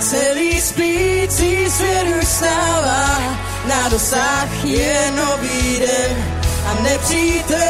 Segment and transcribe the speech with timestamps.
[0.00, 3.18] celý spící svět už stává,
[3.68, 6.40] na dosah je nový den.
[6.66, 7.60] A nepřítel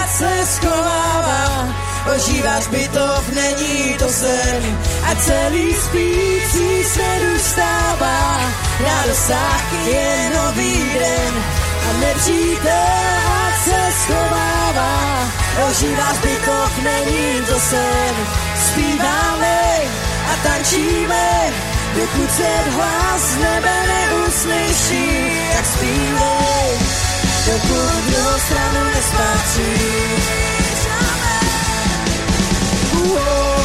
[0.00, 1.68] ať se schovává,
[2.14, 4.78] ožíváš bytov, není to sen.
[5.10, 8.40] A celý spící svět už stává,
[8.84, 11.34] na dosah je nový den.
[11.90, 15.28] A nepřítel ať se schovává,
[15.70, 18.14] ožíváš bytov, není to sen,
[18.66, 21.52] zpíváme a tančíme,
[21.94, 26.78] dokud se hlas nebe neuslyší, tak zpívej,
[27.46, 30.24] dokud druhou stranu nespatříš.
[33.02, 33.63] Uou.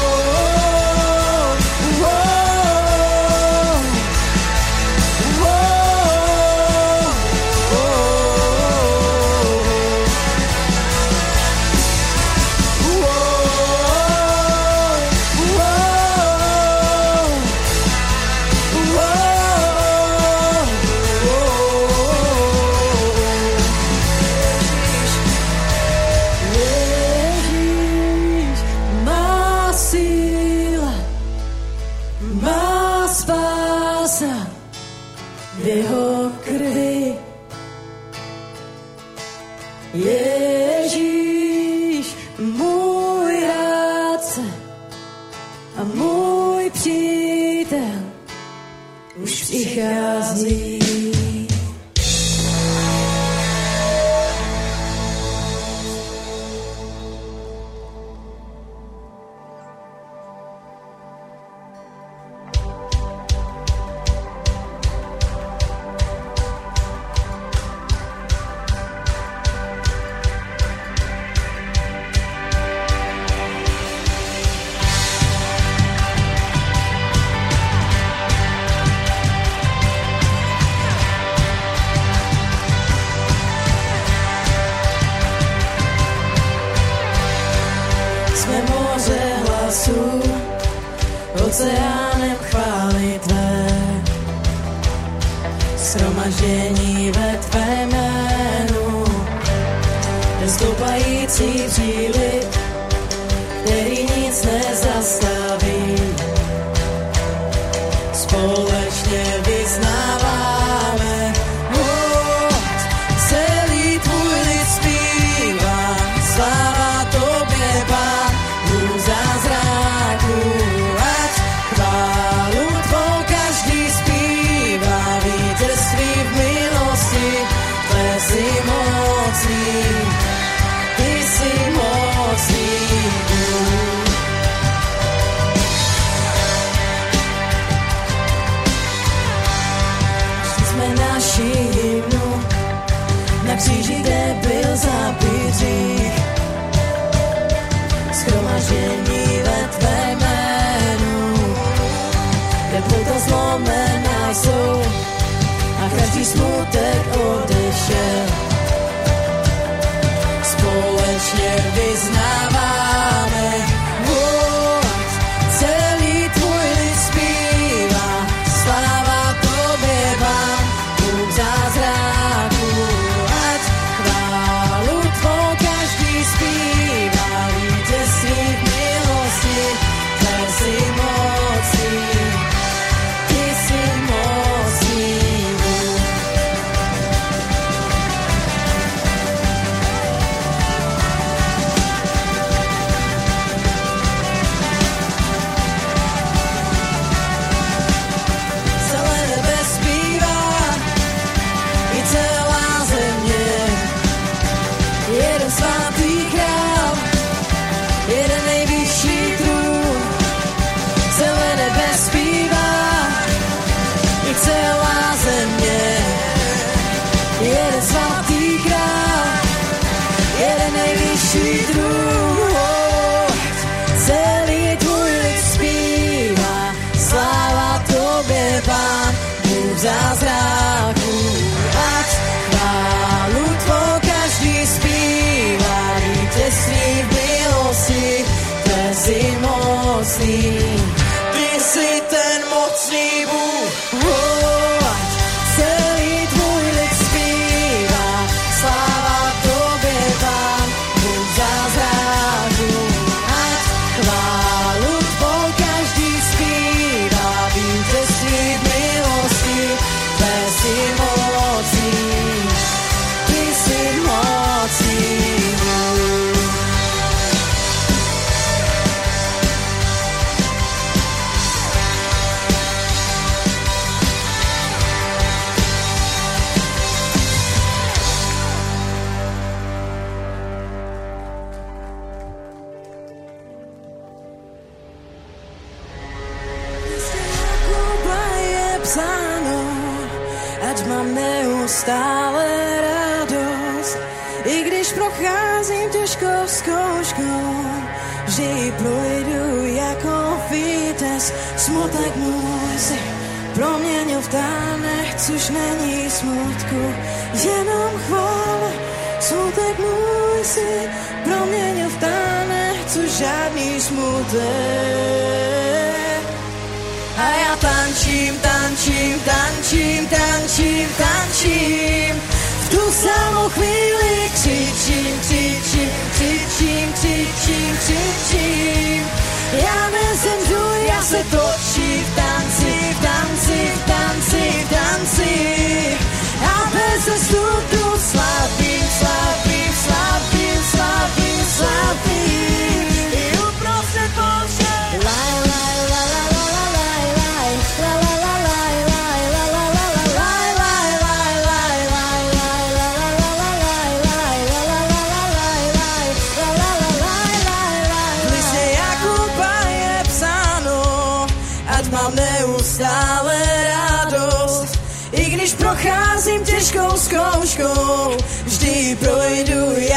[331.19, 331.68] de trots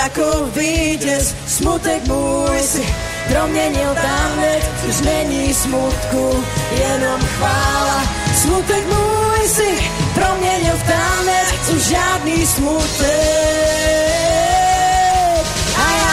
[0.02, 1.34] jako vítěz.
[1.46, 2.94] Smutek můj si
[3.28, 8.02] proměnil tánek, už není smutku, jenom chvála.
[8.42, 13.82] Smutek můj si proměnil v tánek, už žádný smutek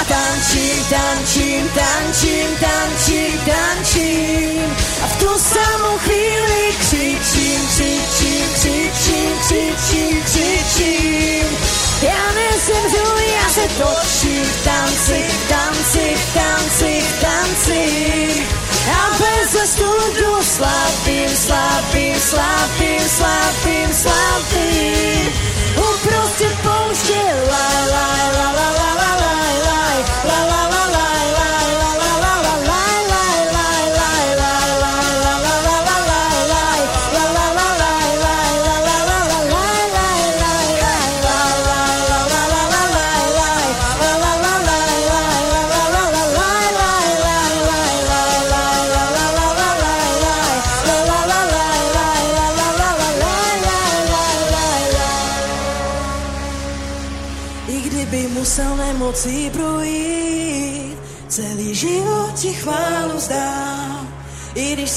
[0.10, 4.76] tančím, tančím, tančím, tančím, tančím.
[5.04, 11.69] A v tu samou chvíli křičím, křičím, křičím, křičím, křičím.
[12.02, 18.46] Já nezemřu, já se točím v tanci, v tanci, v tanci, v tanci.
[18.92, 25.34] A bez studu slabým, slabým, slabým, slabým, slabým.
[25.78, 29.90] Uprostřed pouště, la, la, la, la, la, la, la, la.
[30.28, 30.79] la la la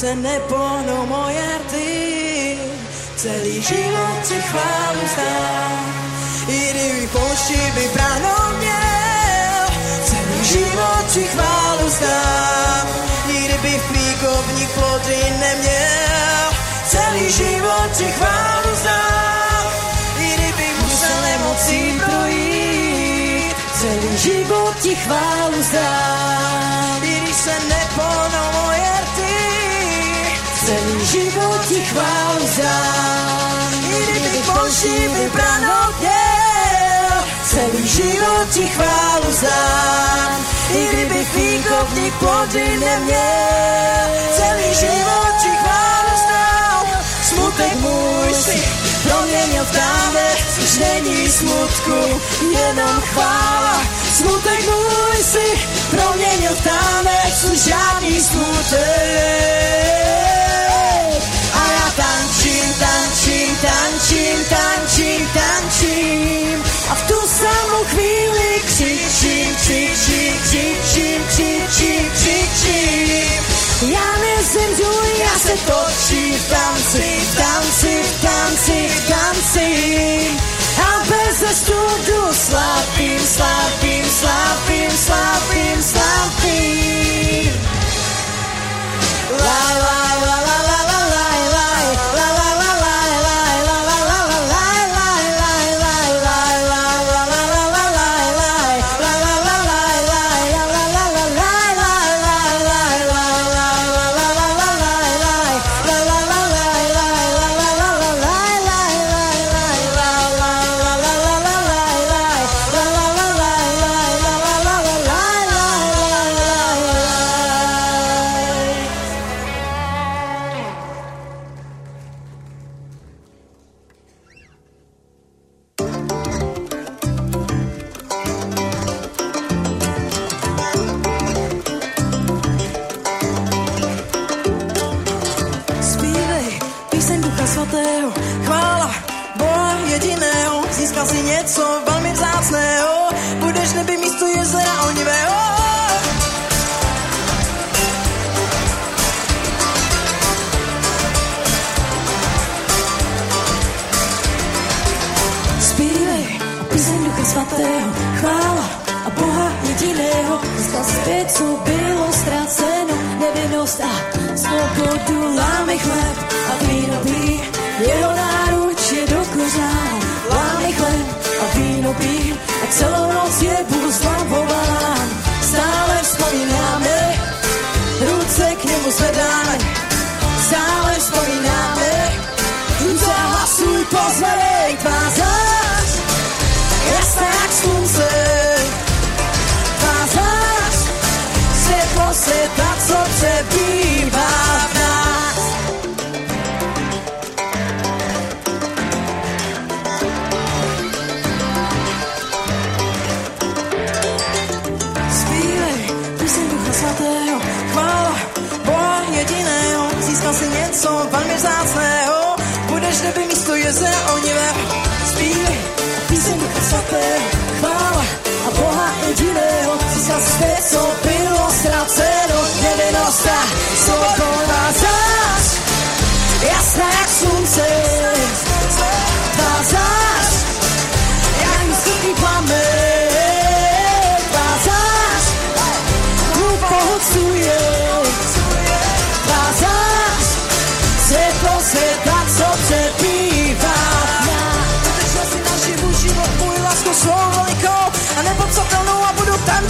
[0.02, 2.58] se nepohnou moje rty.
[3.16, 5.78] Celý život ti chválu zdám,
[6.48, 9.62] i kdyby poušti by bránou měl.
[10.04, 12.86] Celý život ti chválu zdám,
[13.28, 16.46] i kdyby fíkovník plody neměl.
[16.86, 19.66] Celý život ti chválu zdám,
[20.18, 23.56] i kdyby musel nemocí projít.
[23.80, 26.72] Celý život ti chválu zdám
[27.32, 29.01] se nepohnou moje
[30.72, 33.72] Celý život ti chválu zdám.
[33.92, 37.12] I kdyby boží vybranou měl,
[37.44, 40.46] celý život ti chválu zdám.
[40.74, 46.86] I kdyby fíkovník plody neměl, celý život ti chválu zdám.
[47.22, 48.62] Smutek můj si
[49.08, 55.46] proměnil v dávek, už není smutku, jenom chvála Smutek môj si
[55.88, 59.31] promienil v tanec, už žádný smutek.
[73.82, 79.72] Pianis into I said, touchy, fancy, fancy, fancy, fancy.
[80.78, 87.50] A bez studu slabim, slabim, slabim, slabim, slabim.
[89.42, 90.01] La la.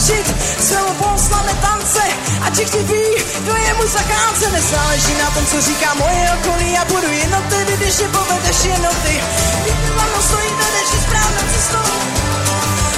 [0.03, 0.27] Tančit
[0.61, 2.03] svou bohoslavné tance
[2.43, 3.05] a všichni ví,
[3.43, 4.51] kdo je můj zachránce.
[4.51, 9.21] Nezáleží na tom, co říká moje okolí a budu jednoty, když je povedeš jednoty.
[9.65, 11.93] Díky za mnou stojí, vedeš správnou cestou.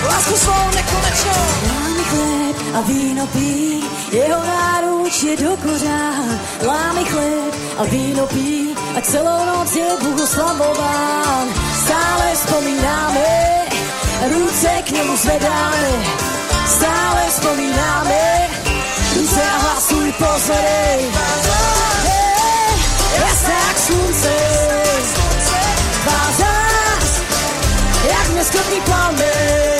[0.08, 1.44] Lásku svou nekonečnou.
[1.68, 6.40] Lámy chléb a víno pí, jeho náruč je do kořán.
[6.66, 11.48] Lámy chléb a víno pí, a celou noc je Bůh oslavován.
[11.84, 13.64] Stále vzpomínáme,
[14.32, 16.23] ruce k němu zvedáme.
[16.66, 17.30] Stále
[19.42, 21.02] a hlasuj pozorej.
[22.04, 22.74] Hey,
[23.20, 24.36] jasná jak slunce,
[26.02, 27.20] tvá zás,
[28.08, 29.73] jak neskladný plamen.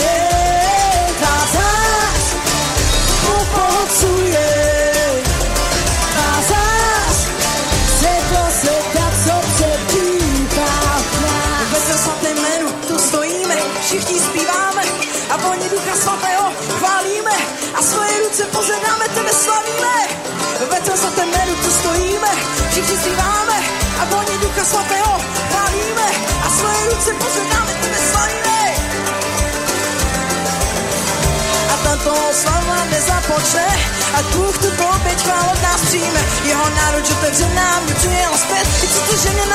[18.35, 19.97] Ruce pozedáme, tebe slavíme.
[20.70, 22.29] Ve tvém svatém jménu tu stojíme,
[22.70, 23.59] všichni zpíváme
[24.01, 25.20] a voní Ducha Svatého
[25.51, 26.09] chválíme
[26.47, 28.75] a svoje ruce pozedáme, tebe slavíme.
[31.73, 33.66] A tato slava nezapočne,
[34.18, 36.20] ať Bůh tu oběť chvál od nás přijme.
[36.44, 39.47] Jeho náruč otevřená mě přijel zpět, i co to ženě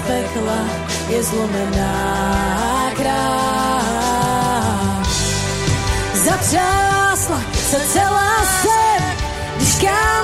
[0.00, 0.64] moc pekla
[1.08, 3.80] je zlomená král.
[6.14, 9.02] Zatřásla se celá zem,
[9.56, 10.19] když kámen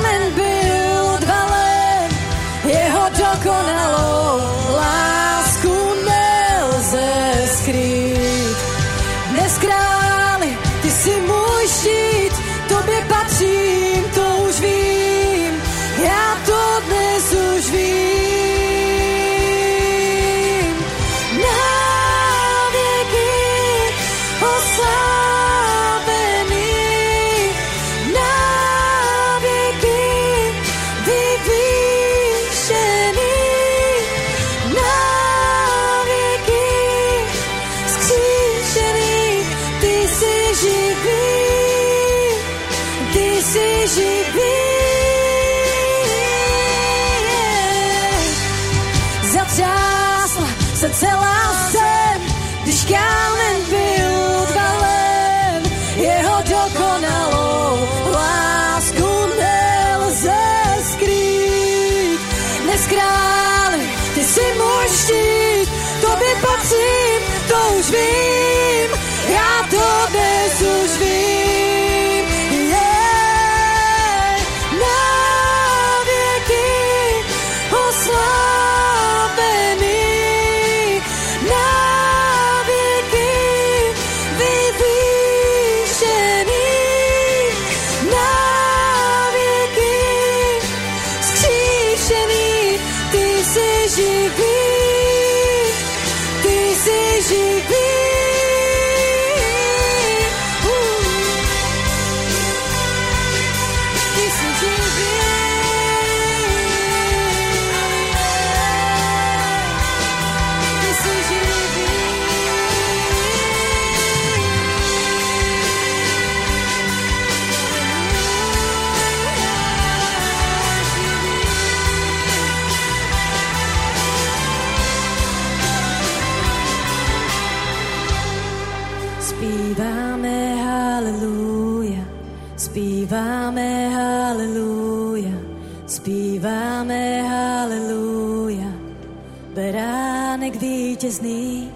[139.57, 141.71] Beránek vítězný,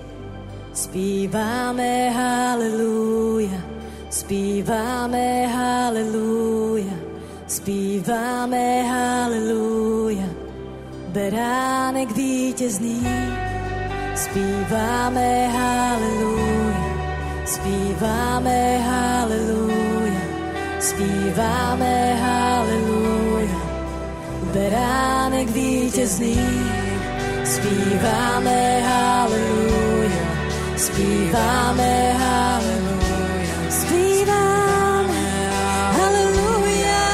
[0.73, 3.61] zpíváme haleluja,
[4.11, 6.93] zpíváme haleluja,
[7.47, 10.29] zpíváme haleluja.
[11.09, 13.01] Beránek vítězný,
[14.15, 16.85] zpíváme haleluja,
[17.47, 20.21] zpíváme haleluja,
[20.81, 23.57] zpíváme haleluja.
[24.53, 26.37] Beránek vítězný,
[27.55, 30.27] Śpiewamy Halleluja,
[30.77, 35.23] śpiewamy Halleluja, śpiewamy
[35.97, 37.07] Halleluja,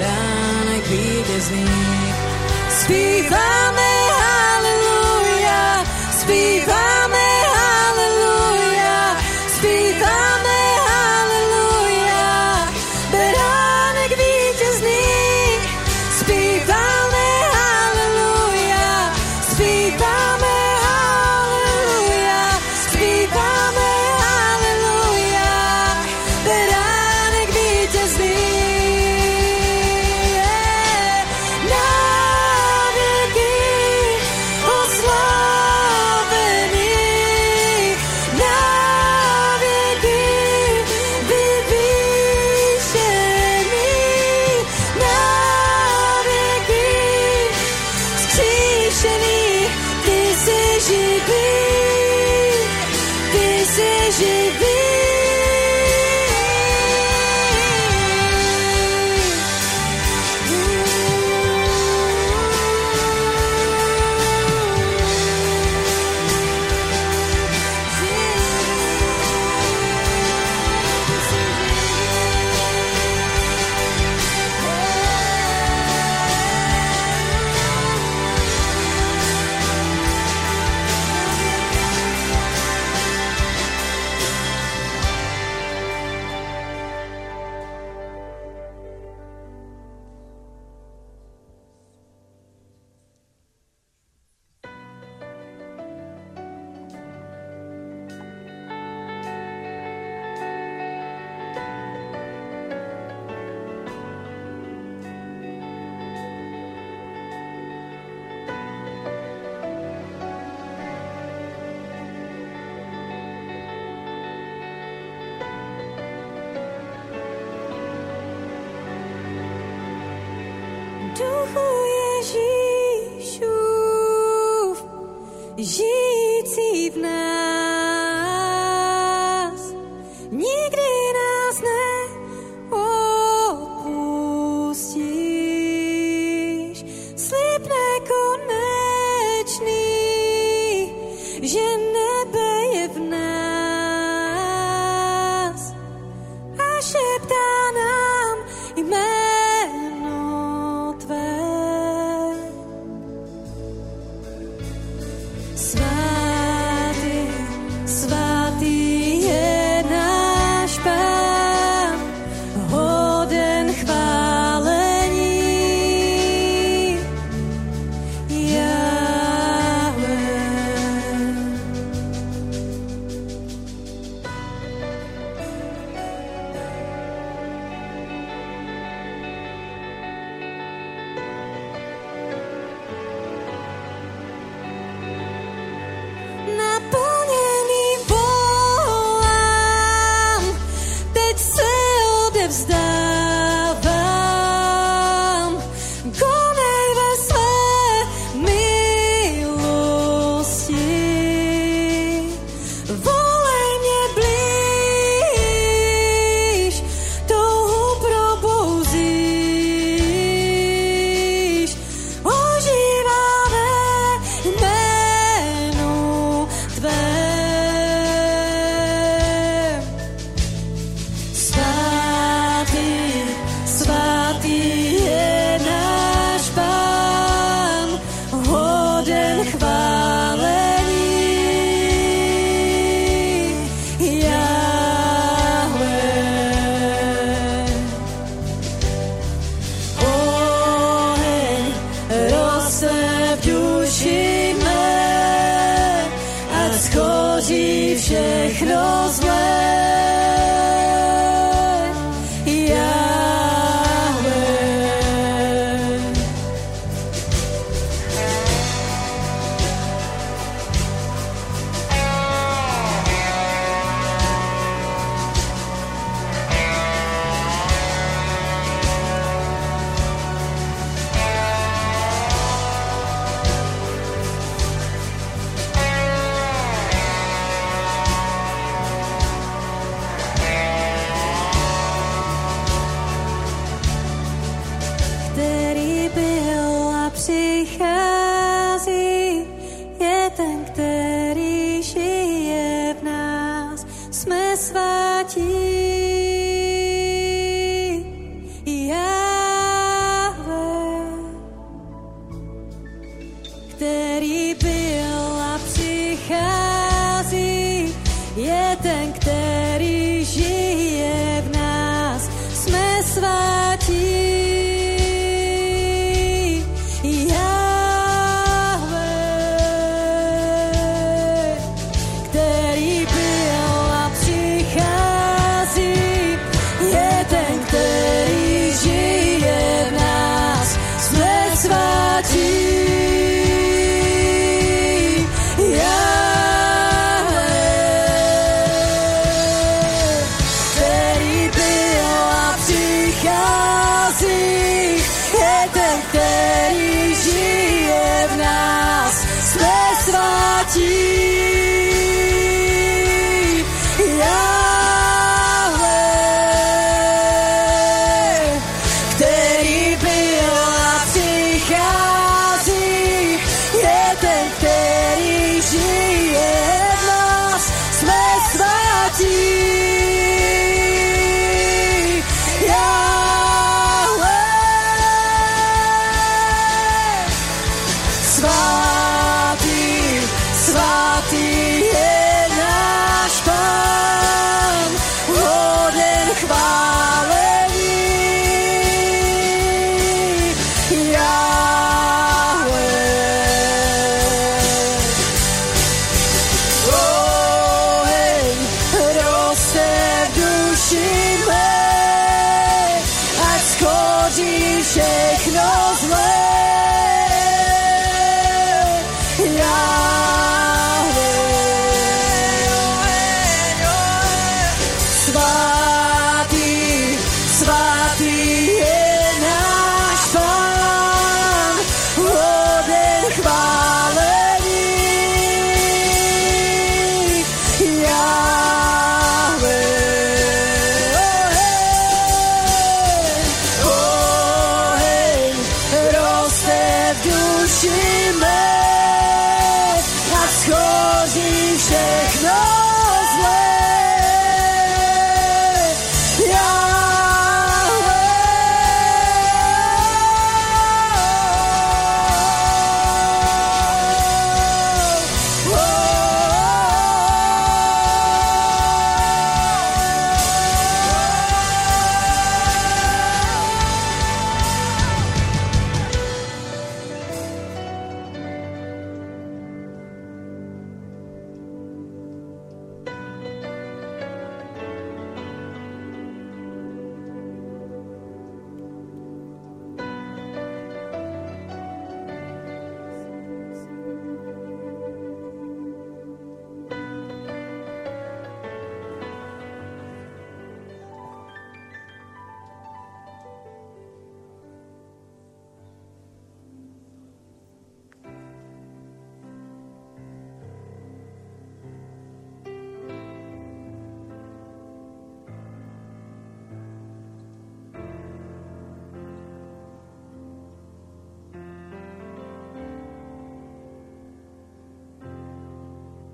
[0.00, 2.14] ranek idzie z nich.
[2.84, 3.99] Śpiewamy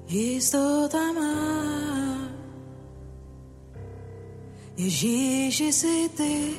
[0.08, 1.96] Jistota má,
[4.76, 6.54] Ježíši si ty,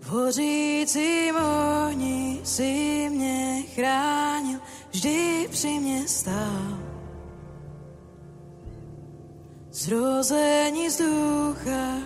[0.00, 6.78] v hořícím ohni si mě chránil, vždy při mě stál.
[9.70, 11.98] Zrození z ducha,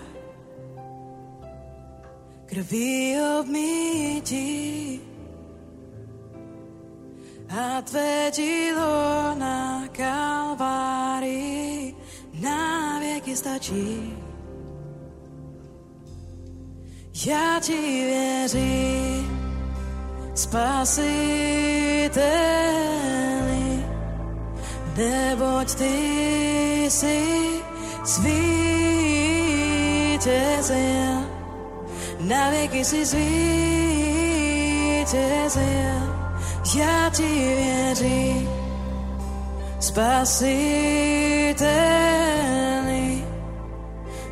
[2.46, 5.00] krví obmítí,
[7.54, 11.94] a tvé dílo na Kalvárii
[12.42, 14.12] na vieky stačí.
[17.24, 19.30] Ja ti věřím,
[20.34, 21.06] spasiteli,
[24.96, 25.96] neboť ty
[26.90, 27.22] si
[28.04, 28.34] zvítězil,
[32.20, 33.34] na věky si zvítězil,
[36.74, 38.48] ja ti věřím,
[39.80, 40.24] spasiteli,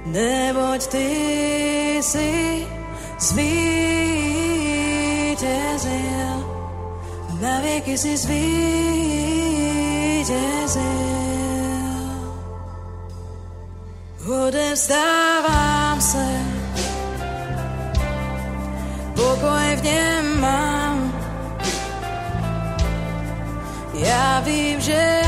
[0.06, 1.08] neboť ty
[2.02, 2.66] si
[3.18, 3.62] zvítězil,
[7.40, 8.42] na věky si zvítězil.
[14.46, 16.26] Odevzdávám se,
[19.14, 20.11] pokoj v něm
[24.44, 25.20] Vím, že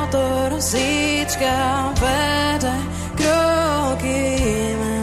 [0.00, 2.74] autor zítřka vede
[3.16, 5.00] kroky mé.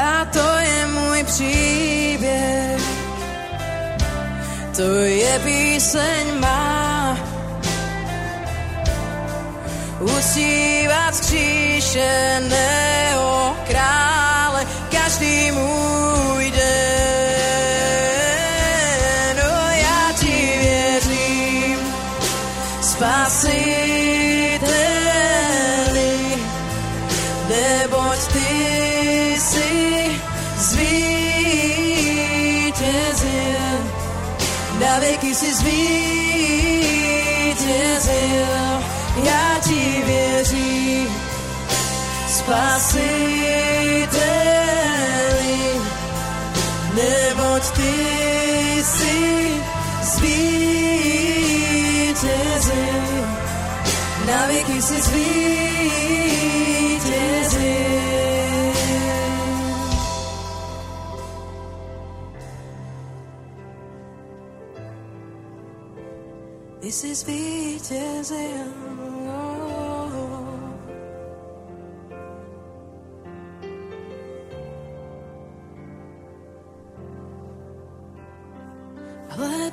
[0.00, 2.80] A to je můj příběh,
[4.76, 7.16] to je píseň má.
[10.00, 15.99] Uctívat skříšeného krále každý můj
[42.50, 44.26] spasiteli,
[46.98, 47.94] neboť ty
[48.82, 49.18] si
[50.02, 50.66] zvítězil,
[54.26, 55.30] na věky si zvítězil.
[66.80, 69.19] Ty jsi zvítězil.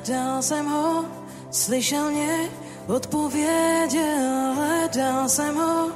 [0.08, 1.04] Hledal jsem ho,
[1.50, 2.48] slyšel mě,
[2.86, 4.54] odpověděl.
[4.54, 5.90] Hledal jsem ho,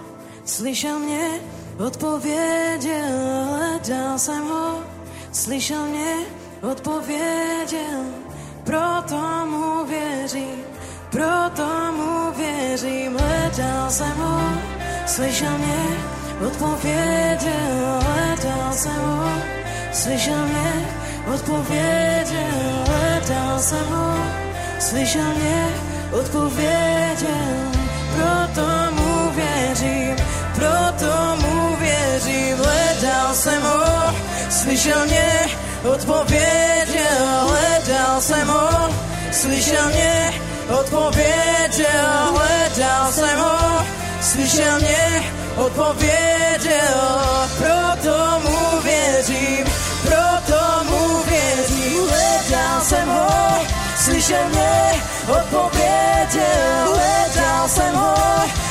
[0.44, 1.40] slyšel mě,
[1.86, 3.48] odpověděl.
[3.56, 4.84] Hledal jsem ho,
[5.32, 6.14] slyšel mě,
[6.60, 8.04] odpověděl.
[8.64, 10.60] Proto mu věřím,
[11.10, 13.16] proto mu věřím.
[13.16, 14.40] Hledal jsem ho,
[15.06, 15.84] slyšel mě,
[16.46, 18.00] odpověděl.
[18.04, 19.32] Hledal jsem ho,
[19.92, 20.88] slyšel mě,
[21.34, 23.01] odpověděl.
[23.22, 24.14] Hledal jsem ho,
[24.78, 25.68] slyšel mě,
[26.10, 27.54] odpověděl.
[28.16, 30.16] Proto mu věřím,
[30.54, 32.56] proto mu věřím.
[32.56, 34.14] Hledal jsem ho,
[34.50, 35.40] slyšel mě,
[35.92, 37.46] odpověděl.
[37.48, 38.90] Hledal jsem ho,
[39.32, 40.32] slyšel mě,
[40.80, 42.34] odpověděl.
[42.34, 43.84] Hledal jsem ho,
[44.20, 45.22] slyšel mě,
[45.56, 46.98] odpověděl.
[47.58, 49.71] Proto mu věřím,
[52.84, 53.28] jsem ho,
[53.96, 56.94] slyšel mě, odpověděl.
[56.94, 58.14] Hledal jsem ho,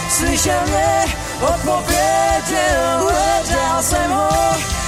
[0.10, 1.06] slyšel mě,
[1.42, 3.00] odpověděl.
[3.00, 4.30] Hledal jsem ho,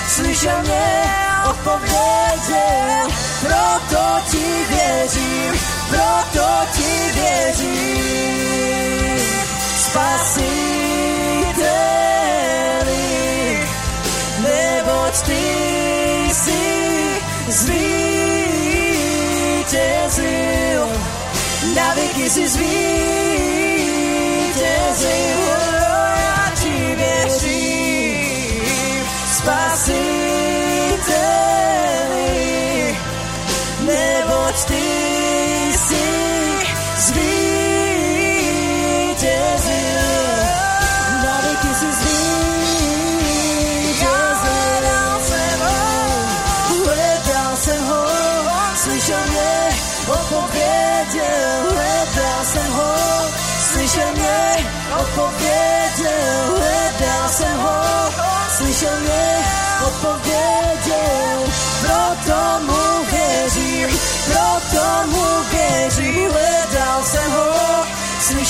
[0.07, 1.03] slyšel mě,
[1.49, 3.07] odpověděl.
[3.41, 5.59] Proto ti věřím,
[5.89, 8.03] proto ti věřím.
[9.77, 10.82] Spasiteli,
[21.75, 23.22] na věky si zvítězil.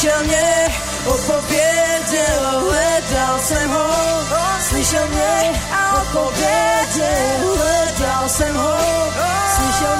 [0.03, 0.69] Słyszał mnie,
[1.07, 3.85] opowiedział Ledał Semho
[4.69, 5.53] Słyszał mnie,
[5.93, 8.77] opowiedział Ledał Semho
[9.55, 9.97] Słyszał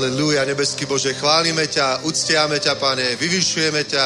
[0.00, 4.04] Halelúja, nebeský Bože, chválime ťa, uctiame ťa, Pane, vyvyšujeme ťa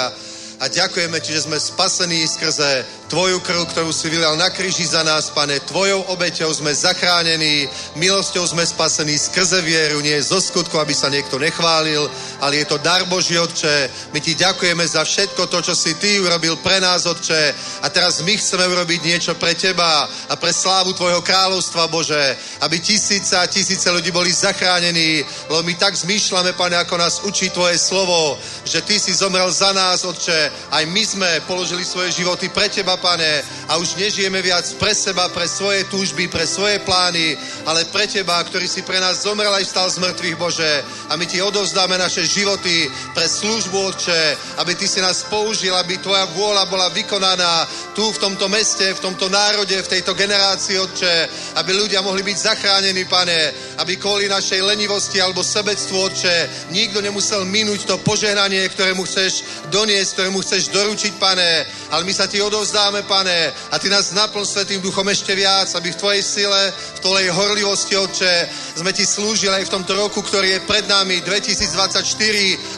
[0.58, 2.82] a ďakujeme Ti, že sme spasení skrze
[3.14, 5.62] Tvoju krv, ktorú si vylal na kríži za nás, Pane.
[5.62, 11.38] Tvojou obeťou sme zachránení, milosťou sme spasení skrze vieru, nie zo skutku, aby sa niekto
[11.38, 12.10] nechválil,
[12.42, 14.10] ale je to dar Boží, Otče.
[14.10, 17.54] My Ti ďakujeme za všetko to, čo si Ty urobil pre nás, Otče.
[17.82, 22.18] A teraz my chceme urobiť niečo pre Teba a pre slávu Tvojho kráľovstva, Bože,
[22.66, 27.54] aby tisíce a tisíce ľudí boli zachránení, lebo my tak zmýšľame, Pane, ako nás učí
[27.54, 28.34] Tvoje slovo,
[28.66, 30.50] že Ty si zomrel za nás, Otče.
[30.74, 35.28] Aj my sme položili svoje životy pre Teba, Pane, a už nežijeme viac pre seba,
[35.28, 37.36] pre svoje túžby, pre svoje plány,
[37.68, 40.72] ale pre Teba, ktorý si pre nás zomrel aj vstal z mŕtvych, Bože.
[41.08, 44.22] A my Ti odovzdáme naše životy pre službu, Otče,
[44.64, 49.02] aby Ty si nás použil, aby Tvoja vôľa bola vykonaná tu v tomto meste, v
[49.04, 51.14] tomto národe, v tejto generácii, Otče,
[51.60, 53.52] aby ľudia mohli byť zachránení, Pane,
[53.84, 56.36] aby kvôli našej lenivosti alebo sebectvu, Otče,
[56.72, 61.50] nikto nemusel minúť to požehnanie, ktoré mu chceš doniesť, ktoré mu chceš doručiť, Pane,
[61.90, 65.90] ale my sa Ti odovzdáme, Pane, a Ty nás naplň Svetým duchom ešte viac, aby
[65.90, 68.34] v Tvojej sile, v Tvojej horlivosti, Otče,
[68.78, 72.04] sme Ti slúžili aj v tomto roku, ktorý je pred nami, 2024,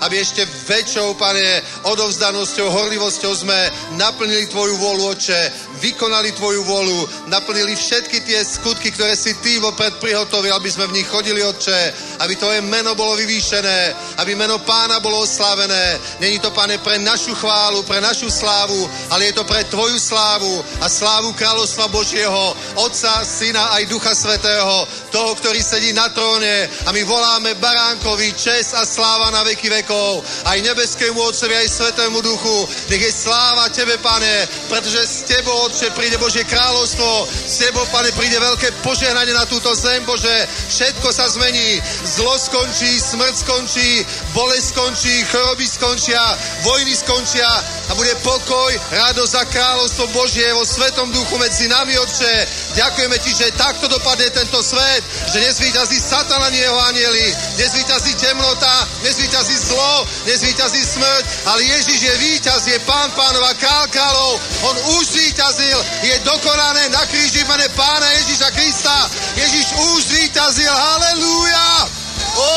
[0.07, 1.61] aby ešte väčšou, Pane,
[1.91, 3.59] odovzdanosťou, horlivosťou sme
[4.01, 9.97] naplnili Tvoju vôľu, Otče, vykonali Tvoju vôľu, naplnili všetky tie skutky, ktoré si Ty vopred
[10.01, 15.01] prihotovil, aby sme v nich chodili, Otče, aby Tvoje meno bolo vyvýšené, aby meno Pána
[15.01, 16.01] bolo oslávené.
[16.20, 20.64] Není to, Pane, pre našu chválu, pre našu slávu, ale je to pre Tvoju slávu
[20.81, 26.93] a slávu kráľovstva Božieho, Otca, Syna aj Ducha Svetého, toho, ktorý sedí na tróne a
[26.93, 32.68] my voláme Baránkovi čest a sláva na veky vekov, aj nebeskému Otcovi, aj Svetému Duchu.
[32.93, 38.14] Nech je sláva Tebe, Pane, pretože s Tebou, Otče, príde Božie kráľovstvo, s Tebou, Pane,
[38.14, 40.47] príde veľké požehnanie na túto zem, Bože.
[40.71, 44.07] Všetko sa zmení, zlo skončí, smrť skončí,
[44.37, 46.20] bolesť skončí, choroby skončia,
[46.61, 47.49] vojny skončia
[47.89, 52.34] a bude pokoj, radosť a kráľovstvo Božie vo Svetom Duchu medzi nami, Otče.
[52.76, 55.01] Ďakujeme Ti, že takto dopadne tento svet,
[55.32, 57.26] že nezvíťazí Satan ani jeho anieli,
[57.57, 64.37] nezvíťazí temnota, nezvíťazí zlo, nezvíťazí smrť, ale Ježiš je víťaz, je pán pánova, král kráľov,
[64.68, 68.99] on už zvíťazil, je dokonané na kríži mene pána Ježiša Krista.
[69.41, 69.66] Ježiš
[69.97, 72.05] už zvíťazil, halelúja!
[72.37, 72.49] Ó,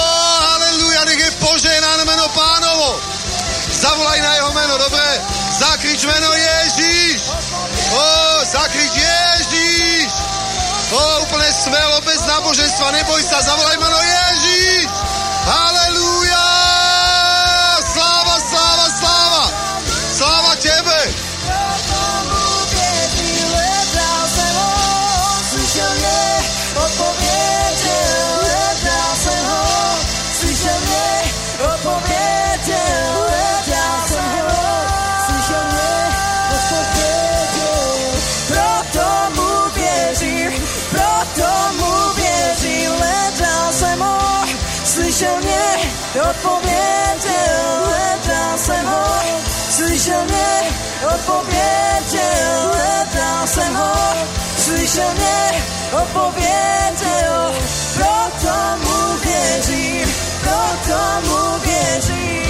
[0.52, 3.00] halelúja, nech je požehnané meno pánovo.
[3.80, 5.08] Zavolaj na jeho meno, dobre?
[5.56, 7.32] Zakrič meno Ježiš.
[7.96, 8.06] Ó,
[8.44, 10.12] zakrič Ježiš.
[10.92, 14.88] Ó, úplne smelo, bez náboženstva, neboj sa, zavolaj meno Ježiš.
[15.48, 15.89] Halelúja.
[54.90, 55.64] Slyšel mě,
[56.02, 57.54] odpověděl,
[57.94, 60.08] proto mu věřím,
[60.42, 62.44] proto mu věřím.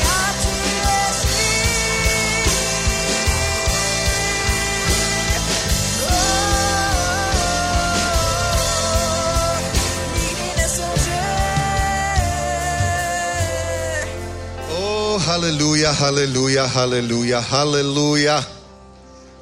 [0.00, 0.48] Já ti
[0.80, 2.50] věřím.
[10.14, 10.64] Nikdy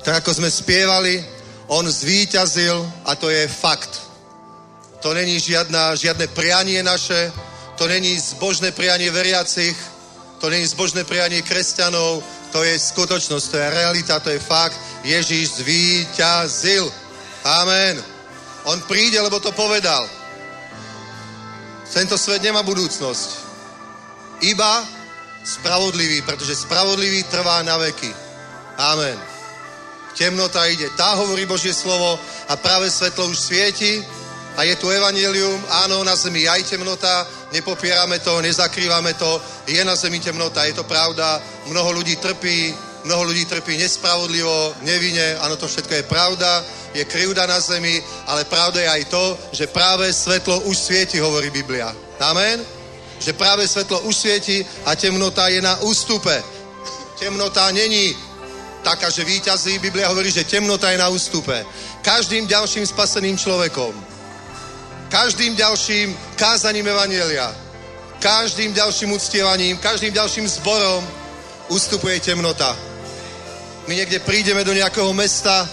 [0.09, 1.21] Tak ako sme spievali,
[1.69, 4.09] on zvíťazil a to je fakt.
[5.05, 7.29] To není žiadna, žiadne prianie naše,
[7.77, 9.77] to není zbožné prianie veriacich,
[10.41, 14.81] to není zbožné prianie kresťanov, to je skutočnosť, to je realita, to je fakt.
[15.05, 16.89] Ježíš zvíťazil.
[17.45, 18.01] Amen.
[18.65, 20.09] On príde, lebo to povedal.
[21.85, 23.29] Tento svet nemá budúcnosť.
[24.41, 24.89] Iba
[25.45, 28.09] spravodlivý, pretože spravodlivý trvá na veky.
[28.81, 29.28] Amen.
[30.17, 30.89] Temnota ide.
[30.97, 34.05] Tá hovorí Božie slovo a práve svetlo už svieti
[34.59, 35.63] a je tu evanelium.
[35.87, 39.39] Áno, na zemi aj temnota, nepopierame to, nezakrývame to.
[39.71, 41.39] Je na zemi temnota, je to pravda.
[41.71, 42.75] Mnoho ľudí trpí,
[43.07, 45.39] mnoho ľudí trpí nespravodlivo, nevine.
[45.39, 46.65] Áno, to všetko je pravda.
[46.95, 51.55] Je krivda na zemi, ale pravda je aj to, že práve svetlo už svieti, hovorí
[51.55, 51.95] Biblia.
[52.19, 52.59] Amen?
[53.23, 56.35] Že práve svetlo už svieti a temnota je na ústupe.
[57.19, 58.17] Temnota není
[58.89, 59.77] taká, že víťazí.
[59.79, 61.53] Biblia hovorí, že temnota je na ústupe.
[62.01, 63.93] Každým ďalším spaseným človekom,
[65.13, 67.53] každým ďalším kázaním Evanielia,
[68.17, 71.05] každým ďalším uctievaním, každým ďalším zborom
[71.69, 72.73] ustupuje temnota.
[73.89, 75.69] My niekde prídeme do nejakého mesta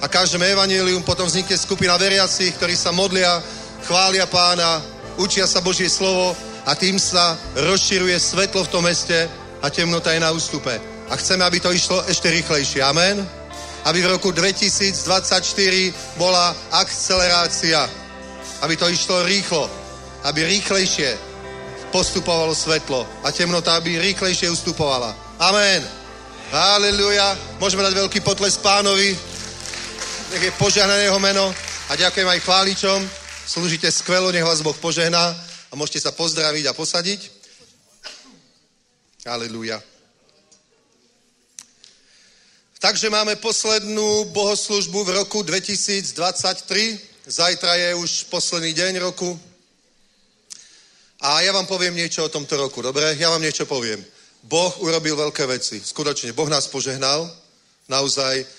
[0.00, 3.40] a každému Evangelium potom vznikne skupina veriacich, ktorí sa modlia,
[3.84, 4.80] chvália pána,
[5.20, 6.32] učia sa Božie slovo
[6.64, 9.28] a tým sa rozširuje svetlo v tom meste
[9.60, 10.91] a temnota je na ústupe.
[11.12, 12.80] A chceme, aby to išlo ešte rýchlejšie.
[12.80, 13.20] Amen?
[13.84, 14.96] Aby v roku 2024
[16.16, 17.84] bola akcelerácia.
[18.64, 19.68] Aby to išlo rýchlo.
[20.24, 21.12] Aby rýchlejšie
[21.92, 23.04] postupovalo svetlo.
[23.20, 25.12] A temnota, aby rýchlejšie ustupovala.
[25.36, 25.84] Amen.
[26.48, 27.36] Halleluja.
[27.60, 29.12] Môžeme dať veľký potles pánovi.
[30.32, 31.52] Nech je požehnané jeho meno.
[31.88, 32.98] A ďakujem aj chváličom.
[33.44, 35.36] Slúžite skvelo, nech vás Boh požehná.
[35.68, 37.20] A môžete sa pozdraviť a posadiť.
[39.28, 39.91] Halleluja.
[42.82, 46.98] Takže máme poslednú bohoslužbu v roku 2023.
[47.30, 49.38] Zajtra je už posledný deň roku.
[51.22, 53.14] A ja vám poviem niečo o tomto roku, dobre?
[53.22, 54.02] Ja vám niečo poviem.
[54.42, 55.78] Boh urobil veľké veci.
[55.78, 57.30] Skutočne, Boh nás požehnal.
[57.86, 58.50] Naozaj.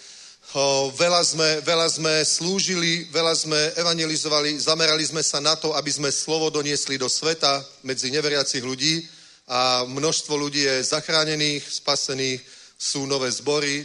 [0.56, 5.92] O, veľa, sme, veľa sme slúžili, veľa sme evangelizovali, zamerali sme sa na to, aby
[5.92, 9.04] sme slovo doniesli do sveta medzi neveriacich ľudí
[9.52, 12.40] a množstvo ľudí je zachránených, spasených,
[12.80, 13.84] sú nové zbory,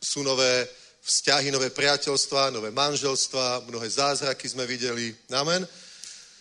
[0.00, 0.68] sú nové
[1.00, 5.12] vzťahy, nové priateľstva, nové manželstva, mnohé zázraky sme videli.
[5.36, 5.68] Amen.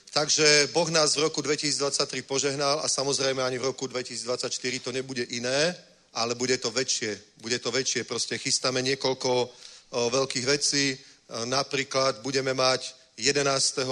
[0.10, 5.24] Takže Boh nás v roku 2023 požehnal a samozrejme ani v roku 2024 to nebude
[5.36, 5.76] iné,
[6.14, 7.20] ale bude to väčšie.
[7.38, 8.04] Bude to väčšie.
[8.04, 9.50] Proste chystáme niekoľko o,
[10.10, 10.98] veľkých vecí.
[11.46, 13.86] Napríklad budeme mať 11.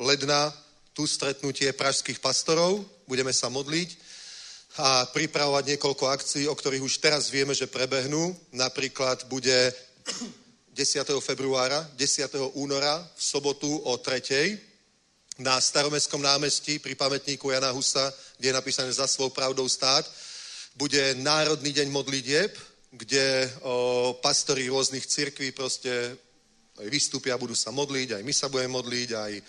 [0.00, 0.50] ledna
[0.90, 2.82] tu stretnutie pražských pastorov.
[3.06, 4.05] Budeme sa modliť
[4.76, 8.36] a pripravovať niekoľko akcií, o ktorých už teraz vieme, že prebehnú.
[8.52, 9.72] Napríklad bude
[10.76, 11.08] 10.
[11.24, 12.52] februára, 10.
[12.60, 15.40] února v sobotu o 3.
[15.40, 20.04] na staromestskom námestí pri pamätníku Jana Husa, kde je napísané za svou pravdou stát,
[20.76, 22.52] bude Národný deň modlitieb,
[22.92, 26.16] kde o, pastori rôznych cirkví proste
[26.76, 29.42] aj vystúpia, budú sa modliť, aj my sa budeme modliť, aj o,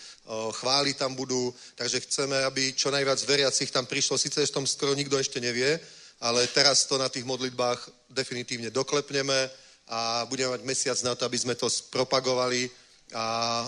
[0.56, 1.52] chváli tam budú.
[1.76, 4.16] Takže chceme, aby čo najviac veriacich tam prišlo.
[4.16, 5.80] Sice v tom skoro nikto ešte nevie,
[6.24, 9.52] ale teraz to na tých modlitbách definitívne doklepneme
[9.92, 12.72] a budeme mať mesiac na to, aby sme to spropagovali
[13.12, 13.26] a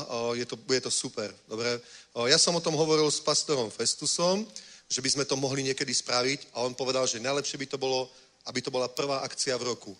[0.07, 1.28] o, je to, bude to super.
[1.47, 1.80] Dobre?
[2.16, 4.47] O, ja som o tom hovoril s pastorom Festusom,
[4.89, 8.07] že by sme to mohli niekedy spraviť a on povedal, že najlepšie by to bolo,
[8.47, 9.93] aby to bola prvá akcia v roku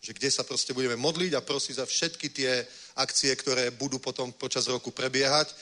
[0.00, 2.64] že kde sa proste budeme modliť a prosiť za všetky tie
[2.96, 5.52] akcie, ktoré budú potom počas roku prebiehať.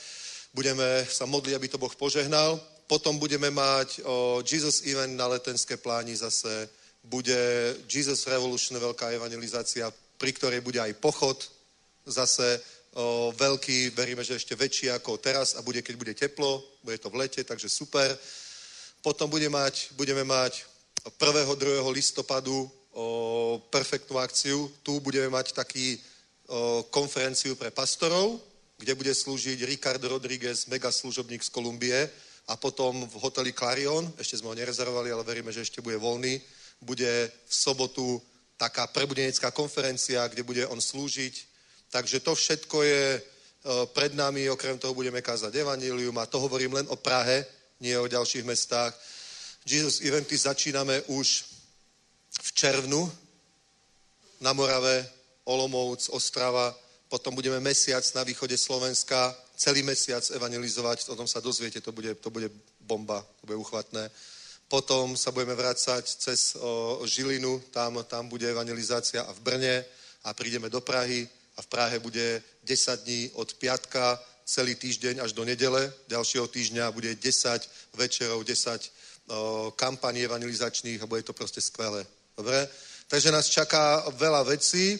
[0.55, 2.55] Budeme sa modliť, aby to Boh požehnal.
[2.87, 6.71] Potom budeme mať o, Jesus Event na letenské pláni zase.
[7.03, 7.37] Bude
[7.85, 11.37] Jesus Revolution, veľká evangelizácia, pri ktorej bude aj pochod
[12.07, 12.63] zase
[12.95, 17.11] o, veľký, veríme, že ešte väčší ako teraz a bude, keď bude teplo, bude to
[17.11, 18.07] v lete, takže super.
[19.03, 20.65] Potom bude mať, budeme mať
[21.19, 21.55] 1.
[21.55, 21.85] 2.
[21.93, 24.71] listopadu o, perfektnú akciu.
[24.83, 25.97] Tu budeme mať taký
[26.47, 28.41] o, konferenciu pre pastorov,
[28.79, 32.09] kde bude slúžiť Ricardo Rodriguez, mega služobník z Kolumbie
[32.47, 36.41] a potom v hoteli Clarion, ešte sme ho nerezervovali, ale veríme, že ešte bude voľný,
[36.81, 38.21] bude v sobotu
[38.57, 41.35] taká prebudенecká konferencia, kde bude on slúžiť.
[41.91, 43.03] Takže to všetko je
[43.93, 47.45] pred nami, okrem toho budeme kázať evanílium a to hovorím len o Prahe,
[47.79, 48.95] nie o ďalších mestách.
[49.67, 51.48] Jesus Eventy začíname už
[52.41, 53.11] v červnu
[54.41, 55.09] na Morave,
[55.43, 56.75] Olomouc, Ostrava,
[57.09, 62.15] potom budeme mesiac na východe Slovenska, celý mesiac evangelizovať, o tom sa dozviete, to bude,
[62.15, 62.47] to bude
[62.79, 64.11] bomba, to bude uchvatné.
[64.69, 69.85] Potom sa budeme vrácať cez o, Žilinu, tam, tam bude evangelizácia a v Brne
[70.23, 71.27] a prídeme do Prahy
[71.57, 75.93] a v Prahe bude 10 dní od piatka celý týždeň až do nedele.
[76.07, 78.91] Ďalšieho týždňa bude 10 večerov, 10
[79.27, 82.05] o, kampaní evangelizačných a bude to proste skvelé.
[82.39, 82.71] Dobre?
[83.11, 84.95] Takže nás čaká veľa vecí,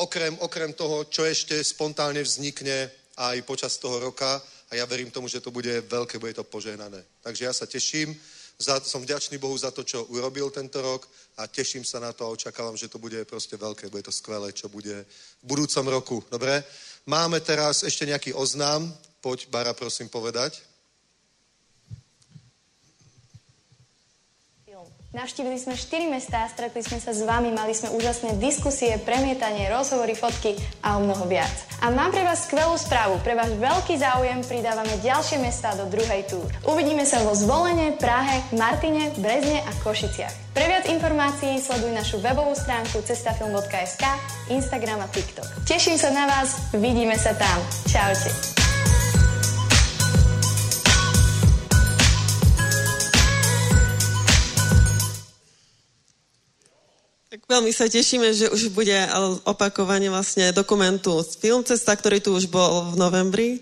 [0.00, 2.88] okrem, okrem toho, čo ešte spontánne vznikne
[3.20, 4.40] aj počas toho roka
[4.70, 7.04] a ja verím tomu, že to bude veľké, bude to požehnané.
[7.20, 8.16] Takže ja sa teším.
[8.56, 11.04] Za, som vďačný Bohu za to, čo urobil tento rok
[11.36, 14.54] a teším sa na to a očakávam, že to bude proste veľké, bude to skvelé,
[14.54, 15.04] čo bude
[15.42, 16.16] v budúcom roku.
[16.30, 16.64] Dobre?
[17.04, 18.88] Máme teraz ešte nejaký oznám.
[19.20, 20.62] Poď, Bara, prosím povedať.
[25.14, 30.18] Navštívili sme 4 mestá, stretli sme sa s vami, mali sme úžasné diskusie, premietanie, rozhovory,
[30.18, 31.54] fotky a o mnoho viac.
[31.78, 33.22] A mám pre vás skvelú správu.
[33.22, 36.50] Pre váš veľký záujem pridávame ďalšie mestá do druhej túr.
[36.66, 40.50] Uvidíme sa vo Zvolene, Prahe, Martine, Brezne a Košiciach.
[40.50, 44.02] Pre viac informácií sleduj našu webovú stránku cestafilm.sk,
[44.50, 45.46] Instagram a TikTok.
[45.62, 47.62] Teším sa na vás, vidíme sa tam.
[47.86, 48.53] Čaute.
[57.34, 58.94] Tak veľmi sa tešíme, že už bude
[59.42, 63.58] opakovanie vlastne dokumentu Film Cesta, ktorý tu už bol v novembri.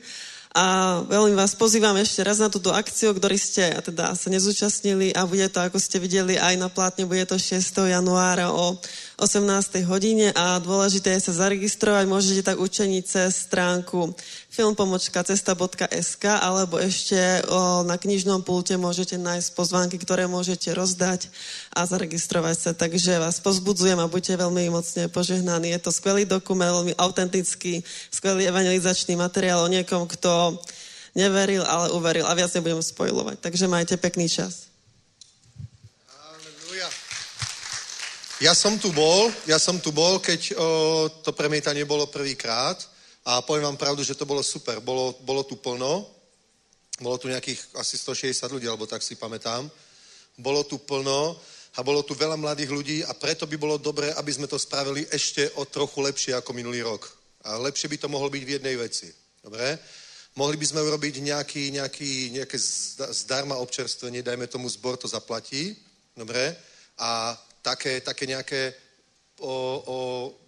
[0.52, 5.24] A veľmi vás pozývam ešte raz na túto akciu, ktorý ste teda sa nezúčastnili a
[5.24, 7.64] bude to, ako ste videli, aj na plátne, bude to 6.
[7.88, 8.76] januára o
[9.22, 9.86] 18.
[9.86, 12.10] hodine a dôležité je sa zaregistrovať.
[12.10, 14.10] Môžete tak učeniť cez stránku
[14.50, 21.30] filmpomočka.cesta.sk alebo ešte o, na knižnom pulte môžete nájsť pozvánky, ktoré môžete rozdať
[21.70, 22.70] a zaregistrovať sa.
[22.74, 25.70] Takže vás pozbudzujem a buďte veľmi mocne požehnaní.
[25.70, 30.58] Je to skvelý dokument, veľmi autentický, skvelý evangelizačný materiál o niekom, kto
[31.14, 33.38] neveril, ale uveril a viac nebudem spojovať.
[33.38, 34.71] Takže majte pekný čas.
[38.42, 42.74] Ja som tu bol, ja som tu bol, keď o, to premietanie bolo prvýkrát
[43.22, 44.82] a poviem vám pravdu, že to bolo super.
[44.82, 46.02] Bolo, bolo tu plno,
[46.98, 49.70] bolo tu nejakých asi 160 ľudí, alebo tak si pamätám.
[50.34, 51.38] Bolo tu plno
[51.78, 55.06] a bolo tu veľa mladých ľudí a preto by bolo dobré, aby sme to spravili
[55.06, 57.06] ešte o trochu lepšie ako minulý rok.
[57.46, 59.06] A lepšie by to mohlo byť v jednej veci.
[59.38, 59.78] Dobre?
[60.34, 62.58] Mohli by sme urobiť nejaký, nejaký, nejaké
[63.14, 65.78] zdarma občerstvenie, dajme tomu zbor to zaplatí.
[66.18, 66.58] Dobre?
[66.98, 68.74] A také, také nejaké
[69.40, 69.96] o, o,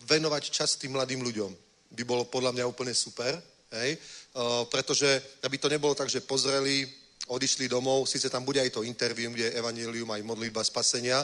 [0.04, 1.52] venovať čas tým mladým ľuďom
[1.94, 3.38] by bolo podľa mňa úplne super,
[3.70, 3.96] hej?
[4.34, 6.84] O, pretože aby to nebolo tak, že pozreli,
[7.30, 11.22] odišli domov, síce tam bude aj to interviu, kde je evanilium, aj modlitba spasenia,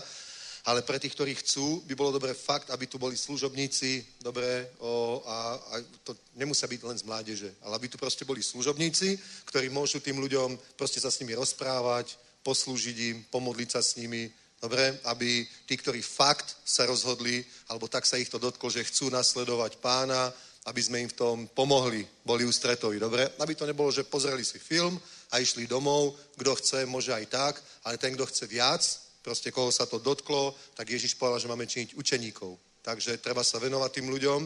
[0.65, 5.23] ale pre tých, ktorí chcú, by bolo dobré fakt, aby tu boli služobníci, dobré, o,
[5.27, 5.75] a, a
[6.05, 9.19] to nemusia byť len z mládeže, ale aby tu proste boli služobníci,
[9.49, 14.29] ktorí môžu tým ľuďom proste sa s nimi rozprávať, poslúžiť im, pomodliť sa s nimi,
[14.61, 17.41] Dobre, aby tí, ktorí fakt sa rozhodli,
[17.73, 20.29] alebo tak sa ich to dotklo, že chcú nasledovať pána,
[20.69, 23.25] aby sme im v tom pomohli, boli ústretoví, dobre?
[23.41, 25.01] Aby to nebolo, že pozreli si film
[25.33, 27.55] a išli domov, kto chce, môže aj tak,
[27.89, 28.85] ale ten, kto chce viac,
[29.25, 32.85] proste koho sa to dotklo, tak Ježiš povedal, že máme činiť učeníkov.
[32.85, 34.41] Takže treba sa venovať tým ľuďom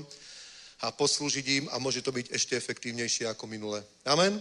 [0.86, 3.82] a poslúžiť im a môže to byť ešte efektívnejšie ako minule.
[4.06, 4.38] Amen?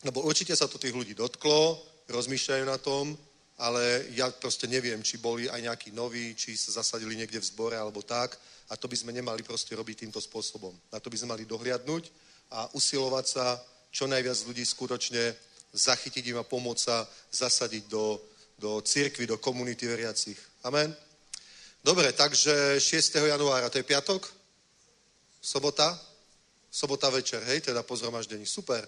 [0.00, 1.76] Lebo určite sa to tých ľudí dotklo,
[2.08, 3.12] rozmýšľajú na tom,
[3.58, 7.74] ale ja proste neviem, či boli aj nejakí noví, či sa zasadili niekde v zbore
[7.74, 8.38] alebo tak.
[8.70, 10.70] A to by sme nemali proste robiť týmto spôsobom.
[10.94, 12.06] Na to by sme mali dohliadnúť
[12.54, 13.58] a usilovať sa
[13.90, 15.34] čo najviac ľudí skutočne
[15.74, 17.02] zachytiť im a pomôcť sa
[17.32, 18.20] zasadiť do,
[18.56, 20.38] do církvy, do komunity veriacich.
[20.62, 20.94] Amen?
[21.82, 23.14] Dobre, takže 6.
[23.26, 24.22] januára, to je piatok?
[25.40, 25.98] Sobota?
[26.70, 28.46] Sobota večer, hej, teda po zhromaždení.
[28.46, 28.84] Super.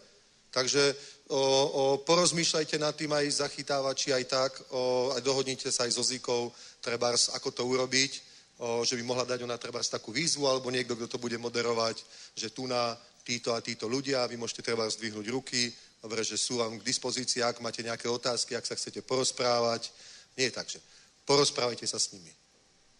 [0.50, 0.94] Takže
[1.30, 6.02] o, o, porozmýšľajte nad tým aj zachytávači, aj tak, o, aj dohodnite sa aj so
[6.02, 6.50] Zikou,
[6.82, 8.12] trebárs, ako to urobiť,
[8.58, 12.02] o, že by mohla dať ona trebárs takú výzvu, alebo niekto, kto to bude moderovať,
[12.34, 15.70] že tu na títo a títo ľudia, vy môžete treba zdvihnúť ruky,
[16.02, 19.92] dobre, že sú vám k dispozícii, ak máte nejaké otázky, ak sa chcete porozprávať.
[20.34, 20.80] Nie je tak, že
[21.28, 22.32] porozprávajte sa s nimi.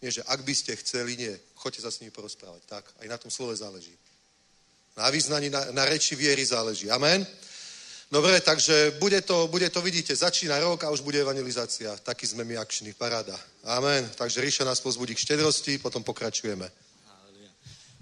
[0.01, 2.61] Nie, že ak by ste chceli, nie, choďte sa s nimi porozprávať.
[2.65, 3.93] Tak, aj na tom slove záleží.
[4.97, 6.91] Na význaní, na, na reči viery záleží.
[6.91, 7.27] Amen.
[8.11, 11.95] Dobre, takže bude to, bude to, vidíte, začína rok a už bude evangelizácia.
[12.03, 13.39] Taký sme my akční, paráda.
[13.63, 14.11] Amen.
[14.15, 16.71] Takže Ríša nás pozbudí k štedrosti, potom pokračujeme.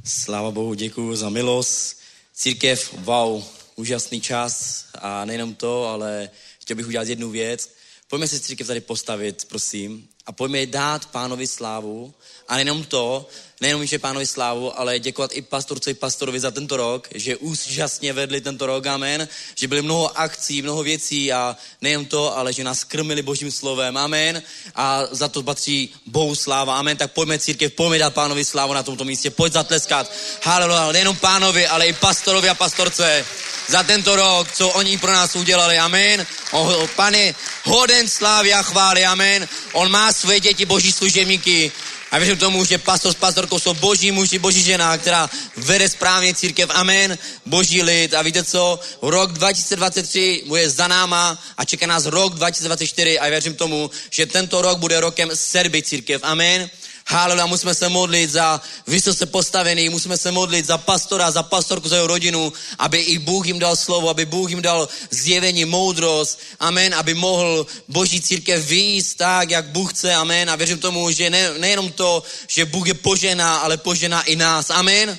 [0.06, 1.98] Sláva Bohu, děkuji za milost.
[2.34, 3.44] Církev, wow,
[3.76, 6.30] úžasný čas a nejenom to, ale
[6.60, 7.70] chtěl bych udělat jednu věc.
[8.08, 12.14] Pojďme si církev tady postavit, prosím, a pojďme dát pánovi slávu.
[12.48, 13.30] A nejenom to,
[13.60, 18.14] nejenom že pánovi slávu, ale děkovat i pastorce i pastorovi za tento rok, že úžasně
[18.14, 22.64] vedli tento rok, amen, že byly mnoho akcí, mnoho věcí a nejen to, ale že
[22.64, 24.44] nás krmili božím slovem, amen,
[24.76, 28.84] a za to patří Bohu sláva, amen, tak pojďme církev, pojďme dát pánovi slávu na
[28.84, 30.12] tomto místě, pojď zatleskat,
[30.44, 33.26] haleluja, nejenom pánovi, ale i pastorovi a pastorce
[33.68, 39.06] za tento rok, co oni pro nás udělali, amen, o, pane, hoden slávy a chvály,
[39.06, 41.72] amen, on má své děti, boží služebníky,
[42.12, 46.34] A věřím tomu, že pastor s pastorkou jsou boží muži, boží žena, která vede správně
[46.34, 46.70] církev.
[46.74, 47.18] Amen.
[47.46, 48.14] Boží lid.
[48.14, 48.80] A víte co?
[49.02, 54.62] Rok 2023 bude za náma a čeká nás rok 2024 a věřím tomu, že tento
[54.62, 56.22] rok bude rokem serby církev.
[56.24, 56.70] Amen.
[57.12, 61.96] Haleluja, musíme se modlit za vysoce postavený, musíme se modlit za pastora, za pastorku, za
[61.96, 66.96] jeho rodinu, aby i Bůh jim dal slovo, aby Bůh jim dal zjevení, moudrost, amen,
[66.96, 70.50] aby mohl Boží církev výjist tak, jak Bůh chce, amen.
[70.50, 74.70] A věřím tomu, že ne, nejenom to, že Bůh je požená, ale požená i nás,
[74.70, 75.18] amen.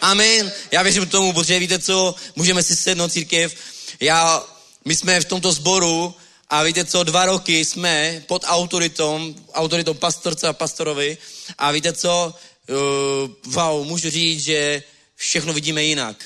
[0.00, 0.52] Amen.
[0.70, 3.54] Já věřím tomu, protože víte co, můžeme si sednout církev.
[4.00, 4.42] Já,
[4.84, 6.14] my jsme v tomto sboru,
[6.50, 11.18] a víte co, dva roky jsme pod autoritou, autoritou pastorce a pastorovi
[11.58, 12.34] a víte co,
[12.68, 14.82] uh, wow, můžu říct, že
[15.14, 16.24] všechno vidíme jinak.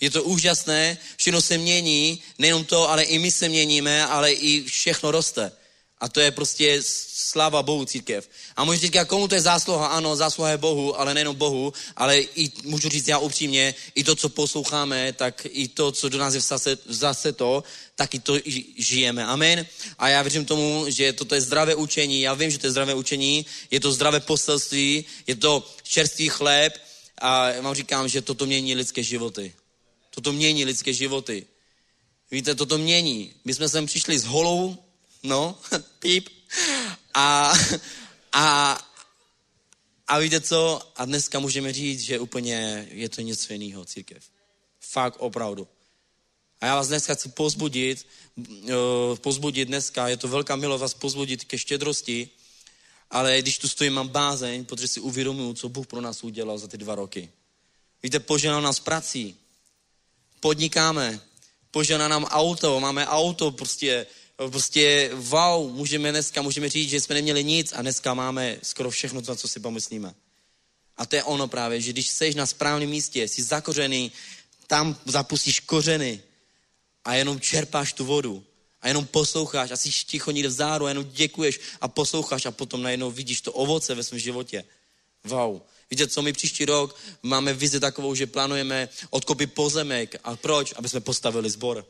[0.00, 4.64] Je to úžasné, všechno se mění, nejenom to, ale i my se měníme, ale i
[4.64, 5.52] všechno roste.
[5.98, 8.28] A to je prostě sláva Bohu církev.
[8.56, 9.86] A můžu říct, komu to je zásluha?
[9.86, 14.16] Ano, zásluha je Bohu, ale nejenom Bohu, ale i, můžu říct já upřímně, i to,
[14.16, 18.38] co posloucháme, tak i to, co do nás je zase, zase to, tak i to
[18.76, 19.26] žijeme.
[19.26, 19.66] Amen.
[19.98, 22.20] A já věřím tomu, že toto je zdravé učení.
[22.20, 26.72] Já vím, že to je zdravé učení, je to zdravé poselství, je to čerstvý chléb
[27.18, 29.54] a vám říkám, že toto mění lidské životy.
[30.10, 31.46] Toto mění lidské životy.
[32.30, 33.32] Víte, toto mění.
[33.44, 34.76] My jsme sem přišli s holou,
[35.22, 35.58] no,
[35.98, 36.28] píp,
[37.14, 37.52] a,
[38.34, 38.78] a,
[40.06, 40.92] a víte co?
[40.96, 44.24] A dneska můžeme říct, že úplně je to něco jiného, církev.
[44.80, 45.68] Fakt opravdu.
[46.60, 48.06] A já vás dneska chci pozbudit,
[48.36, 52.30] uh, pozbudit dneska, je to velká milost vás pozbudit ke štědrosti,
[53.10, 56.68] ale když tu stojím, mám bázeň, protože si uvědomuju, co Bůh pro nás udělal za
[56.68, 57.30] ty dva roky.
[58.02, 59.36] Víte, poženal nás prací,
[60.40, 61.20] podnikáme,
[61.70, 64.06] poženal nám auto, máme auto, prostě
[64.36, 69.22] prostě wow, můžeme dneska, můžeme říct, že jsme neměli nic a dneska máme skoro všechno,
[69.28, 70.14] na co si pomyslíme.
[70.96, 74.12] A to je ono právě, že když jsi na správném místě, jsi zakořený,
[74.66, 76.22] tam zapustíš kořeny
[77.04, 78.44] a jenom čerpáš tu vodu
[78.80, 82.82] a jenom posloucháš a jsi ticho někde vzáru a jenom děkuješ a posloucháš a potom
[82.82, 84.64] najednou vidíš to ovoce ve svém životě.
[85.24, 85.60] Wow.
[85.90, 90.20] Víte, co my příští rok máme vizi takovou, že plánujeme odkopit pozemek.
[90.24, 90.72] A proč?
[90.76, 91.86] Aby jsme postavili sbor.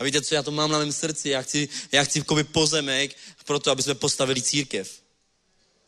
[0.00, 1.28] A víte, co já to mám na mém srdci?
[1.28, 4.90] Já chci, já chci pozemek proto, aby jsme postavili církev.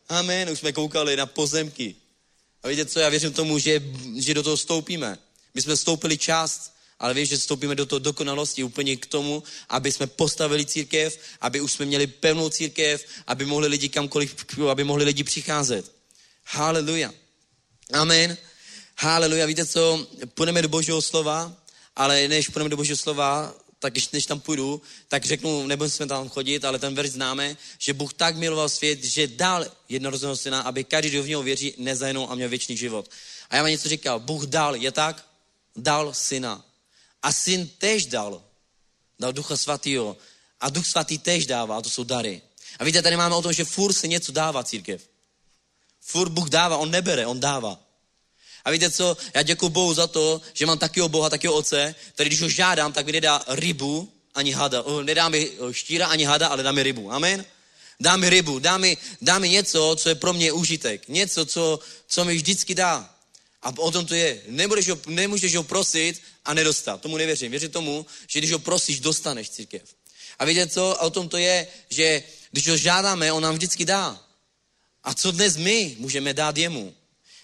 [0.09, 1.95] Amen, už jsme koukali na pozemky.
[2.63, 3.81] A víte co, já věřím tomu, že,
[4.17, 5.17] že do toho stoupíme.
[5.53, 9.91] My jsme stoupili část, ale víš, že stoupíme do toho dokonalosti úplně k tomu, aby
[9.91, 14.35] jsme postavili církev, aby už jsme měli pevnou církev, aby mohli lidi kamkoliv,
[14.71, 15.91] aby mohli lidi přicházet.
[16.45, 17.13] Haleluja.
[17.93, 18.37] Amen.
[18.97, 19.45] Haleluja.
[19.45, 21.57] Víte co, půjdeme do božího slova,
[21.95, 26.29] ale než půjdeme do božího slova, tak když než tam půjdu, tak řeknu, nebudeme tam
[26.29, 30.83] chodit, ale ten verš známe, že Bůh tak miloval svět, že dal jednorozeného syna, aby
[30.83, 33.09] každý, kdo v něho věří, nezahynul a měl věčný život.
[33.49, 35.25] A já vám něco říkal, Bůh dal, je tak?
[35.75, 36.65] Dal syna.
[37.23, 38.43] A syn tež dal.
[39.19, 40.17] Dal ducha svatýho.
[40.59, 42.41] A duch svatý tež dává, a to jsou dary.
[42.79, 45.03] A víte, tady máme o tom, že furt se něco dává církev.
[46.01, 47.79] Furt Bůh dává, on nebere, on dává.
[48.65, 52.29] A víte co, já děkuji Bohu za to, že mám takého Boha, takého oce, který
[52.29, 54.83] když ho žádám, tak mi nedá rybu ani hada.
[55.03, 57.11] Nedá mi štíra ani hada, ale dá mi rybu.
[57.11, 57.45] Amen?
[57.99, 61.07] Dá mi rybu, dá mi, dá mi něco, co je pro mě užitek.
[61.07, 63.09] Něco, co, co mi vždycky dá.
[63.61, 64.41] A o tom to je.
[64.47, 67.01] Nebudeš ho, nemůžeš ho prosit a nedostat.
[67.01, 67.51] Tomu nevěřím.
[67.51, 69.81] Věřím tomu, že když ho prosíš, dostaneš církev.
[70.39, 71.01] A víte co?
[71.01, 74.21] A o tom to je, že když ho žádáme, on nám vždycky dá.
[75.03, 76.93] A co dnes my můžeme dát jemu?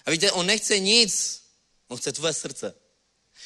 [0.10, 1.42] A víte, on nechce nic,
[1.88, 2.76] on chce tvoje srdce.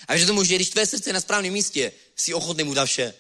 [0.08, 2.86] A víš tomu, že když tvoje srdce je na správném místě, jsi ochotný mu dát
[2.86, 3.14] vše.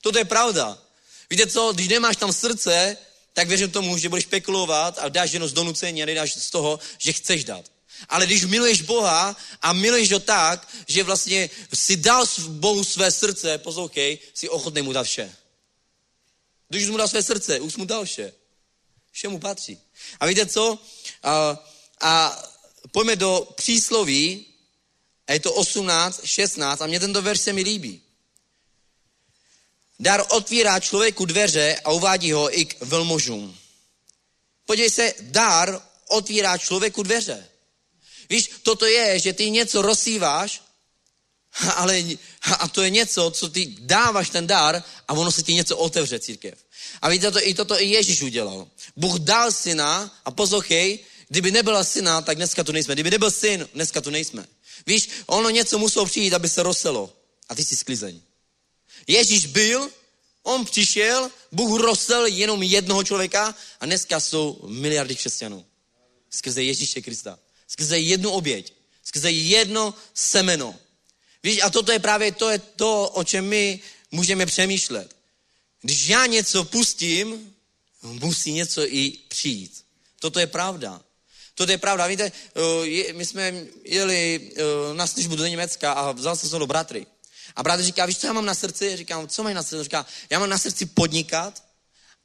[0.00, 0.82] Toto je pravda.
[1.30, 2.96] Víte co, když nemáš tam srdce,
[3.32, 6.78] tak věřím tomu, že budeš spekulovat a dáš jenom z donucení a nedáš z toho,
[6.98, 7.72] že chceš dát.
[8.08, 13.58] Ale když miluješ Boha a miluješ ho tak, že vlastně si dal Bohu své srdce,
[13.58, 15.36] poslouchej, si ochotný mu dát vše.
[16.68, 18.32] Když mu dal své srdce, už mu dal vše.
[19.12, 19.80] Vše mu patří.
[20.20, 20.78] A víte co?
[21.22, 21.58] A
[22.00, 22.42] a
[22.90, 24.46] pojďme do přísloví,
[25.26, 28.02] a je to 18, 16, a mě tento verš se mi líbí.
[30.00, 33.58] Dar otvírá člověku dveře a uvádí ho i k velmožům.
[34.66, 37.48] Podívej se, dar otvírá člověku dveře.
[38.30, 40.62] Víš, toto je, že ty něco rozsíváš,
[41.74, 42.02] ale
[42.58, 46.20] a to je něco, co ty dáváš ten dar a ono se ti něco otevře
[46.20, 46.58] církev.
[47.02, 48.68] A víte, to, i toto i Ježíš udělal.
[48.96, 50.98] Bůh dal syna a poslouchej,
[51.28, 52.94] Kdyby nebyla syna, tak dneska tu nejsme.
[52.94, 54.46] Kdyby nebyl syn, dneska tu nejsme.
[54.86, 57.16] Víš, ono něco muselo přijít, aby se rozselo.
[57.48, 58.20] A ty jsi sklizeň.
[59.06, 59.90] Ježíš byl,
[60.42, 65.66] on přišel, Bůh rostl jenom jednoho člověka a dneska jsou miliardy křesťanů.
[66.30, 67.38] Skrze Ježíše Krista.
[67.68, 68.72] Skrze jednu oběť.
[69.04, 70.74] Skrze jedno semeno.
[71.42, 75.16] Víš, a toto je právě to, je to, o čem my můžeme přemýšlet.
[75.82, 77.54] Když já něco pustím,
[78.02, 79.84] musí něco i přijít.
[80.20, 81.02] Toto je pravda.
[81.56, 82.06] Toto je pravda.
[82.06, 82.32] Víte,
[83.08, 83.54] eh, my jsme
[83.84, 87.06] jeli eh, na službu do Německa a vzal jsem se do bratry.
[87.56, 88.96] A bratr říká, víš, co já mám na srdci?
[88.96, 89.84] Říkám, co mají na srdci?
[89.84, 91.64] Říká, já mám na srdci podnikat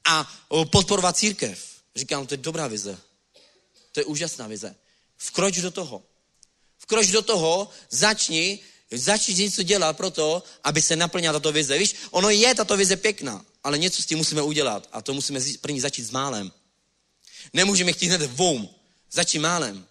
[0.04, 1.58] a eh, podporovat církev.
[1.96, 2.98] Říkám, to je dobrá vize.
[3.92, 4.74] To je úžasná vize.
[5.18, 6.02] Vkroč do toho.
[6.78, 8.60] Vkroč do toho, začni,
[8.90, 11.78] začni něco dělat pro to, aby se naplnila tato vize.
[11.78, 15.40] Víš, ono je tato vize pěkná, ale něco s tím musíme udělat a to musíme
[15.60, 16.52] první začít s málem.
[17.52, 18.81] Nemůžeme chtít hned voum.
[19.12, 19.86] Začni málem.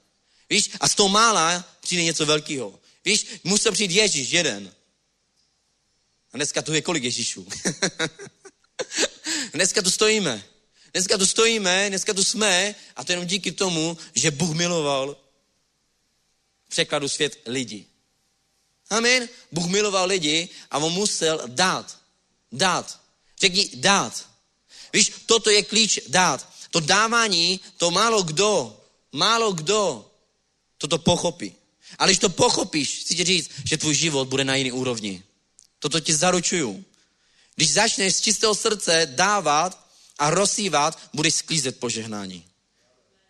[0.49, 2.80] Víš, a z toho mála přijde něco velkého.
[3.05, 4.74] Víš, musel přijít Ježíš jeden.
[6.34, 7.47] A dneska tu je kolik Ježíšů?
[9.53, 10.43] dneska tu stojíme.
[10.93, 15.17] Dneska tu stojíme, dneska tu jsme a to jenom díky tomu, že Bůh miloval
[16.69, 17.86] překladu svět lidi.
[18.89, 19.30] Amen.
[19.51, 21.99] Bůh miloval lidi a on musel dát.
[22.51, 23.01] Dát.
[23.39, 24.30] Řekni dát.
[24.93, 26.53] Víš, toto je klíč dát.
[26.72, 28.80] To dávání, to málo kdo,
[29.12, 30.12] málo kdo
[30.78, 31.55] toto pochopí.
[31.97, 35.24] Ale když to pochopíš, chci ti říct, že tvůj život bude na jiný úrovni.
[35.80, 36.86] Toto ti zaručuju.
[37.55, 39.88] Když začneš z čistého srdce dávat
[40.20, 42.45] a rozsívat, budeš sklízet požehnání.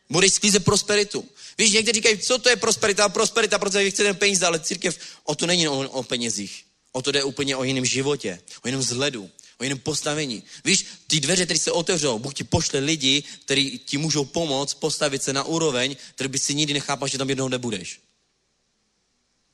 [0.10, 1.26] Budeš sklízet prosperitu.
[1.58, 3.10] Víš, někteří říkají, co to je prosperita?
[3.10, 6.66] Prosperita, protože vy chcete peníze, ale církev, o to není o, o penězích.
[6.92, 9.30] O to jde úplně o jiném životě, o jiném vzhledu,
[9.62, 10.44] o jiném postavení.
[10.66, 15.24] Víš, ty dveře, které se otevřou, Bůh ti pošle lidi, kteří ti můžou pomoct postavit
[15.24, 18.00] se na úroveň, který by si nikdy nechápal, že tam jednou nebudeš.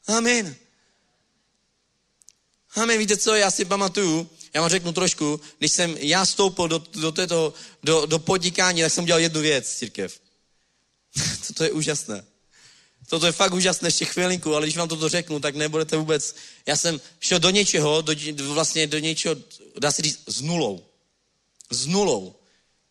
[0.07, 0.55] Amen.
[2.75, 6.79] Amen, víte co, já si pamatuju, já vám řeknu trošku, když jsem já stoupil do,
[6.79, 7.53] do, této,
[7.83, 10.19] do, do podnikání, tak jsem dělal jednu věc, církev.
[11.53, 12.23] to je úžasné.
[13.09, 16.35] Toto je fakt úžasné, ještě chvilinku, ale když vám toto řeknu, tak nebudete vůbec...
[16.65, 18.13] Já jsem šel do něčeho, do,
[18.53, 19.35] vlastně do něčeho,
[19.79, 20.85] dá se říct, s nulou.
[21.71, 22.35] S nulou.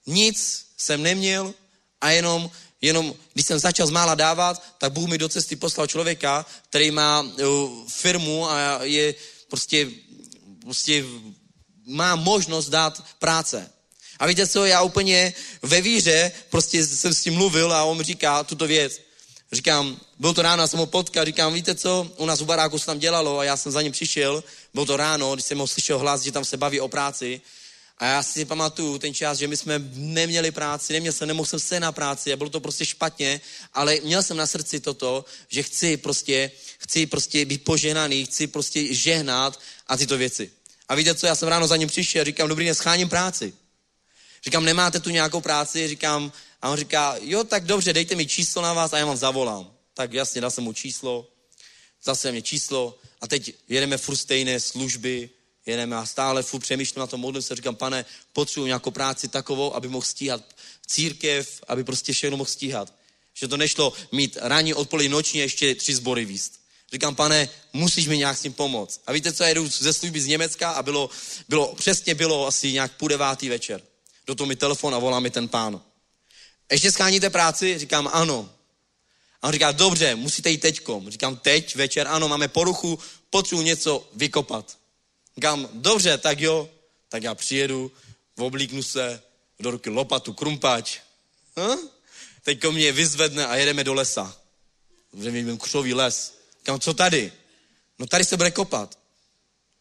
[0.07, 1.55] Nic jsem neměl
[2.01, 2.51] a jenom,
[2.82, 7.20] jenom když jsem začal mála dávat, tak Bůh mi do cesty poslal člověka, který má
[7.20, 9.14] uh, firmu a je
[9.49, 9.91] prostě,
[10.61, 11.05] prostě
[11.87, 13.70] má možnost dát práce.
[14.18, 18.45] A víte co, já úplně ve víře prostě jsem s tím mluvil a on říká
[18.45, 19.01] tuto věc.
[19.53, 22.78] Říkám, byl to ráno, já jsem ho potkal, říkám, víte co, u nás u baráku
[22.78, 24.44] se tam dělalo a já jsem za ním přišel,
[24.74, 27.40] byl to ráno, když jsem ho slyšel hlas, že tam se baví o práci.
[27.99, 31.61] A já si pamatuju ten čas, že my jsme neměli práci, neměl jsem, nemohl jsem
[31.61, 33.40] se na práci a bylo to prostě špatně,
[33.74, 38.94] ale měl jsem na srdci toto, že chci prostě, chci prostě být poženaný, chci prostě
[38.94, 40.51] žehnat a tyto věci.
[40.88, 43.53] A víte co, já jsem ráno za ním přišel říkám, dobrý den, scháním práci.
[44.44, 45.88] Říkám, nemáte tu nějakou práci?
[45.88, 46.32] Říkám,
[46.62, 49.72] a on říká, jo, tak dobře, dejte mi číslo na vás a já vám zavolám.
[49.94, 51.28] Tak jasně, dal jsem mu číslo,
[52.04, 55.30] zase mě číslo a teď jedeme furt stejné služby,
[55.66, 59.74] jedeme a stále furt přemýšlím na tom, modlím se, říkám, pane, potřebuji nějakou práci takovou,
[59.74, 60.42] aby mohl stíhat
[60.86, 62.92] církev, aby prostě všechno mohl stíhat.
[63.34, 66.61] Že to nešlo mít ranní, odpolední, noční ještě tři sbory výst.
[66.92, 69.00] Říkám, pane, musíš mi nějak s tím pomoct.
[69.07, 71.11] A víte co, já jdu ze služby z Německa a bylo,
[71.48, 73.82] bylo přesně bylo asi nějak půl devátý večer.
[74.26, 75.80] Do toho mi telefon a volá mi ten pán.
[76.72, 77.78] Ještě scháníte práci?
[77.78, 78.50] Říkám, ano.
[79.42, 81.10] A on říká, dobře, musíte jít teďkom.
[81.10, 82.98] Říkám, teď, večer, ano, máme poruchu,
[83.30, 84.78] potřebuji něco vykopat.
[85.36, 86.70] Říkám, dobře, tak jo,
[87.08, 87.92] tak já přijedu,
[88.38, 89.22] oblíknu se,
[89.60, 90.98] do ruky lopatu, krumpač.
[91.58, 91.88] Hm?
[92.42, 94.36] Teď mě vyzvedne a jedeme do lesa.
[95.12, 96.38] Vidím křový les.
[96.58, 97.32] Říkám, co tady?
[97.98, 98.98] No tady se bude kopat.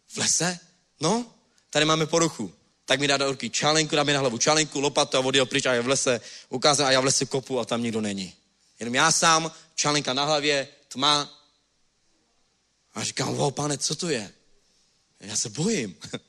[0.08, 0.60] V lese?
[1.00, 1.34] No,
[1.70, 2.54] tady máme poruchu
[2.86, 5.66] tak mi dá do ruky čalenku, dá mi na hlavu čalenku, lopatu a odjel pryč
[5.66, 8.34] a je v lese, ukázal a já v lese kopu a tam nikdo není.
[8.80, 11.42] Jenom já sám, čalenka na hlavě, tma.
[12.94, 14.34] A říkám, wow, pane, co to je?
[15.20, 15.98] Já se bojím.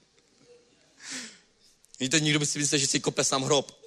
[2.00, 3.78] Víte, nikdo by si myslel, že si kope sám hrob.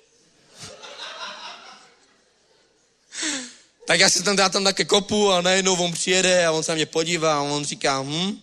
[3.87, 6.71] tak já si tam dá tam také kopu a najednou on přijede a on se
[6.71, 8.41] na mě podívá a on říká, hm,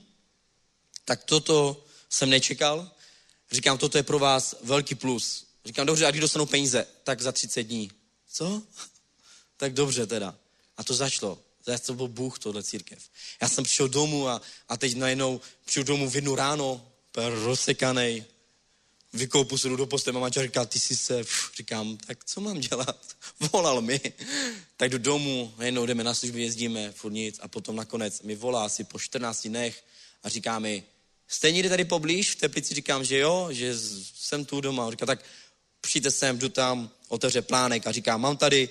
[1.04, 2.95] tak toto jsem nečekal.
[3.52, 5.46] Říkám, toto je pro vás velký plus.
[5.64, 6.86] Říkám, dobře, a když dostanou peníze?
[7.04, 7.90] Tak za 30 dní.
[8.32, 8.62] Co?
[9.56, 10.34] tak dobře teda.
[10.76, 11.38] A to začalo.
[11.86, 12.98] To byl Bůh, tohle církev.
[13.42, 18.24] Já jsem přišel domů a, a teď najednou přišel domů v jednu ráno, rozsekanej,
[19.12, 23.16] vykoupu se do poste, mama říká, ty jsi se, pff, říkám, tak co mám dělat?
[23.52, 24.00] Volal mi.
[24.76, 28.64] tak do domu, najednou jdeme na službu, jezdíme, furt nic a potom nakonec mi volá
[28.64, 29.84] asi po 14 dnech
[30.22, 30.84] a říká mi,
[31.28, 32.74] jste někde tady poblíž v Teplici?
[32.74, 33.74] Říkám, že jo, že
[34.14, 34.90] jsem tu doma.
[34.90, 35.24] Říká, tak
[35.80, 38.68] přijďte sem, jdu tam, otevře plánek a říká, mám tady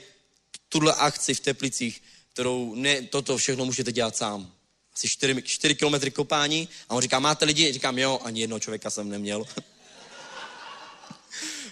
[0.70, 2.04] tuhle akci v Teplicích,
[2.34, 4.52] kterou ne, toto všechno můžete dělat sám.
[4.94, 7.74] Asi 4, 4 kilometry kopání a on říká, máte lidi?
[7.74, 9.46] Říkám, jo, ani jednoho člověka jsem neměl.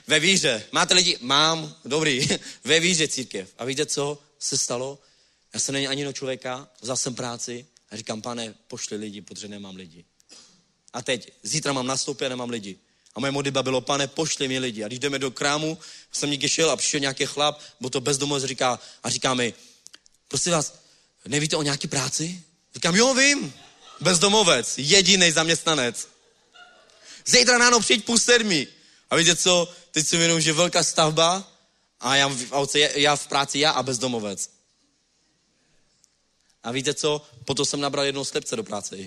[0.08, 0.66] Ve víře.
[0.72, 1.18] Máte lidi?
[1.22, 1.76] Mám.
[1.86, 2.28] Dobrý.
[2.64, 3.54] Ve víře církev.
[3.58, 5.00] A víte, co se stalo?
[5.54, 9.48] Já jsem není ani jednoho člověka, vzal jsem práci a říkám, pane, pošli lidi, protože
[9.48, 10.06] nemám lidi.
[10.94, 12.78] A teď, zítra mám nastoupit a nemám lidi.
[13.16, 14.84] A moje modlitba bylo, pane, pošli mi lidi.
[14.84, 15.78] A když jdeme do krámu,
[16.12, 19.54] jsem někde šel a přišel nějaký chlap, byl to bezdomovec, říká, a říká mi,
[20.28, 20.74] prosím vás,
[21.26, 22.44] nevíte o nějaký práci?
[22.74, 23.54] Říkám, jo, vím.
[24.02, 26.08] Bezdomovec, jediný zaměstnanec.
[27.26, 28.68] Zítra ráno přijď půl sedmi.
[29.10, 31.52] A víte co, teď si věnuju, že velká stavba
[32.00, 34.50] a já v, auce, já v práci, já a bezdomovec.
[36.64, 38.98] A víte co, potom jsem nabral jednou slepce do práce.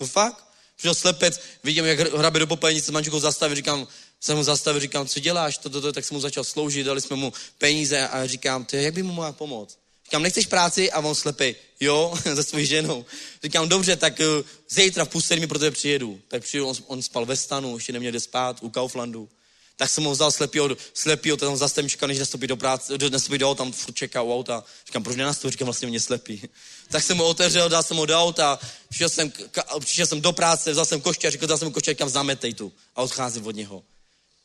[0.00, 0.53] No fakt.
[0.76, 3.88] Přišel slepec, vidím, jak hrabe do popelnice manželkou zastavil, říkám,
[4.20, 7.00] jsem mu zastavil, říkám, co děláš, to, to, to, tak jsem mu začal sloužit, dali
[7.00, 9.78] jsme mu peníze a říkám, ty, jak by mu mohl pomoct?
[10.04, 10.92] Říkám, nechceš práci?
[10.92, 13.04] A on slepej, jo, se svojí ženou.
[13.42, 16.20] Říkám, dobře, tak uh, zítra v půl sedmi pro tebe přijedu.
[16.28, 19.28] Tak přijdu, on, on spal ve stanu, ještě neměl kde spát, u Kauflandu.
[19.76, 23.38] Tak jsem ho vzal slepýho, slepýho tam zase čekal, než nastoupí do práce, do, nastoupí
[23.38, 24.64] do auta, tam furt čeká u auta.
[24.86, 25.52] Říkám, proč nenastoupí?
[25.52, 26.42] Říkám, vlastně mě slepý.
[26.88, 28.58] tak jsem mu otevřel, dal jsem mu do auta,
[28.88, 31.90] přišel jsem, ka, přišel jsem do práce, vzal jsem koště a říkal, dal jsem koště,
[31.90, 32.72] říkám, zametej tu.
[32.96, 33.82] A odcházím od něho.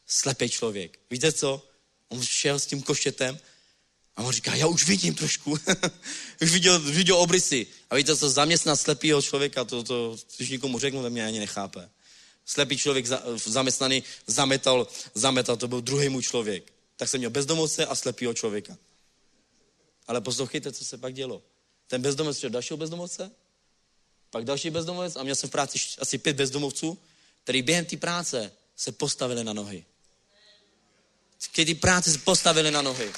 [0.07, 0.99] Slepý člověk.
[1.11, 1.65] Víte co?
[2.09, 3.39] On šel s tím koštětem
[4.19, 5.51] a on říká, já už vidím trošku.
[6.41, 7.67] už viděl, viděl obrysy.
[7.89, 11.89] A víte co, zaměstnat slepýho člověka, to, to, když nikomu řeknu, to mě ani nechápe.
[12.49, 13.05] Slepý člověk
[13.45, 16.73] zaměstnaný zametal, zametal, to byl druhý můj člověk.
[16.97, 18.77] Tak jsem měl bezdomovce a slepýho člověka.
[20.07, 21.41] Ale poslouchejte, co se pak dělo.
[21.87, 23.31] Ten bezdomovec šel dalšího bezdomovce,
[24.29, 26.97] pak další bezdomovec a měl jsem v práci asi pět bezdomovců,
[27.43, 29.85] který během té práce se postavili na nohy.
[31.55, 33.11] Kdy práce se postavili na nohy.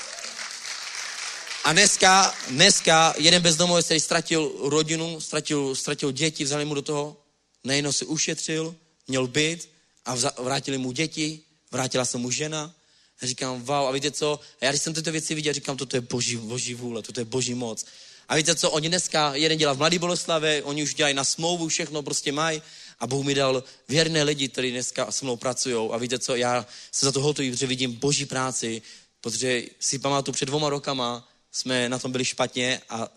[1.63, 7.17] A dneska, dneska jeden bezdomovec, který ztratil rodinu, ztratil, ztratil děti, vzali mu do toho,
[7.63, 8.75] nejenom si ušetřil,
[9.11, 9.69] měl byt
[10.05, 11.39] a vrátili mu děti,
[11.71, 12.75] vrátila se mu žena.
[13.21, 14.39] A říkám, wow, a víte co?
[14.61, 17.25] A já když jsem tyto věci viděl, říkám, toto je boží, boží vůle, toto je
[17.25, 17.85] boží moc.
[18.27, 21.67] A víte co, oni dneska, jeden dělá v Mladý Boleslavě, oni už dělají na smlouvu,
[21.67, 22.61] všechno prostě mají.
[22.99, 25.89] A Bůh mi dal věrné lidi, kteří dneska se mnou pracují.
[25.91, 28.81] A víte co, já se za to hotuji, protože vidím boží práci,
[29.21, 33.09] protože si pamatuju před dvoma rokama, jsme na tom byli špatně a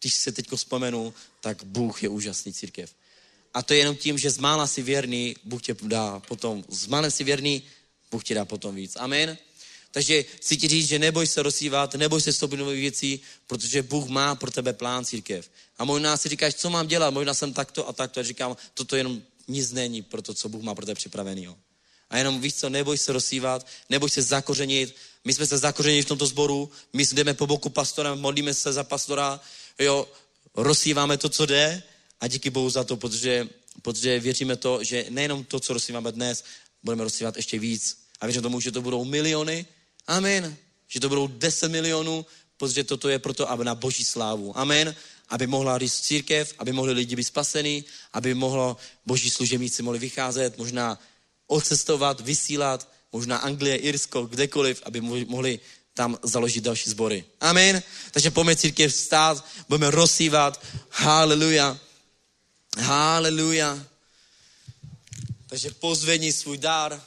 [0.00, 2.90] když se teď vzpomenu, tak Bůh je úžasný církev.
[3.54, 6.86] A to je jenom tím, že z mála si věrný, Bůh tě dá potom, z
[6.86, 7.62] mála si věrný,
[8.10, 8.96] Bůh ti dá potom víc.
[8.96, 9.38] Amen.
[9.90, 14.08] Takže chci ti říct, že neboj se rozsívat, neboj se vstoupit nové věcí, protože Bůh
[14.08, 15.50] má pro tebe plán církev.
[15.78, 18.20] A možná si říkáš, co mám dělat, možná jsem takto a takto.
[18.20, 21.48] A říkám, toto jenom nic není pro to, co Bůh má pro tebe připravený.
[22.10, 24.96] A jenom víš co, neboj se rozsívat, neboj se zakořenit.
[25.24, 28.84] My jsme se zakořenili v tomto sboru, my jdeme po boku pastora, modlíme se za
[28.84, 29.40] pastora,
[29.78, 30.08] jo,
[30.54, 31.82] rozsíváme to, co jde
[32.22, 33.48] a díky Bohu za to, protože,
[33.82, 36.44] protože věříme to, že nejenom to, co rozsíváme dnes,
[36.82, 37.98] budeme rozsívat ještě víc.
[38.20, 39.66] A věřím tomu, že to budou miliony.
[40.06, 40.56] Amen.
[40.88, 44.58] Že to budou 10 milionů, protože toto je proto, aby na boží slávu.
[44.58, 44.94] Amen.
[45.28, 50.58] Aby mohla rýst církev, aby mohli lidi být spasení, aby mohlo boží služebníci mohli vycházet,
[50.58, 50.98] možná
[51.46, 55.60] odcestovat, vysílat, možná Anglie, Irsko, kdekoliv, aby mohli
[55.94, 57.24] tam založit další sbory.
[57.40, 57.82] Amen.
[58.10, 60.64] Takže pojďme církev stát, budeme rozsívat.
[60.90, 61.78] Haleluja.
[62.78, 63.86] Haleluja.
[65.46, 67.02] Takže pozvedni svůj dar,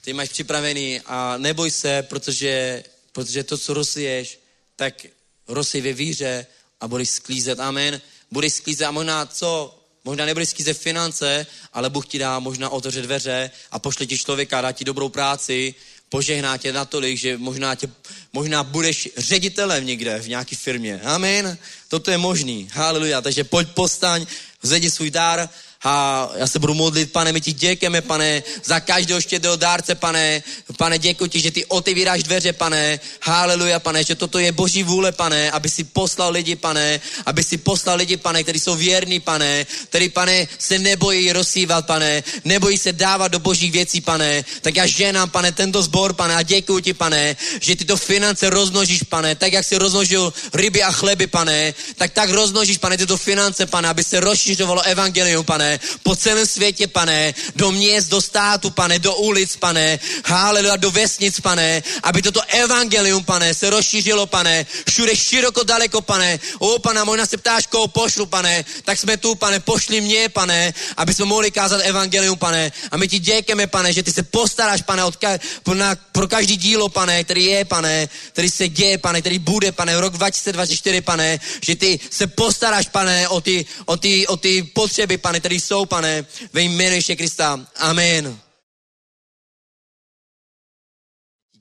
[0.00, 4.40] ty máš připravený a neboj se, protože, protože to, co rozsiješ,
[4.76, 5.06] tak
[5.48, 6.46] rozsij ve víře
[6.80, 7.60] a budeš sklízet.
[7.60, 8.00] Amen.
[8.30, 9.78] Budeš sklízet a možná co?
[10.04, 14.60] Možná nebudeš sklízet finance, ale Bůh ti dá možná otevře dveře a pošle ti člověka,
[14.60, 15.74] dá ti dobrou práci,
[16.08, 17.88] požehná tě natolik, že možná, tě,
[18.32, 21.00] možná budeš ředitelem někde v nějaké firmě.
[21.04, 21.58] Amen.
[21.88, 22.68] Toto je možný.
[22.72, 23.20] Haleluja.
[23.20, 24.26] Takže pojď postaň,
[24.62, 25.48] zvedni svůj dar
[25.84, 30.42] a já se budu modlit, pane, my ti děkujeme, pane, za každého štědrého dárce, pane.
[30.76, 33.00] Pane, děkuji ti, že ty otevíráš dveře, pane.
[33.22, 37.58] Haleluja, pane, že toto je boží vůle, pane, aby si poslal lidi, pane, aby si
[37.58, 42.92] poslal lidi, pane, kteří jsou věrní, pane, který, pane, se nebojí rozsívat, pane, nebojí se
[42.92, 44.44] dávat do božích věcí, pane.
[44.60, 49.02] Tak já ženám, pane, tento sbor, pane, a děkuji ti, pane, že tyto finance rozmnožíš,
[49.02, 53.66] pane, tak jak si rozmnožil ryby a chleby, pane, tak tak rozmnožíš, pane, tyto finance,
[53.66, 55.71] pane, aby se rozšířovalo evangelium, pane
[56.02, 61.40] po celém světě, pane, do měst, do státu, pane, do ulic, pane, haleluja, do vesnic,
[61.40, 66.40] pane, aby toto evangelium, pane, se rozšířilo, pane, všude široko, daleko, pane.
[66.58, 70.74] O, pane, možná se ptáš, koho pošlu, pane, tak jsme tu, pane, pošli mě, pane,
[70.96, 72.72] aby jsme mohli kázat evangelium, pane.
[72.90, 75.40] A my ti děkujeme, pane, že ty se postaráš, pane, od ka-
[75.74, 80.00] na, pro každý dílo, pane, který je, pane, který se děje, pane, který bude, pane,
[80.00, 85.18] rok 2024, pane, že ty se postaráš, pane, o ty, o ty, o ty potřeby,
[85.18, 87.66] pane, které jsou, pane, ve jménu Ježíše Krista.
[87.76, 88.38] Amen.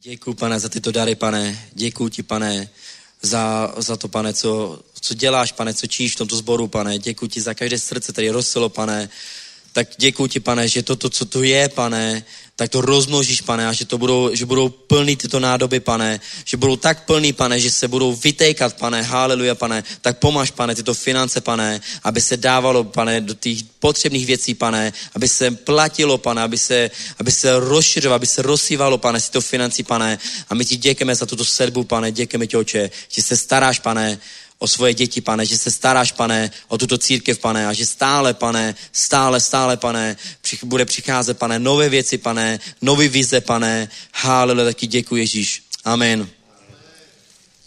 [0.04, 1.70] Děkuji, pane, za tyto dary, pane.
[1.74, 2.70] Děkuji ti, pane,
[3.22, 7.00] za, za to, pane, co, co děláš, pane, co číš v tomto sboru, pane.
[7.00, 9.10] Děkuji ti za každé srdce, které rozselo, pane.
[9.74, 12.24] Tak děkuji ti, pane, že toto, co tu je, pane,
[12.56, 16.58] tak to rozmnožíš, pane, a že, to budou, že budou plný tyto nádoby, pane, že
[16.58, 20.94] budou tak plný, pane, že se budou vytejkat, pane, haleluja, pane, tak pomáš, pane, tyto
[20.94, 26.42] finance, pane, aby se dávalo, pane, do těch potřebných věcí, pane, aby se platilo, pane,
[26.42, 30.20] aby se, aby se rozšiřovalo, aby se rozsývalo, pane, z tyto financí, pane,
[30.50, 34.20] a my ti děkujeme za tuto sedbu, pane, děkujeme ti, oče, že se staráš, pane,
[34.62, 38.34] o svoje děti, pane, že se staráš, pane, o tuto církev, pane, a že stále,
[38.34, 40.16] pane, stále, stále, pane,
[40.64, 45.64] bude přicházet, pane, nové věci, pane, nové vize, pane, haleluja, taky děkuji, Ježíš.
[45.84, 46.30] Amen.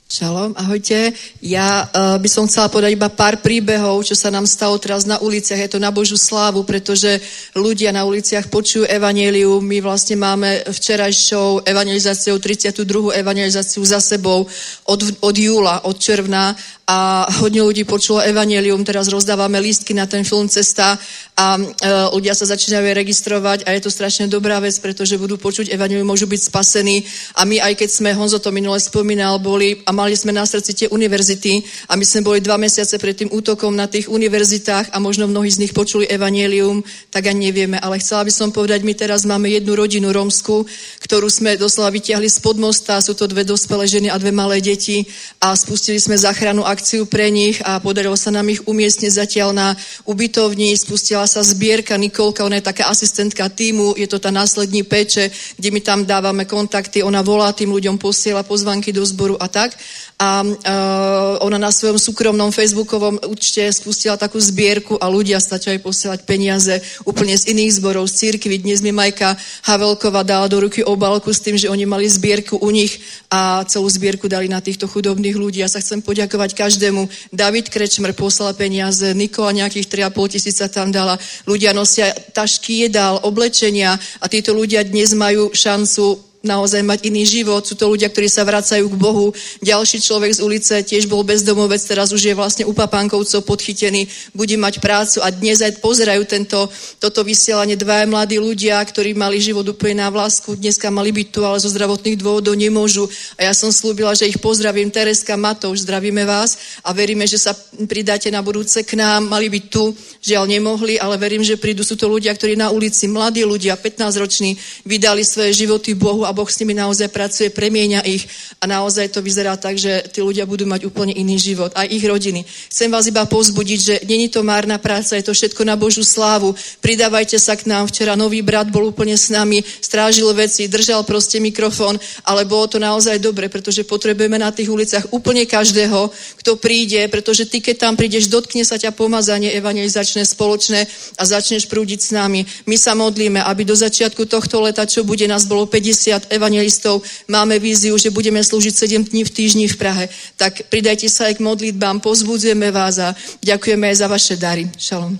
[0.05, 1.17] Šalom, ahojte.
[1.41, 5.17] Ja uh, by som chcela podať iba pár príbehov, čo sa nám stalo teraz na
[5.17, 5.57] uliciach.
[5.57, 7.25] Je to na Božú slávu, pretože
[7.57, 9.65] ľudia na uliciach počujú evanelium.
[9.65, 13.17] My vlastne máme včerajšou evangelizáciou 32.
[13.17, 14.45] evangelizáciu za sebou
[14.85, 16.53] od, od júla, od června
[16.85, 18.85] a hodne ľudí počulo evanelium.
[18.85, 21.01] Teraz rozdávame lístky na ten film Cesta
[21.33, 25.73] a uh, ľudia sa začínajú registrovať a je to strašne dobrá vec, pretože budú počuť
[25.73, 27.01] evanelium, môžu byť spasení.
[27.41, 30.85] A my, aj keď sme, Honzo to minule spomínal, boli a mali sme na srdci
[30.85, 34.99] tie univerzity a my sme boli dva mesiace pred tým útokom na tých univerzitách a
[34.99, 36.83] možno mnohí z nich počuli evanielium,
[37.15, 37.79] tak ani nevieme.
[37.79, 40.67] Ale chcela by som povedať, my teraz máme jednu rodinu rómsku,
[41.07, 45.07] ktorú sme doslova vytiahli spod mosta, sú to dve dospelé ženy a dve malé deti
[45.39, 49.69] a spustili sme záchranu akciu pre nich a podarilo sa nám ich umiestniť zatiaľ na
[50.09, 55.31] ubytovni, spustila sa zbierka Nikolka, ona je taká asistentka týmu, je to tá následní péče,
[55.61, 59.77] kde my tam dávame kontakty, ona volá tým ľuďom, posiela pozvanky do zboru a tak
[60.15, 66.23] a uh, ona na svojom súkromnom facebookovom účte spustila takú zbierku a ľudia stačali posielať
[66.23, 68.63] peniaze úplne z iných zborov, z církvy.
[68.63, 69.35] Dnes mi Majka
[69.67, 73.91] Havelková dala do ruky obálku s tým, že oni mali zbierku u nich a celú
[73.91, 75.67] zbierku dali na týchto chudobných ľudí.
[75.67, 77.35] Ja sa chcem poďakovať každému.
[77.35, 81.19] David Krečmer poslal peniaze, Nikola nejakých 3,5 tisíca tam dala.
[81.43, 87.65] Ľudia nosia tašky jedál, oblečenia a títo ľudia dnes majú šancu naozaj mať iný život.
[87.65, 89.33] Sú to ľudia, ktorí sa vracajú k Bohu.
[89.65, 94.05] Ďalší človek z ulice tiež bol bezdomovec, teraz už je vlastne u papánkovcov podchytený,
[94.37, 96.69] bude mať prácu a dnes aj pozerajú tento,
[97.01, 101.41] toto vysielanie dvaja mladí ľudia, ktorí mali život úplne na vlásku, dneska mali byť tu,
[101.49, 103.09] ale zo zdravotných dôvodov nemôžu.
[103.41, 104.93] A ja som slúbila, že ich pozdravím.
[104.93, 107.57] Tereska, Matouš, zdravíme vás a veríme, že sa
[107.89, 109.25] pridáte na budúce k nám.
[109.33, 111.81] Mali byť tu, žiaľ nemohli, ale verím, že prídu.
[111.81, 116.51] Sú to ľudia, ktorí na ulici, mladí ľudia, 15-roční, vydali svoje životy Bohu a Boh
[116.51, 118.27] s nimi naozaj pracuje, premieňa ich
[118.59, 122.03] a naozaj to vyzerá tak, že tí ľudia budú mať úplne iný život, aj ich
[122.03, 122.43] rodiny.
[122.45, 126.53] Chcem vás iba pozbudiť, že není to márna práca, je to všetko na Božú slávu.
[126.83, 127.87] Pridávajte sa k nám.
[127.87, 131.95] Včera nový brat bol úplne s nami, strážil veci, držal proste mikrofón,
[132.27, 136.11] ale bolo to naozaj dobre, pretože potrebujeme na tých ulicách úplne každého,
[136.43, 141.71] kto príde, pretože ty, keď tam prídeš, dotkne sa ťa pomazanie evangelizačné spoločné a začneš
[141.71, 142.43] prúdiť s nami.
[142.67, 147.59] My sa modlíme, aby do začiatku tohto leta, čo bude, nás bolo 50 evangelistov, máme
[147.59, 150.05] víziu, že budeme slúžiť 7 dní v týždni v Prahe.
[150.37, 154.69] Tak pridajte sa aj k modlitbám, pozbudzujeme vás a ďakujeme aj za vaše dary.
[154.79, 155.17] Šalom.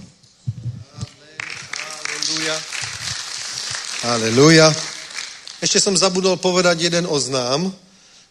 [4.05, 4.69] Aleluja.
[5.65, 7.73] Ešte som zabudol povedať jeden oznám.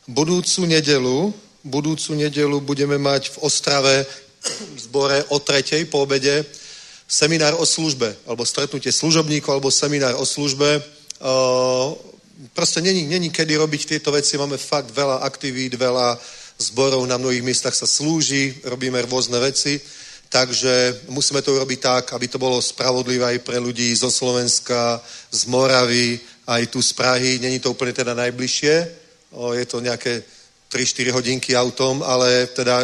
[0.06, 1.34] Budúcu nedelu,
[1.66, 3.96] budúcu nedelu budeme mať v Ostrave
[4.76, 6.46] v zbore o tretej po obede
[7.14, 10.82] seminár o službe, alebo stretnutie služobníkov, alebo seminár o službe.
[12.52, 14.36] Proste není, není kedy robiť tieto veci.
[14.38, 16.20] Máme fakt veľa aktivít, veľa
[16.60, 19.80] zborov, na mnohých miestach sa slúži, robíme rôzne veci.
[20.28, 24.98] Takže musíme to urobiť tak, aby to bolo spravodlivé aj pre ľudí zo Slovenska,
[25.30, 27.38] z Moravy, aj tu z Prahy.
[27.38, 28.76] Není to úplne teda najbližšie,
[29.38, 30.26] o, je to nejaké
[30.74, 32.82] 3-4 hodinky autom, ale teda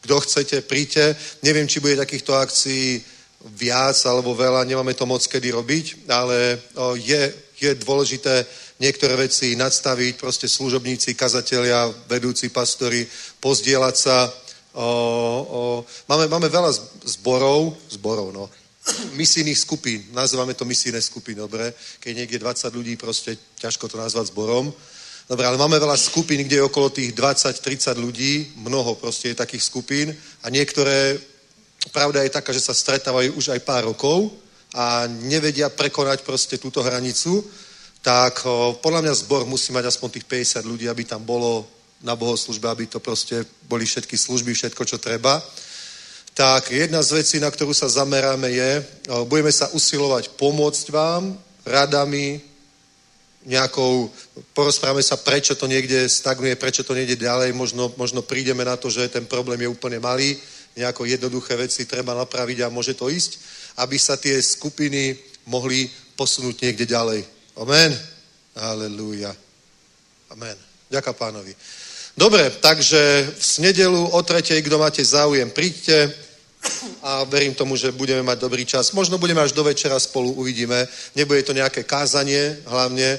[0.00, 1.12] kto chcete, príďte.
[1.44, 3.04] Neviem, či bude takýchto akcií
[3.52, 6.56] viac alebo veľa, nemáme to moc kedy robiť, ale
[6.96, 7.22] je,
[7.60, 13.06] je dôležité niektoré veci nadstaviť, proste služobníci, kazatelia, vedúci pastori,
[13.42, 14.30] pozdieľať sa.
[14.78, 15.60] O, o,
[16.06, 16.70] máme, máme veľa
[17.18, 18.46] zborov, zborov, no,
[19.20, 20.00] misijných skupín.
[20.14, 21.74] Nazývame to misijné skupiny, dobre?
[21.98, 24.70] Keď niekde 20 ľudí, proste ťažko to nazvať zborom.
[25.28, 29.60] Dobre, ale máme veľa skupín, kde je okolo tých 20-30 ľudí, mnoho proste je takých
[29.60, 30.08] skupín
[30.40, 31.20] a niektoré,
[31.92, 34.32] pravda je taká, že sa stretávajú už aj pár rokov
[34.72, 37.44] a nevedia prekonať proste túto hranicu,
[38.08, 38.48] tak
[38.80, 40.24] podľa mňa zbor musí mať aspoň tých
[40.64, 41.68] 50 ľudí, aby tam bolo
[42.00, 45.36] na bohoslužbe, aby to proste boli všetky služby, všetko, čo treba.
[46.32, 48.70] Tak jedna z vecí, na ktorú sa zameráme je,
[49.28, 51.36] budeme sa usilovať pomôcť vám
[51.68, 52.40] radami,
[53.44, 54.08] nejakou,
[54.56, 58.88] porozprávame sa, prečo to niekde stagnuje, prečo to nejde ďalej, možno, možno prídeme na to,
[58.88, 60.32] že ten problém je úplne malý,
[60.80, 63.36] nejako jednoduché veci treba napraviť a môže to ísť,
[63.84, 65.12] aby sa tie skupiny
[65.44, 67.36] mohli posunúť niekde ďalej.
[67.58, 67.90] Amen.
[68.54, 69.34] Halelúja.
[70.30, 70.54] Amen.
[70.86, 71.50] Ďaká pánovi.
[72.14, 76.14] Dobre, takže v snedelu o tretej, kto máte záujem, príďte
[77.02, 78.94] a verím tomu, že budeme mať dobrý čas.
[78.94, 80.86] Možno budeme až do večera spolu, uvidíme.
[81.18, 83.18] Nebude to nejaké kázanie, hlavne,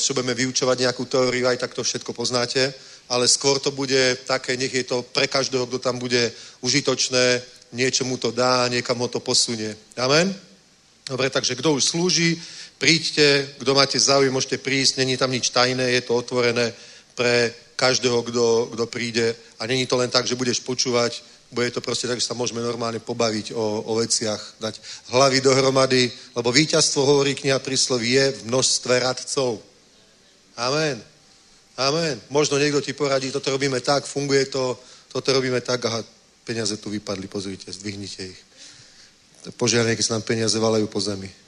[0.00, 2.72] čo budeme vyučovať nejakú teóriu, aj tak to všetko poznáte,
[3.12, 6.32] ale skôr to bude také, nech je to pre každého, kto tam bude
[6.64, 7.40] užitočné,
[7.76, 9.76] niečo mu to dá, niekam ho to posunie.
[10.00, 10.32] Amen?
[11.04, 12.40] Dobre, takže kto už slúži,
[12.78, 16.72] príďte, kto máte záujem, môžete prísť, není tam nič tajné, je to otvorené
[17.14, 21.80] pre každého, kto, kto príde a není to len tak, že budeš počúvať, bude to
[21.80, 24.74] proste tak, že sa môžeme normálne pobaviť o, o veciach, dať
[25.14, 29.62] hlavy dohromady, lebo víťazstvo, hovorí kniha prísloví, je v množstve radcov.
[30.58, 30.98] Amen.
[31.74, 32.16] Amen.
[32.30, 34.78] Možno niekto ti poradí, toto robíme tak, funguje to,
[35.10, 36.02] toto robíme tak, aha,
[36.46, 38.40] peniaze tu vypadli, pozrite, zdvihnite ich.
[39.58, 41.43] Požiarne, keď sa nám peniaze valajú po zemi.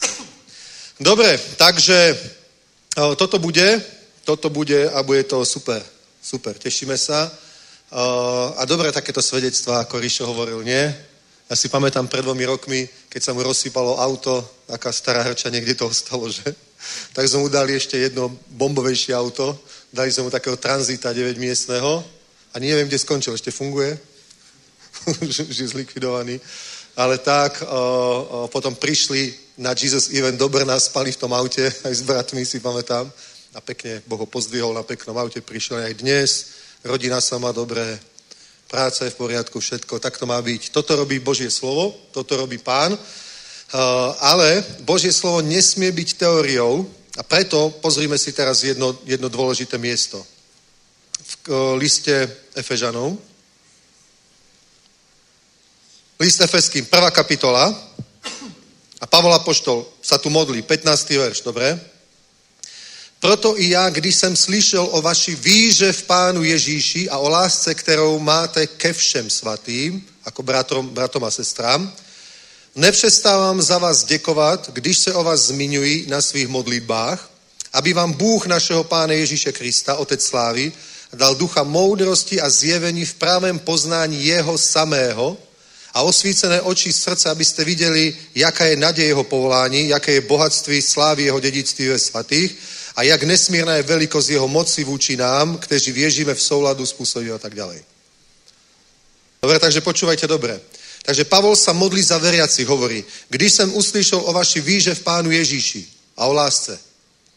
[1.00, 2.18] Dobre, takže
[3.16, 3.82] toto bude,
[4.24, 5.78] toto bude a bude to super.
[6.22, 7.30] Super, tešíme sa.
[8.58, 10.82] A dobre takéto svedectvá, ako Ríšo hovoril, nie?
[11.48, 15.72] Ja si pamätám pred dvomi rokmi, keď sa mu rozsypalo auto, taká stará hrča niekde
[15.72, 16.44] to ostalo, že?
[17.16, 19.58] Tak sme mu dali ešte jedno bombovejšie auto,
[19.90, 22.04] dali sme mu takého tranzita 9 miestného
[22.54, 23.98] a neviem, kde skončil, ešte funguje?
[25.34, 26.38] že je zlikvidovaný.
[26.94, 27.58] Ale tak,
[28.52, 32.62] potom prišli na Jesus Event do Brna, spali v tom aute, aj s bratmi si
[32.62, 33.10] pamätám.
[33.54, 36.30] A pekne Boh ho pozdvihol na peknom aute, prišiel aj dnes
[36.84, 37.98] rodina sa má dobré,
[38.68, 40.70] práca je v poriadku, všetko, tak to má byť.
[40.70, 42.98] Toto robí Božie slovo, toto robí pán, uh,
[44.20, 46.86] ale Božie slovo nesmie byť teóriou
[47.18, 50.22] a preto pozrime si teraz jedno, jedno dôležité miesto.
[51.18, 52.14] V uh, liste
[52.54, 53.18] Efežanov,
[56.18, 57.87] list Efeským, prvá kapitola
[59.00, 61.10] a Pavol Apoštol sa tu modlí, 15.
[61.10, 61.80] verš, dobre?
[63.20, 67.74] Proto i já, když jsem slyšel o vaší víře v Pánu Ježíši a o lásce,
[67.74, 71.92] kterou máte ke všem svatým, jako bratom, bratom a sestrám,
[72.74, 77.30] nepřestávám za vás děkovat, když se o vás zmiňuji na svých modlitbách,
[77.72, 80.72] aby vám Bůh našeho Pána Ježíše Krista, Otec Slávy,
[81.12, 85.36] dal ducha moudrosti a zjevení v právém poznání Jeho samého
[85.94, 91.22] a osvícené oči srdce, abyste viděli, jaká je naděje Jeho povolání, jaké je bohatství slávy
[91.22, 92.56] Jeho dědictví ve svatých,
[92.98, 97.32] a jak nesmírna je veľkosť jeho moci vůči nám, kteří věžíme v souladu s působím
[97.34, 97.78] a tak ďalej.
[99.38, 100.58] Dobre, takže počúvajte dobre.
[101.06, 105.30] Takže Pavol sa modlí za veriaci, hovorí, když jsem uslyšel o vaši víže v Pánu
[105.30, 105.86] Ježíši
[106.18, 106.74] a o lásce.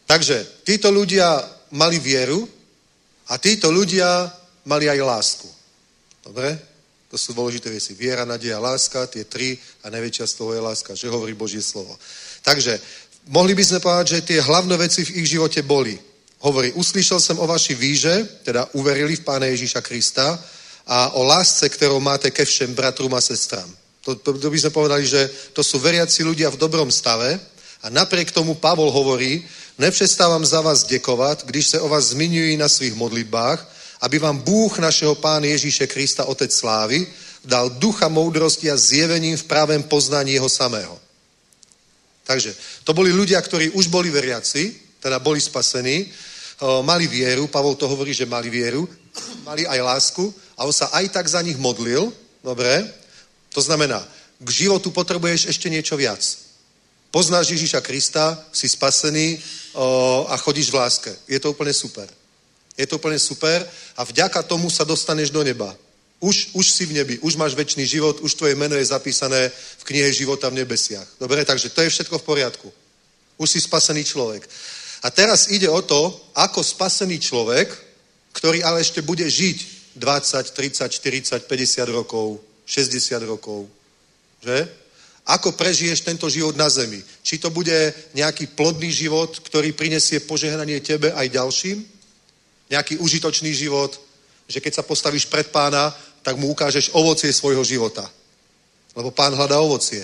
[0.06, 2.42] Takže títo ľudia mali vieru
[3.30, 4.34] a títo ľudia
[4.66, 5.48] mali aj lásku.
[6.26, 6.58] Dobre?
[7.12, 7.92] To sú dôležité veci.
[7.92, 11.92] Viera, nadeja, láska, tie tri a najväčšia z toho je láska, že hovorí Božie slovo.
[12.40, 12.80] Takže
[13.28, 15.92] mohli by sme povedať, že tie hlavné veci v ich živote boli.
[16.40, 20.40] Hovorí, uslyšel som o vaši výže, teda uverili v Pána Ježíša Krista
[20.88, 23.68] a o lásce, ktorou máte ke všem bratrom a sestram.
[24.08, 27.36] To, to, by sme povedali, že to sú veriaci ľudia v dobrom stave
[27.84, 29.44] a napriek tomu Pavol hovorí,
[29.78, 33.71] nepřestávam za vás děkovat, když se o vás zmiňují na svých modlitbách,
[34.02, 37.06] aby vám Bůh našeho Pána Ježíše Krista, Otec Slávy,
[37.44, 40.98] dal ducha moudrosti a zjevením v právém poznaní jeho samého.
[42.24, 42.54] Takže
[42.84, 46.06] to boli ľudia, ktorí už boli veriaci, teda boli spasení,
[46.82, 48.86] mali vieru, Pavol to hovorí, že mali vieru,
[49.48, 52.12] mali aj lásku a on sa aj tak za nich modlil,
[52.42, 52.86] dobre?
[53.54, 54.02] To znamená,
[54.38, 56.22] k životu potrebuješ ešte niečo viac.
[57.10, 59.38] Poznáš Ježíša Krista, si spasený
[59.76, 61.12] o, a chodíš v láske.
[61.28, 62.08] Je to úplne super.
[62.78, 63.60] Je to úplne super
[63.96, 65.76] a vďaka tomu sa dostaneš do neba.
[66.22, 69.82] Už, už si v nebi, už máš väčší život, už tvoje meno je zapísané v
[69.84, 71.18] knihe života v nebesiach.
[71.18, 72.72] Dobre, takže to je všetko v poriadku.
[73.36, 74.46] Už si spasený človek.
[75.02, 77.74] A teraz ide o to, ako spasený človek,
[78.32, 79.58] ktorý ale ešte bude žiť
[79.98, 83.68] 20, 30, 40, 50 rokov, 60 rokov,
[84.42, 84.68] Že?
[85.22, 86.98] Ako prežiješ tento život na zemi?
[87.22, 91.91] Či to bude nejaký plodný život, ktorý prinesie požehnanie tebe aj ďalším?
[92.72, 93.92] Nejaký užitočný život,
[94.48, 95.92] že keď sa postavíš pred pána,
[96.24, 98.08] tak mu ukážeš ovocie svojho života.
[98.96, 100.00] Lebo pán hľadá ovocie.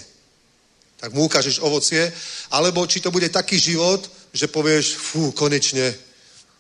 [1.01, 2.13] Tak mu ukážeš ovocie.
[2.53, 4.05] Alebo či to bude taký život,
[4.37, 5.97] že povieš, fú, konečne,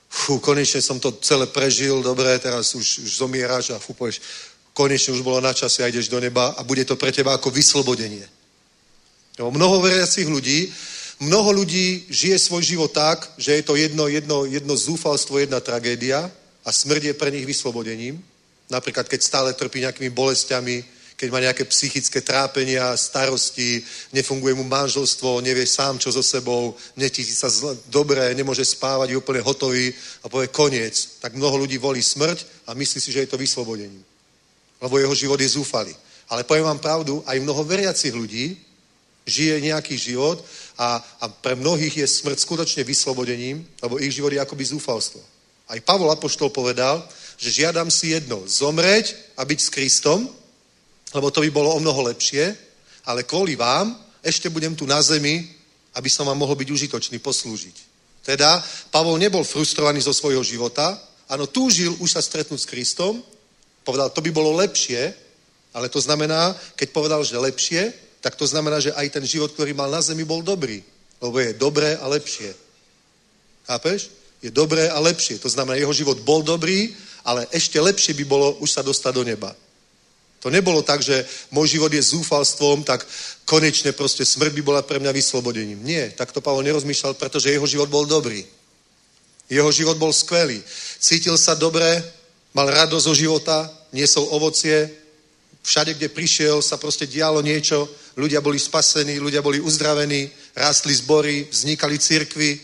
[0.09, 4.25] fú, konečne som to celé prežil, dobre, teraz už, už zomieraš a fú, povieš,
[4.73, 7.51] konečne už bolo na čase a ideš do neba a bude to pre teba ako
[7.51, 8.25] vyslobodenie.
[9.39, 10.67] Mnoho veriacich ľudí,
[11.21, 16.31] mnoho ľudí žije svoj život tak, že je to jedno, jedno, jedno zúfalstvo, jedna tragédia
[16.65, 18.23] a smrť je pre nich vyslobodením.
[18.71, 20.85] Napríklad, keď stále trpí nejakými bolestiami,
[21.19, 23.83] keď má nejaké psychické trápenia, starosti,
[24.15, 29.19] nefunguje mu manželstvo, nevie sám, čo so sebou, netíti sa zle, dobre, nemôže spávať, je
[29.19, 29.91] úplne hotový
[30.23, 31.19] a povie koniec.
[31.19, 34.05] Tak mnoho ľudí volí smrť a myslí si, že je to vyslobodením.
[34.79, 35.91] Lebo jeho život je zúfalý.
[36.31, 38.55] Ale poviem vám pravdu, aj mnoho veriacich ľudí
[39.27, 40.39] žije nejaký život
[40.79, 45.19] a, a pre mnohých je smrť skutočne vyslobodením, lebo ich život je akoby zúfalstvo.
[45.69, 47.03] Aj Pavol Apoštol povedal,
[47.37, 50.31] že žiadam si jedno, zomreť a byť s Kristom,
[51.13, 52.55] lebo to by bolo o mnoho lepšie,
[53.05, 53.93] ale kvôli vám
[54.23, 55.51] ešte budem tu na zemi,
[55.95, 57.77] aby som vám mohol byť užitočný, poslúžiť.
[58.23, 60.95] Teda Pavol nebol frustrovaný zo svojho života,
[61.27, 63.23] áno, túžil už sa stretnúť s Kristom,
[63.83, 65.15] povedal, to by bolo lepšie,
[65.73, 69.75] ale to znamená, keď povedal, že lepšie, tak to znamená, že aj ten život, ktorý
[69.75, 70.83] mal na zemi, bol dobrý.
[71.23, 72.55] Lebo je dobré a lepšie.
[73.67, 74.11] Chápeš?
[74.43, 75.39] Je dobré a lepšie.
[75.43, 76.95] To znamená, jeho život bol dobrý,
[77.27, 79.51] ale ešte lepšie by bolo už sa dostať do neba.
[80.39, 83.03] To nebolo tak, že môj život je zúfalstvom, tak
[83.43, 85.83] konečne proste smrť by bola pre mňa vyslobodením.
[85.83, 88.47] Nie, tak to Pavol nerozmýšľal, pretože jeho život bol dobrý.
[89.51, 90.63] Jeho život bol skvelý.
[91.03, 91.83] Cítil sa dobre,
[92.55, 94.87] mal radosť zo života, niesol ovocie,
[95.69, 97.85] všade, kde prišiel, sa proste dialo niečo,
[98.17, 102.57] ľudia boli spasení, ľudia boli uzdravení, rástli zbory, vznikali cirkvy,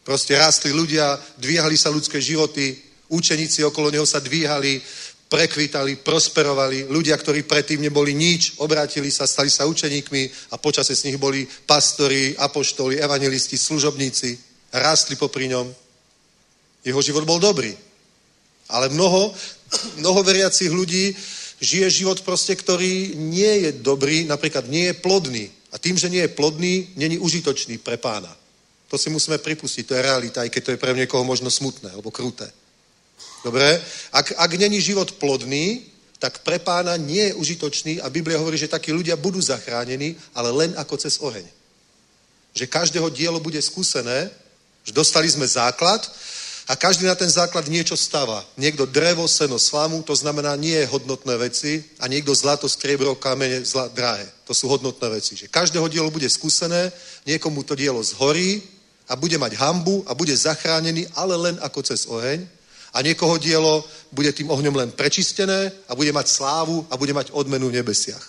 [0.00, 2.80] proste rástli ľudia, dvíhali sa ľudské životy,
[3.12, 4.80] učeníci okolo neho sa dvíhali,
[5.28, 6.86] prekvítali, prosperovali.
[6.88, 11.44] Ľudia, ktorí predtým neboli nič, obrátili sa, stali sa učeníkmi a počase z nich boli
[11.66, 14.38] pastori, apoštoli, evangelisti, služobníci.
[14.72, 15.66] Rástli popri ňom.
[16.86, 17.74] Jeho život bol dobrý.
[18.70, 19.34] Ale mnoho,
[20.00, 21.14] mnoho veriacich ľudí
[21.60, 25.44] žije život proste, ktorý nie je dobrý, napríklad nie je plodný.
[25.72, 28.32] A tým, že nie je plodný, není užitočný pre pána.
[28.88, 31.90] To si musíme pripustiť, to je realita, aj keď to je pre niekoho možno smutné
[31.90, 32.46] alebo kruté.
[33.42, 33.82] Dobre?
[34.12, 35.82] Ak, ak není život plodný,
[36.18, 40.48] tak pre pána nie je užitočný a Biblia hovorí, že takí ľudia budú zachránení, ale
[40.50, 41.44] len ako cez oheň.
[42.56, 44.32] Že každého dielo bude skúsené,
[44.86, 46.08] že dostali sme základ
[46.66, 48.42] a každý na ten základ niečo stáva.
[48.58, 53.86] Niekto drevo, seno, slamu, to znamená nie hodnotné veci a niekto zlato, striebro, kamene, zla,
[53.86, 54.26] drahé.
[54.50, 55.38] To sú hodnotné veci.
[55.38, 56.90] Že každého dielo bude skúsené,
[57.22, 58.66] niekomu to dielo zhorí
[59.06, 62.42] a bude mať hambu a bude zachránený, ale len ako cez oheň
[62.90, 67.30] a niekoho dielo bude tým ohňom len prečistené a bude mať slávu a bude mať
[67.30, 68.24] odmenu v nebesiach.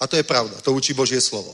[0.00, 1.52] A to je pravda, to učí Božie slovo.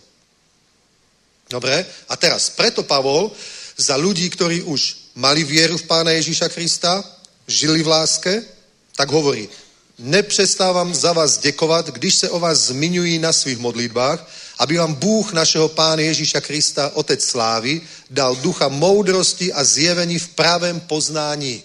[1.51, 1.83] Dobre?
[2.07, 3.35] A teraz, preto Pavol
[3.75, 7.05] za ľudí, ktorí už mali vieru v Pána Ježíša Krista,
[7.47, 8.43] žili v láske,
[8.97, 9.49] tak hovorí,
[9.99, 14.29] nepřestávam za vás děkovat, když se o vás zmiňují na svých modlitbách,
[14.59, 17.81] aby vám Bůh našeho Pána Ježíša Krista, Otec slávy,
[18.11, 21.63] dal ducha moudrosti a zjevení v pravém poznání.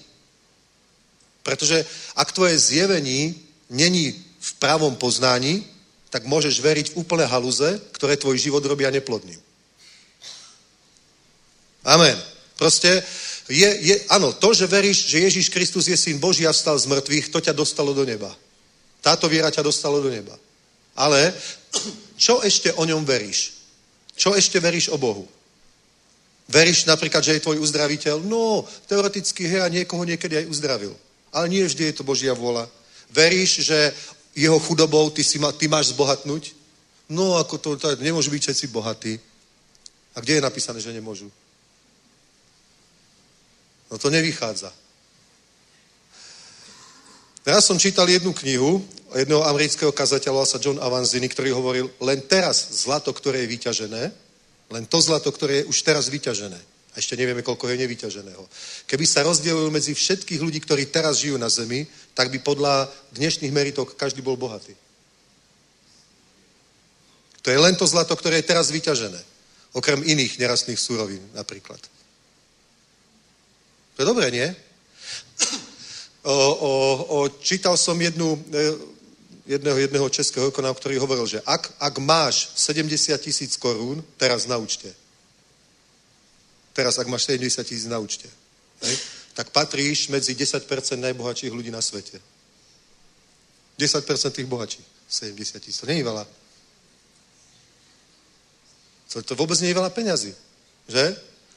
[1.44, 3.36] Pretože ak tvoje zjevení
[3.70, 5.64] není v pravom poznání,
[6.10, 9.40] tak môžeš veriť v úplné haluze, ktoré tvoj život robia neplodným.
[11.84, 12.16] Amen.
[12.58, 13.04] Proste
[13.48, 16.92] je, je, áno, to, že veríš, že Ježíš Kristus je syn Boží a vstal z
[16.92, 18.28] mŕtvych, to ťa dostalo do neba.
[19.00, 20.36] Táto viera ťa dostalo do neba.
[21.00, 21.32] Ale
[22.20, 23.56] čo ešte o ňom veríš?
[24.20, 25.24] Čo ešte veríš o Bohu?
[26.48, 28.24] Veríš napríklad, že je tvoj uzdraviteľ?
[28.24, 30.96] No, teoreticky, hej, a niekoho niekedy aj uzdravil.
[31.32, 32.68] Ale nie vždy je to Božia vôľa.
[33.12, 33.96] Veríš, že
[34.36, 36.56] jeho chudobou ty, si ma, ty máš zbohatnúť?
[37.08, 39.20] No, ako to, to nemôžu byť všetci bohatí.
[40.16, 41.32] A kde je napísané, že nemôžu?
[43.92, 44.74] No to nevychádza.
[47.44, 48.84] Teraz som čítal jednu knihu
[49.16, 54.04] jedného amerického kazateľa, sa John Avanzini, ktorý hovoril, len teraz zlato, ktoré je vyťažené,
[54.68, 56.60] len to zlato, ktoré je už teraz vyťažené,
[56.92, 58.44] a ešte nevieme, koľko je nevyťaženého.
[58.90, 63.54] Keby sa rozdielil medzi všetkých ľudí, ktorí teraz žijú na zemi, tak by podľa dnešných
[63.54, 64.76] meritok každý bol bohatý.
[67.46, 69.22] To je len to zlato, ktoré je teraz vyťažené.
[69.72, 71.80] Okrem iných nerastných súrovín napríklad.
[73.98, 74.48] To je dobré, nie?
[76.22, 76.72] O, o,
[77.08, 78.62] o, čítal som jednu, e,
[79.58, 84.62] jedného, jedného českého ekona, ktorý hovoril, že ak, ak máš 70 tisíc korún, teraz na
[84.62, 84.94] účte.
[86.78, 88.30] Teraz, ak máš 70 tisíc na účte.
[88.86, 89.18] Hej?
[89.38, 90.66] tak patríš medzi 10%
[90.98, 92.18] najbohatších ľudí na svete.
[93.78, 94.88] 10% tých bohatších.
[95.06, 95.78] 70 tisíc.
[95.78, 96.26] To nie je veľa.
[99.14, 100.34] To, to vôbec nie je veľa peňazí.
[100.90, 101.06] Že?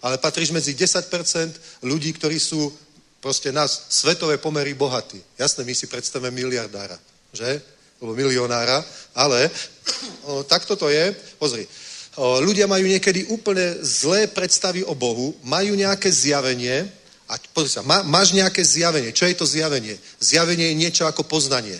[0.00, 2.72] Ale patríš medzi 10% ľudí, ktorí sú
[3.20, 5.20] proste na svetové pomery bohatí.
[5.36, 6.96] Jasné, my si predstavíme miliardára.
[7.36, 7.60] Že?
[8.00, 8.80] Alebo milionára.
[9.12, 9.50] Ale
[10.28, 11.12] o, takto to je.
[11.36, 11.68] Pozri.
[12.16, 16.88] O, ľudia majú niekedy úplne zlé predstavy o Bohu, majú nejaké zjavenie,
[17.30, 19.14] a pozri sa, má, máš nejaké zjavenie.
[19.14, 19.94] Čo je to zjavenie?
[20.18, 21.78] Zjavenie je niečo ako poznanie.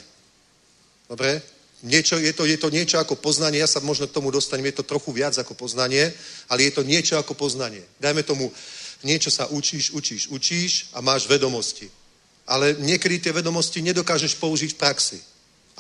[1.11, 1.43] Dobre?
[1.81, 4.85] Niečo, je, to, je to niečo ako poznanie, ja sa možno k tomu dostanem, je
[4.85, 6.13] to trochu viac ako poznanie,
[6.53, 7.81] ale je to niečo ako poznanie.
[7.97, 8.53] Dajme tomu,
[9.01, 11.89] niečo sa učíš, učíš, učíš a máš vedomosti.
[12.45, 15.19] Ale niekedy tie vedomosti nedokážeš použiť v praxi.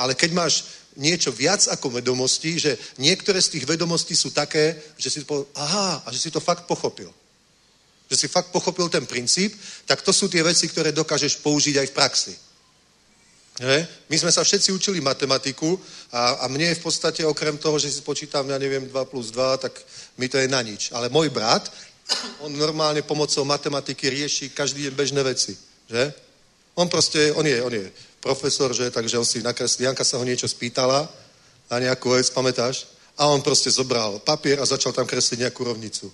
[0.00, 0.54] Ale keď máš
[0.96, 6.00] niečo viac ako vedomosti, že niektoré z tých vedomostí sú také, že si to aha,
[6.00, 7.12] a že si to fakt pochopil
[8.10, 9.54] že si fakt pochopil ten princíp,
[9.86, 12.34] tak to sú tie veci, ktoré dokážeš použiť aj v praxi.
[14.08, 15.76] My sme sa všetci učili matematiku
[16.08, 19.28] a, a mne je v podstate okrem toho, že si počítam, ja neviem, 2 plus
[19.28, 19.76] 2, tak
[20.16, 20.88] mi to je na nič.
[20.96, 21.68] Ale môj brat,
[22.40, 25.52] on normálne pomocou matematiky rieši každý deň bežné veci.
[25.92, 26.02] Že?
[26.80, 27.84] On proste, on je, on je
[28.20, 31.04] profesor, že, takže on si nakreslil, Janka sa ho niečo spýtala
[31.68, 32.88] na nejakú vec, pamätáš?
[33.20, 36.08] A on proste zobral papier a začal tam kresliť nejakú rovnicu.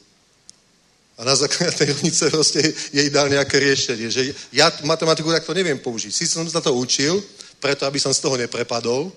[1.16, 2.60] A na základe tej rovnice proste
[2.92, 4.10] jej dal nejaké riešenie.
[4.12, 6.12] Že ja matematiku takto neviem použiť.
[6.12, 7.16] Sice som sa to učil,
[7.60, 9.12] preto aby som z toho neprepadol,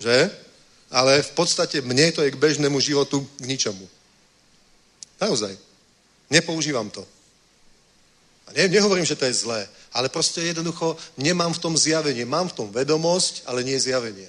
[0.00, 0.30] že?
[0.90, 3.86] Ale v podstate mne to je k bežnému životu k ničomu.
[5.20, 5.56] Naozaj.
[6.30, 7.02] Nepoužívam to.
[8.46, 12.28] A ne, nehovorím, že to je zlé, ale proste jednoducho nemám v tom zjavenie.
[12.28, 14.28] Mám v tom vedomosť, ale nie zjavenie.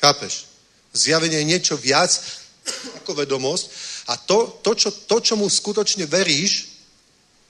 [0.00, 0.48] Chápeš?
[0.92, 2.08] Zjavenie je niečo viac
[3.02, 3.64] ako vedomosť
[4.06, 6.75] a to, to, čo, to, čomu skutočne veríš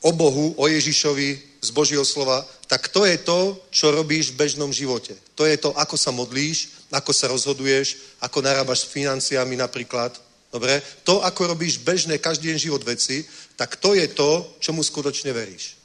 [0.01, 4.73] o Bohu, o Ježišovi z Božieho slova, tak to je to, čo robíš v bežnom
[4.73, 5.17] živote.
[5.35, 10.15] To je to, ako sa modlíš, ako sa rozhoduješ, ako narábaš s financiami napríklad.
[10.53, 10.83] Dobre?
[11.03, 15.77] To, ako robíš bežné každý deň život veci, tak to je to, čomu skutočne veríš.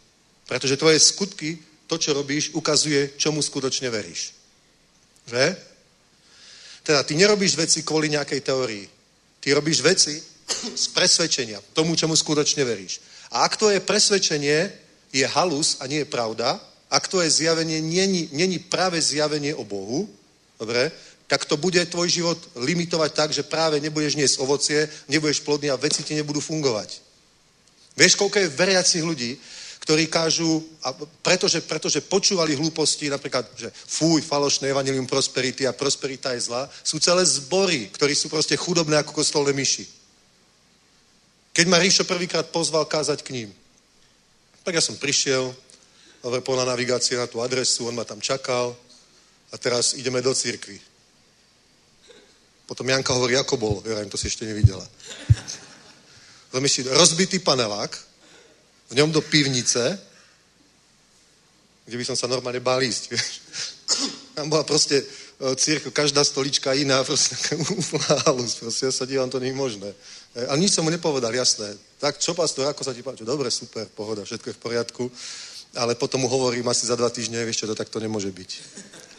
[0.45, 1.57] Pretože tvoje skutky,
[1.87, 4.37] to, čo robíš, ukazuje, čomu skutočne veríš.
[5.27, 5.55] Že?
[6.83, 8.85] Teda ty nerobíš veci kvôli nejakej teórii.
[9.41, 10.15] Ty robíš veci,
[10.75, 12.99] z presvedčenia, tomu, čomu skutočne veríš.
[13.31, 14.71] A ak to je presvedčenie,
[15.11, 16.59] je halus a nie je pravda,
[16.91, 20.09] ak to je zjavenie, není, není práve zjavenie o Bohu,
[20.59, 20.91] dobre,
[21.27, 25.79] tak to bude tvoj život limitovať tak, že práve nebudeš niesť ovocie, nebudeš plodný a
[25.79, 26.99] veci ti nebudú fungovať.
[27.95, 29.39] Vieš, koľko je veriacich ľudí,
[29.79, 30.91] ktorí kážu, a
[31.23, 36.99] pretože, pretože počúvali hlúposti, napríklad, že fúj, falošné evanilium prosperity a prosperita je zlá, sú
[36.99, 40.00] celé zbory, ktorí sú proste chudobné ako kostolné myši.
[41.51, 43.49] Keď ma Ríšo prvýkrát pozval kázať k ním,
[44.63, 45.51] tak ja som prišiel,
[46.23, 48.77] dobre, na navigácie na tú adresu, on ma tam čakal
[49.51, 50.79] a teraz ideme do církvy.
[52.69, 54.87] Potom Janka hovorí, ako bol, ja to si ešte nevidela.
[56.55, 57.91] Zamyslí, rozbitý panelák,
[58.91, 59.99] v ňom do pivnice,
[61.87, 63.11] kde by som sa normálne bál ísť.
[64.35, 65.05] Tam bola proste e,
[65.55, 69.89] církev, každá stolička iná, proste úplná halus, proste ja sa dívam, to nie je možné.
[70.35, 71.75] E, ale nič som mu nepovedal, jasné.
[71.99, 73.27] Tak čo, pastor, ako sa ti páči?
[73.27, 75.03] Dobre, super, pohoda, všetko je v poriadku.
[75.75, 78.51] Ale potom mu hovorím asi za dva týždne, vieš čo, to takto nemôže byť.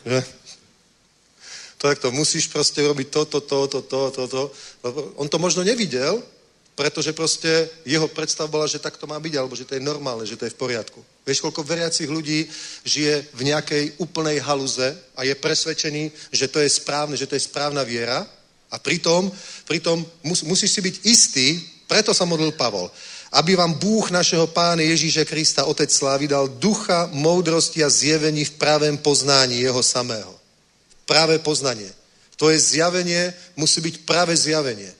[0.04, 0.20] Že?
[1.80, 4.42] To takto, musíš proste robiť toto, toto, toto, toto.
[4.82, 4.90] To.
[5.18, 6.22] On to možno nevidel,
[6.78, 10.24] pretože proste jeho predstav bola, že tak to má byť, alebo že to je normálne,
[10.24, 11.04] že to je v poriadku.
[11.26, 12.48] Vieš, koľko veriacich ľudí
[12.86, 17.44] žije v nejakej úplnej haluze a je presvedčený, že to je správne, že to je
[17.44, 18.24] správna viera
[18.72, 19.28] a pritom,
[19.68, 21.46] pritom mus, musíš si byť istý,
[21.84, 22.88] preto sa modlil Pavol,
[23.32, 28.56] aby vám Bůh našeho Pána Ježíše Krista, Otec Slávy, dal ducha, moudrosti a zjevení v
[28.56, 30.32] pravém poznání jeho samého.
[31.04, 31.92] Pravé poznanie.
[32.36, 34.92] To je zjavenie, musí byť pravé zjavenie.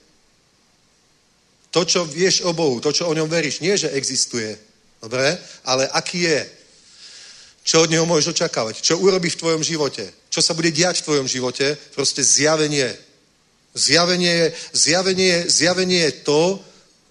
[1.73, 4.53] To, čo vieš o Bohu, to, čo o ňom veríš, nie, že existuje,
[5.01, 6.41] dobre, ale aký je.
[7.63, 8.83] Čo od neho môžeš očakávať?
[8.85, 10.13] Čo urobí v tvojom živote?
[10.29, 11.79] Čo sa bude diať v tvojom živote?
[11.95, 12.91] Proste zjavenie.
[13.73, 16.61] Zjavenie je, zjavenie, zjavenie je to,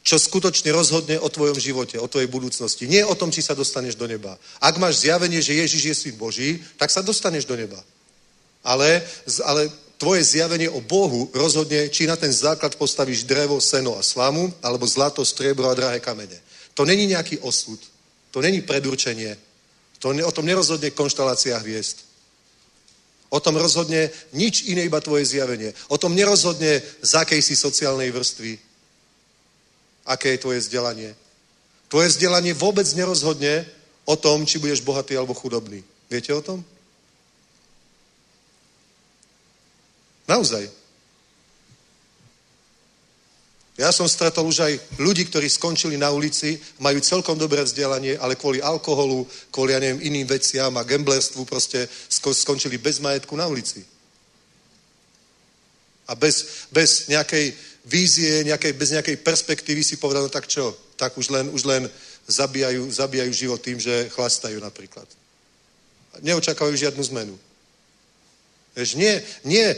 [0.03, 2.91] čo skutočne rozhodne o tvojom živote, o tvojej budúcnosti.
[2.91, 4.35] Nie o tom, či sa dostaneš do neba.
[4.59, 7.79] Ak máš zjavenie, že Ježiš je syn Boží, tak sa dostaneš do neba.
[8.67, 9.03] Ale,
[9.47, 14.51] ale tvoje zjavenie o Bohu rozhodne, či na ten základ postavíš drevo, seno a slamu,
[14.59, 16.43] alebo zlato, striebro a drahé kamene.
[16.75, 17.79] To není nejaký osud.
[18.35, 19.39] To není predurčenie.
[20.03, 22.03] To, o tom nerozhodne konštalácia hviezd.
[23.33, 25.73] O tom rozhodne nič iné, iba tvoje zjavenie.
[25.89, 28.61] O tom nerozhodne z akej si sociálnej vrstvy,
[30.05, 31.17] aké je tvoje vzdelanie.
[31.89, 33.65] Tvoje vzdelanie vôbec nerozhodne
[34.05, 35.81] o tom, či budeš bohatý alebo chudobný.
[36.13, 36.61] Viete o tom?
[40.29, 40.82] Naozaj.
[43.83, 44.73] Ja som stretol už aj
[45.03, 50.07] ľudí, ktorí skončili na ulici, majú celkom dobré vzdelanie, ale kvôli alkoholu, kvôli, ja neviem,
[50.07, 53.83] iným veciam a gamblerstvu proste skončili bez majetku na ulici.
[56.07, 57.59] A bez, bez nejakej
[57.91, 61.83] vízie, nejakej, bez nejakej perspektívy si povedal, no tak čo, tak už len, už len
[62.31, 65.11] zabíjajú, zabíjajú život tým, že chlastajú napríklad.
[66.23, 67.35] Neočakávajú žiadnu zmenu.
[68.73, 69.69] Vieš, nie, nie,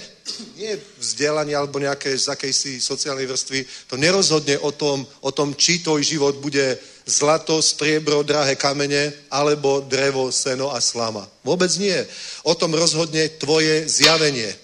[0.55, 5.83] nie vzdelanie alebo nejaké z akejsi sociálnej vrstvy, to nerozhodne o tom, o tom, či
[5.83, 11.27] tvoj život bude zlato, striebro, drahé kamene, alebo drevo, seno a slama.
[11.43, 11.99] Vôbec nie.
[12.47, 14.55] O tom rozhodne tvoje zjavenie.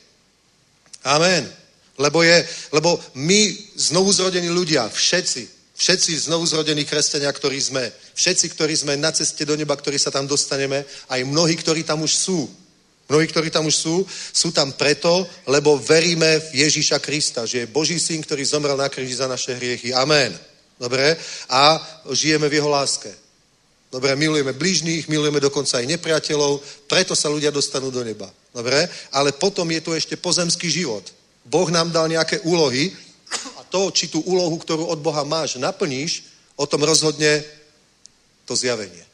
[1.02, 1.50] Amen.
[1.98, 3.40] Lebo, je, lebo my,
[3.76, 9.76] znovuzrodení ľudia, všetci, všetci znovuzrodení kresťania, ktorí sme, všetci, ktorí sme na ceste do neba,
[9.76, 12.48] ktorí sa tam dostaneme, aj mnohí, ktorí tam už sú,
[13.10, 17.72] Mnohí, ktorí tam už sú, sú tam preto, lebo veríme v Ježíša Krista, že je
[17.74, 19.90] Boží syn, ktorý zomrel na kríži za naše hriechy.
[19.90, 20.30] Amen.
[20.78, 21.18] Dobre?
[21.50, 21.82] A
[22.14, 23.10] žijeme v jeho láske.
[23.90, 28.30] Dobre, milujeme blížných, milujeme dokonca aj nepriateľov, preto sa ľudia dostanú do neba.
[28.54, 28.86] Dobre?
[29.10, 31.02] Ale potom je tu ešte pozemský život.
[31.42, 32.94] Boh nám dal nejaké úlohy
[33.58, 36.22] a to, či tú úlohu, ktorú od Boha máš, naplníš,
[36.54, 37.42] o tom rozhodne
[38.46, 39.09] to zjavenie.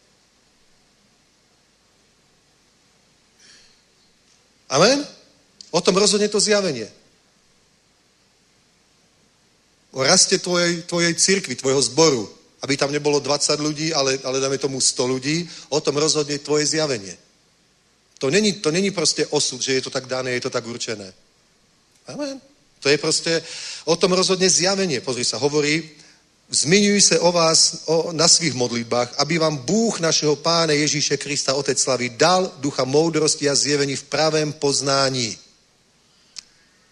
[4.69, 5.07] Amen?
[5.71, 6.91] O tom rozhodne to zjavenie.
[9.93, 12.29] O raste tvojej, tvojej cirkvi, tvojho zboru.
[12.61, 15.49] Aby tam nebolo 20 ľudí, ale, ale dáme tomu 100 ľudí.
[15.69, 17.17] O tom rozhodne tvoje zjavenie.
[18.19, 21.13] To není, to není proste osud, že je to tak dané, je to tak určené.
[22.07, 22.41] Amen.
[22.81, 23.43] To je proste,
[23.85, 25.01] o tom rozhodne zjavenie.
[25.01, 25.91] Pozri sa, hovorí,
[26.51, 31.55] zmiňujú sa o vás o, na svých modlitbách, aby vám Bůh našeho Pána Ježíše Krista,
[31.55, 35.39] Otec Slavy, dal ducha moudrosti a zjevení v pravém poznání.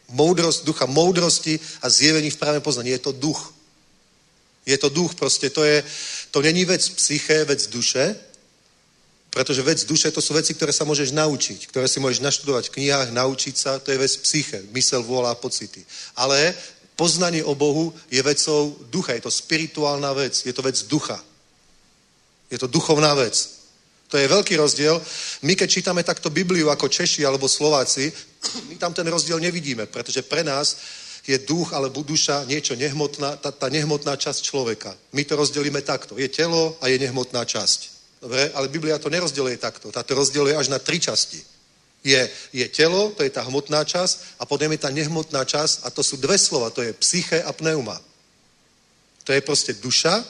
[0.08, 2.90] Moudrost, ducha moudrosti a zjevení v pravém poznání.
[2.90, 3.54] Je to duch.
[4.66, 5.84] Je to duch, prostě to je,
[6.30, 8.16] to není vec psyché, vec duše,
[9.34, 12.74] pretože vec duše to sú veci, ktoré sa môžeš naučiť, ktoré si môžeš naštudovať v
[12.78, 15.82] knihách, naučiť sa, to je vec psyche, mysel, a pocity.
[16.14, 16.54] Ale
[16.94, 21.18] Poznanie o Bohu je vecou ducha, je to spirituálna vec, je to vec ducha.
[22.50, 23.34] Je to duchovná vec.
[24.08, 25.02] To je veľký rozdiel.
[25.42, 28.12] My, keď čítame takto Bibliu ako Češi alebo Slováci,
[28.70, 30.76] my tam ten rozdiel nevidíme, pretože pre nás
[31.26, 34.94] je duch alebo duša niečo nehmotná, tá, tá nehmotná časť človeka.
[35.18, 36.14] My to rozdelíme takto.
[36.14, 37.90] Je telo a je nehmotná časť.
[38.22, 38.52] Dobre?
[38.54, 39.90] Ale Biblia to nerozdeluje takto.
[39.90, 41.53] Táto rozdeluje až na tri časti
[42.04, 45.90] je, je telo, to je tá hmotná časť, a potom je tá nehmotná časť, a
[45.90, 47.96] to sú dve slova, to je psyche a pneuma.
[49.24, 50.20] To je proste duša,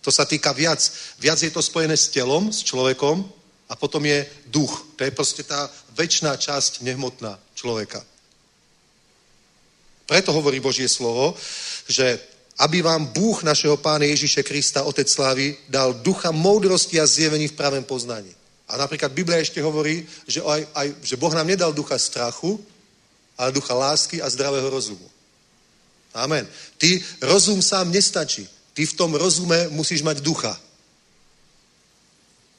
[0.00, 0.80] to sa týka viac.
[1.20, 3.28] Viac je to spojené s telom, s človekom,
[3.68, 4.96] a potom je duch.
[4.96, 8.00] To je proste tá väčšiná časť nehmotná človeka.
[10.08, 11.36] Preto hovorí Božie slovo,
[11.84, 12.16] že
[12.58, 17.52] aby vám Bůh našeho Pána Ježíše Krista, Otec Slávy, dal ducha moudrosti a zjevení v
[17.52, 18.34] pravém poznaní.
[18.68, 22.60] A napríklad Biblia ešte hovorí, že, aj, aj, že Boh nám nedal ducha strachu,
[23.38, 25.08] ale ducha lásky a zdravého rozumu.
[26.12, 26.44] Amen.
[26.76, 28.48] Ty, rozum sám nestačí.
[28.74, 30.52] Ty v tom rozume musíš mať ducha.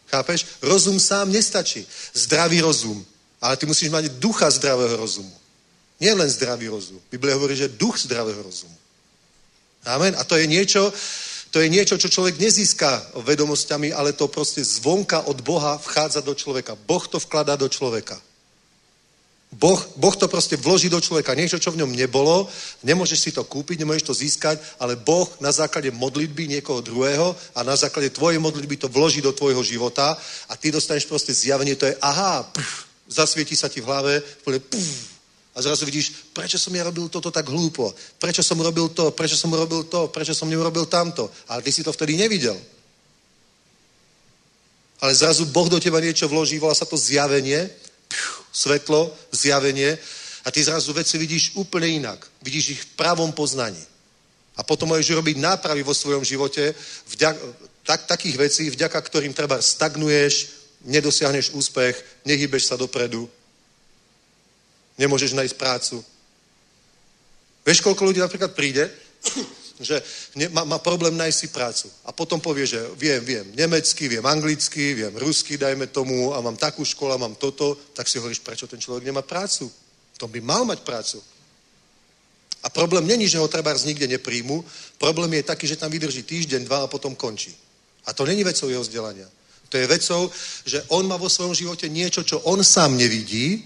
[0.10, 0.46] Chápeš?
[0.62, 1.86] Rozum sám nestačí.
[2.14, 3.06] Zdravý rozum.
[3.42, 5.32] Ale ty musíš mať ducha zdravého rozumu.
[6.00, 7.00] Nie len zdravý rozum.
[7.12, 8.76] Biblia hovorí, že duch zdravého rozumu.
[9.86, 10.16] Amen.
[10.18, 10.92] A to je niečo,
[11.50, 16.38] to je niečo, čo človek nezíska vedomosťami, ale to proste zvonka od Boha vchádza do
[16.38, 16.78] človeka.
[16.78, 18.22] Boh to vkladá do človeka.
[19.50, 21.34] Boh, boh to proste vloží do človeka.
[21.34, 22.46] Niečo, čo v ňom nebolo,
[22.86, 27.66] nemôžeš si to kúpiť, nemôžeš to získať, ale Boh na základe modlitby niekoho druhého a
[27.66, 30.14] na základe tvojej modlitby to vloží do tvojho života
[30.46, 35.19] a ty dostaneš proste zjavenie, to je aha, pff, zasvieti sa ti v hlave, pff,
[35.60, 37.92] a zrazu vidíš, prečo som ja robil toto tak hlúpo?
[38.16, 39.12] Prečo som robil to?
[39.12, 40.08] Prečo som robil to?
[40.08, 41.28] Prečo som neurobil tamto?
[41.52, 42.56] Ale ty si to vtedy nevidel.
[45.04, 47.68] Ale zrazu Boh do teba niečo vloží, volá sa to zjavenie,
[48.08, 50.00] pšu, svetlo, zjavenie
[50.44, 52.24] a ty zrazu veci vidíš úplne inak.
[52.40, 53.84] Vidíš ich v pravom poznaní.
[54.56, 56.72] A potom môžeš robiť nápravy vo svojom živote
[57.12, 57.36] vďak,
[57.84, 60.56] tak, takých vecí, vďaka ktorým treba stagnuješ,
[60.88, 63.28] nedosiahneš úspech, nehybeš sa dopredu,
[65.00, 66.04] nemôžeš nájsť prácu.
[67.64, 68.92] Vieš, koľko ľudí napríklad príde
[69.80, 70.04] že
[70.36, 71.88] ne, má, má problém nájsť si prácu.
[72.04, 76.60] A potom povie, že viem, viem nemecky, viem anglicky, viem rusky, dajme tomu, a mám
[76.60, 79.72] takú školu, mám toto, tak si hovoríš, prečo ten človek nemá prácu.
[80.20, 81.24] To by mal mať prácu.
[82.60, 84.66] A problém není, že ho treba nikde nepríjmu,
[85.00, 87.56] problém je taký, že tam vydrží týždeň, dva a potom končí.
[88.04, 89.32] A to není vecou jeho vzdelania.
[89.70, 90.32] To je vecou,
[90.66, 93.64] že on má vo svojom živote niečo, čo on sám nevidí.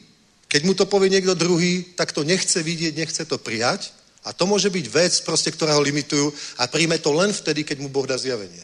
[0.53, 3.89] Keď mu to povie niekto druhý, tak to nechce vidieť, nechce to prijať.
[4.21, 6.29] A to môže byť vec, proste, ktorá ho limitujú
[6.61, 8.61] a príjme to len vtedy, keď mu Boh dá zjavenie.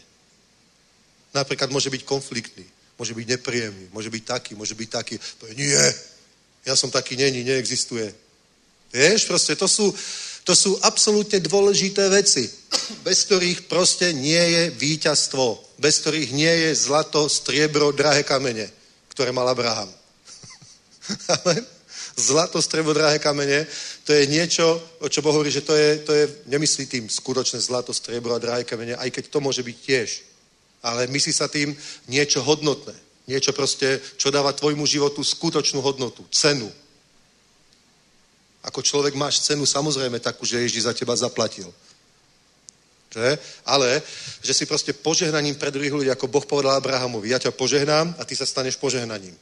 [1.33, 2.61] Napríklad môže byť konfliktný,
[2.93, 5.17] môže byť nepríjemný, môže byť taký, môže byť taký.
[5.41, 5.81] Povie, nie,
[6.61, 8.05] ja som taký není, neexistuje.
[8.93, 9.89] Vieš, proste to sú,
[10.45, 12.45] to sú absolútne dôležité veci,
[13.01, 18.69] bez ktorých proste nie je víťazstvo, bez ktorých nie je zlato, striebro, drahé kamene,
[19.09, 19.89] ktoré mal Abraham.
[21.41, 21.78] Amen.
[22.19, 23.63] Zlato, striebro, drahé kamene,
[24.03, 24.67] to je niečo,
[24.99, 28.43] o čo Boh hovorí, že to je, to je, nemyslí tým skutočné zlato, striebro a
[28.43, 30.09] drahé kamene, aj keď to môže byť tiež.
[30.83, 31.71] Ale myslí sa tým
[32.11, 32.95] niečo hodnotné.
[33.31, 36.67] Niečo proste, čo dáva tvojmu životu skutočnú hodnotu, cenu.
[38.67, 41.71] Ako človek máš cenu samozrejme takú, že Ježíš za teba zaplatil.
[43.09, 43.39] Že?
[43.65, 44.01] Ale,
[44.43, 48.25] že si proste požehnaním pre druhých ľudí, ako Boh povedal Abrahamovi, ja ťa požehnám a
[48.25, 49.33] ty sa staneš požehnaním.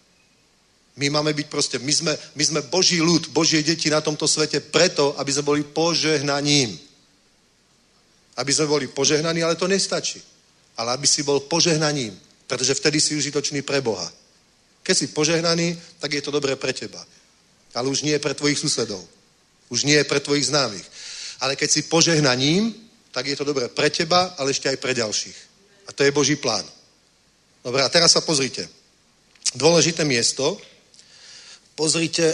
[0.98, 4.60] My máme byť proste, my sme, my sme Boží ľud, Božie deti na tomto svete
[4.60, 6.74] preto, aby sme boli požehnaním.
[8.38, 10.18] Aby sme boli požehnaní, ale to nestačí.
[10.78, 12.18] Ale aby si bol požehnaním,
[12.50, 14.10] pretože vtedy si užitočný pre Boha.
[14.82, 17.06] Keď si požehnaný, tak je to dobré pre teba.
[17.78, 19.04] Ale už nie pre tvojich susedov.
[19.70, 20.86] Už nie pre tvojich známych.
[21.40, 22.74] Ale keď si požehnaním,
[23.12, 25.38] tak je to dobré pre teba, ale ešte aj pre ďalších.
[25.88, 26.66] A to je Boží plán.
[27.62, 28.66] Dobre, a teraz sa pozrite.
[29.54, 30.58] Dôležité miesto.
[31.78, 32.34] Pozrite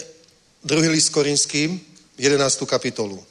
[0.64, 1.82] druhý list Korinským,
[2.18, 2.64] 11.
[2.66, 3.26] kapitolu.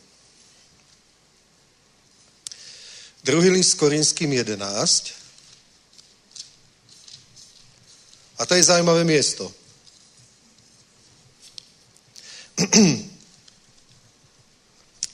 [3.25, 5.13] Druhý list Korinským 11.
[8.39, 9.53] A to je zaujímavé miesto.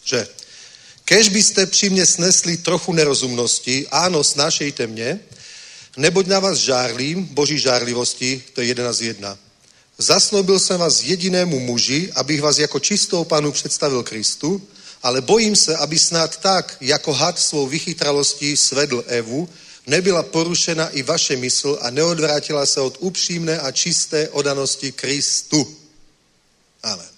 [0.04, 0.26] že
[1.04, 5.22] kež by ste při mne snesli trochu nerozumnosti, áno, snášejte mne,
[5.94, 9.47] neboť na vás žárlím, boží žárlivosti, to je 11.1.
[9.98, 14.62] Zasnobil jsem vás jedinému muži, abych vás jako čistou panu představil Kristu,
[15.02, 19.48] ale bojím se, aby snad tak, jako had svou vychytralostí svedl Evu,
[19.86, 25.76] nebyla porušena i vaše mysl a neodvrátila se od upřímné a čisté odanosti Kristu.
[26.82, 27.10] Amen.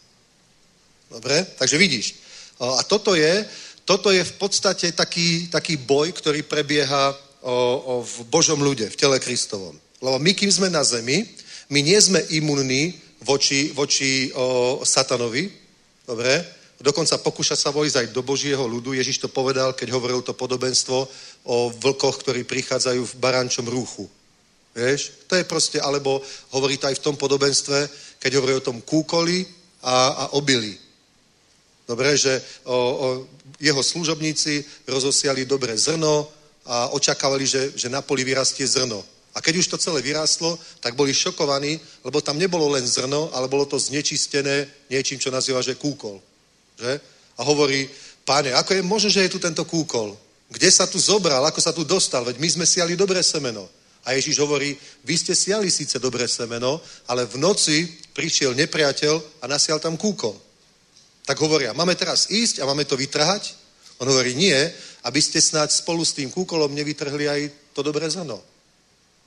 [1.11, 1.47] Dobre?
[1.59, 2.15] Takže vidíš.
[2.61, 3.45] A toto je,
[3.85, 7.53] toto je v podstate taký, taký boj, ktorý prebieha o,
[7.85, 9.77] o, v Božom ľude, v tele Kristovom.
[10.01, 11.29] Lebo my, kým sme na zemi,
[11.71, 15.47] my nie sme imunní voči, voči o, satanovi,
[16.07, 16.59] dobre?
[16.81, 18.97] Dokonca pokúša sa vojsť aj do Božieho ľudu.
[18.97, 20.97] Ježiš to povedal, keď hovoril to podobenstvo
[21.45, 24.09] o vlkoch, ktorí prichádzajú v barančom rúchu.
[24.73, 25.29] Vieš?
[25.29, 26.25] To je proste, alebo
[26.57, 27.79] hovorí to aj v tom podobenstve,
[28.17, 29.45] keď hovorí o tom kúkoli
[29.85, 30.73] a, a obili.
[31.85, 33.07] Dobre, že o, o,
[33.61, 36.33] jeho služobníci rozosiali dobre zrno
[36.65, 39.05] a očakávali, že, že na poli vyrastie zrno.
[39.35, 43.47] A keď už to celé vyrástlo, tak boli šokovaní, lebo tam nebolo len zrno, ale
[43.47, 46.19] bolo to znečistené niečím, čo nazýva, že kúkol.
[46.75, 47.01] Že?
[47.39, 47.87] A hovorí,
[48.27, 50.19] páne, ako je možné, že je tu tento kúkol?
[50.51, 51.47] Kde sa tu zobral?
[51.47, 52.27] Ako sa tu dostal?
[52.27, 53.71] Veď my sme siali dobré semeno.
[54.03, 54.75] A Ježíš hovorí,
[55.07, 60.35] vy ste siali síce dobré semeno, ale v noci prišiel nepriateľ a nasial tam kúkol.
[61.23, 63.55] Tak hovoria, máme teraz ísť a máme to vytrhať?
[64.03, 64.57] On hovorí, nie,
[65.05, 67.41] aby ste snáď spolu s tým kúkolom nevytrhli aj
[67.77, 68.41] to dobré zrno.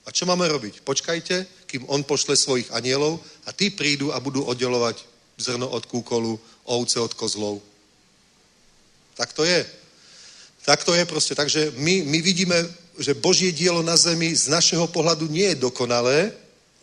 [0.03, 0.83] A čo máme robiť?
[0.83, 4.99] Počkajte, kým on pošle svojich anielov a tí prídu a budú oddelovať
[5.39, 6.35] zrno od kúkolu,
[6.67, 7.63] ovce od kozlov.
[9.15, 9.63] Tak to je.
[10.65, 11.35] Tak to je proste.
[11.35, 12.55] Takže my, my vidíme,
[12.99, 16.31] že Božie dielo na zemi z našeho pohľadu nie je dokonalé,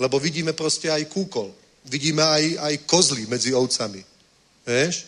[0.00, 1.52] lebo vidíme proste aj kúkol.
[1.84, 4.04] Vidíme aj, aj kozly medzi ovcami.
[4.64, 5.06] Vieš?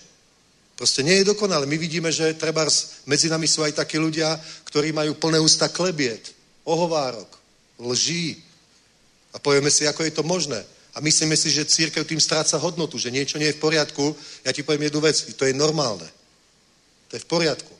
[0.76, 1.68] Proste nie je dokonalé.
[1.68, 2.64] My vidíme, že treba
[3.04, 4.36] medzi nami sú aj takí ľudia,
[4.68, 6.32] ktorí majú plné ústa klebiet,
[6.64, 7.41] ohovárok,
[7.82, 8.38] lží.
[9.32, 10.62] A povieme si, ako je to možné.
[10.94, 14.16] A myslíme si, že církev tým stráca hodnotu, že niečo nie je v poriadku.
[14.44, 16.04] Ja ti poviem jednu vec, to je normálne.
[17.08, 17.74] To je v poriadku.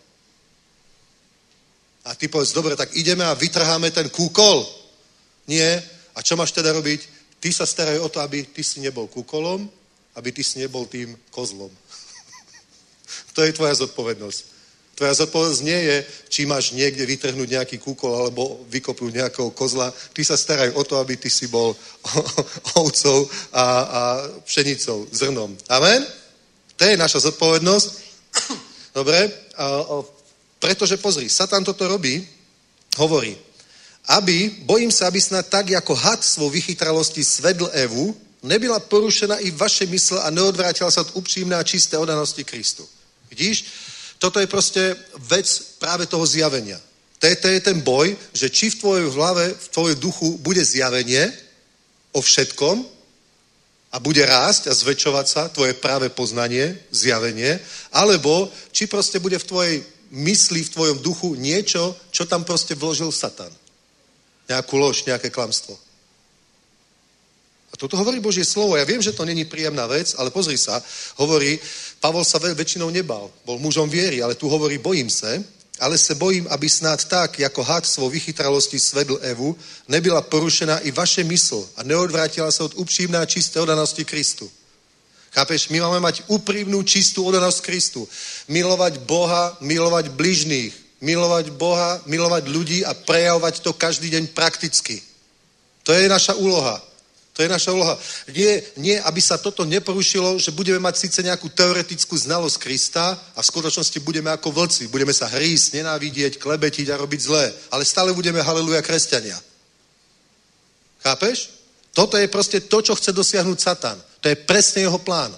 [2.05, 4.66] A ty povedz, dobre, tak ideme a vytrháme ten kúkol.
[5.47, 5.83] Nie.
[6.16, 7.01] A čo máš teda robiť?
[7.39, 9.70] Ty sa staraj o to, aby ty si nebol kúkolom,
[10.15, 11.70] aby ty si nebol tým kozlom.
[13.37, 14.52] to je tvoja zodpovednosť.
[14.93, 15.97] Tvoja zodpovednosť nie je,
[16.28, 19.89] či máš niekde vytrhnúť nejaký kúkol alebo vykopnúť nejakého kozla.
[19.89, 21.73] Ty sa staraj o to, aby ty si bol
[22.82, 23.24] ovcov
[23.56, 24.01] a, a
[24.44, 25.56] pšenicou, zrnom.
[25.73, 26.05] Amen?
[26.77, 27.89] To je naša zodpovednosť.
[28.98, 29.32] Dobre?
[29.56, 29.94] A, a
[30.62, 32.23] Pretože pozri, Satan toto robí,
[32.94, 33.35] hovorí,
[34.14, 39.51] aby, bojím sa, aby snad tak, ako had svou vychytralosti svedl Evu, nebyla porušena i
[39.51, 42.86] vaše mysl a neodvrátila sa od upřímné a čisté odanosti Kristu.
[43.31, 43.64] Vidíš?
[44.23, 44.94] Toto je proste
[45.27, 45.47] vec
[45.82, 46.78] práve toho zjavenia.
[47.19, 51.27] To je, ten boj, že či v tvojej hlave, v tvojom duchu bude zjavenie
[52.15, 52.86] o všetkom
[53.90, 57.59] a bude rásť a zväčšovať sa tvoje práve poznanie, zjavenie,
[57.90, 59.77] alebo či proste bude v tvojej
[60.15, 63.51] mysli, v tvojom duchu niečo, čo tam proste vložil Satan.
[64.47, 65.74] Nejakú lož, nejaké klamstvo.
[67.73, 68.77] A toto hovorí Božie slovo.
[68.77, 70.77] Ja viem, že to není príjemná vec, ale pozri sa,
[71.16, 71.57] hovorí,
[72.05, 75.32] Pavol sa väčšinou nebal, bol mužom viery, ale tu hovorí, bojím sa,
[75.81, 79.57] ale se bojím, aby snad tak, jako had svou vychytralosti svedl Evu,
[79.89, 84.51] nebyla porušená i vaše mysl a neodvrátila sa od upřímné a čisté odanosti Kristu.
[85.32, 85.69] Chápeš?
[85.69, 88.09] My máme mať úprimnú, čistú odanosť Kristu.
[88.53, 95.03] Milovať Boha, milovať bližných, milovať Boha, milovať ľudí a prejavovať to každý deň prakticky.
[95.82, 96.91] To je naša úloha.
[97.32, 97.96] To je naša úloha.
[98.28, 103.40] Nie, nie, aby sa toto neporušilo, že budeme mať síce nejakú teoretickú znalosť Krista a
[103.40, 104.92] v skutočnosti budeme ako vlci.
[104.92, 107.48] Budeme sa hrísť, nenávidieť, klebetiť a robiť zlé.
[107.72, 109.40] Ale stále budeme haleluja kresťania.
[111.00, 111.56] Chápeš?
[111.96, 113.96] Toto je proste to, čo chce dosiahnuť Satan.
[114.20, 115.32] To je presne jeho plán.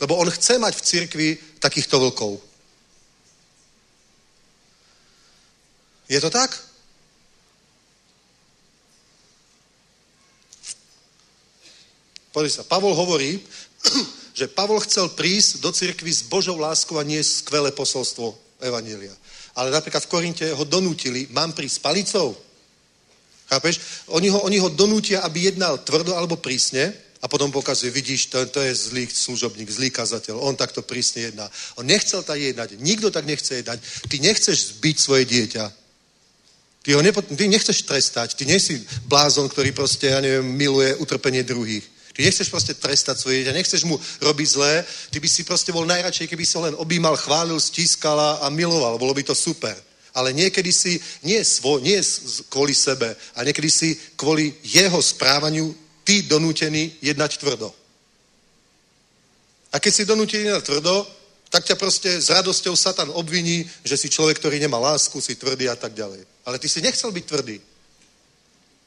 [0.00, 1.28] Lebo on chce mať v cirkvi
[1.60, 2.40] takýchto vlkov.
[6.08, 6.63] Je to tak?
[12.34, 13.38] Pozri sa, Pavol hovorí,
[14.38, 19.14] že Pavol chcel prísť do cirkvi s Božou láskou a nie skvelé posolstvo Evanília.
[19.54, 22.34] Ale napríklad v Korinte ho donútili, mám prísť palicou.
[23.46, 24.02] Chápeš?
[24.10, 26.90] Oni ho, oni ho donútia, aby jednal tvrdo alebo prísne
[27.22, 31.46] a potom pokazuje, vidíš, to, to je zlý služobník, zlý kazateľ, on takto prísne jedná.
[31.78, 33.78] On nechcel tak jednať, nikto tak nechce jednať.
[34.10, 35.64] Ty nechceš zbiť svoje dieťa.
[36.82, 40.98] Ty ho nepo, ty nechceš trestať, ty nie si blázon, ktorý proste, ja neviem, miluje
[40.98, 41.93] utrpenie druhých.
[42.14, 45.82] Ty nechceš proste trestať svoje dieťa, nechceš mu robiť zlé, ty by si proste bol
[45.82, 49.74] najradšej, keby si ho len objímal, chválil, stískala a miloval, bolo by to super.
[50.14, 51.98] Ale niekedy si, nie, svo, nie
[52.46, 55.74] kvôli sebe, a niekedy si kvôli jeho správaniu
[56.06, 57.74] ty donútený jednať tvrdo.
[59.74, 61.02] A keď si donútený jednať tvrdo,
[61.50, 65.66] tak ťa proste s radosťou Satan obviní, že si človek, ktorý nemá lásku, si tvrdý
[65.66, 66.22] a tak ďalej.
[66.46, 67.58] Ale ty si nechcel byť tvrdý.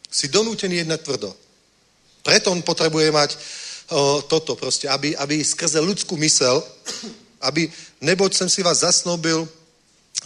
[0.08, 1.36] Si donútený jednať tvrdo.
[2.28, 3.30] Preto on potrebuje mať
[3.88, 6.60] o, toto proste, aby, aby skrze ľudskú mysel,
[7.40, 7.72] aby,
[8.04, 9.48] neboť som si vás zasnoubil o,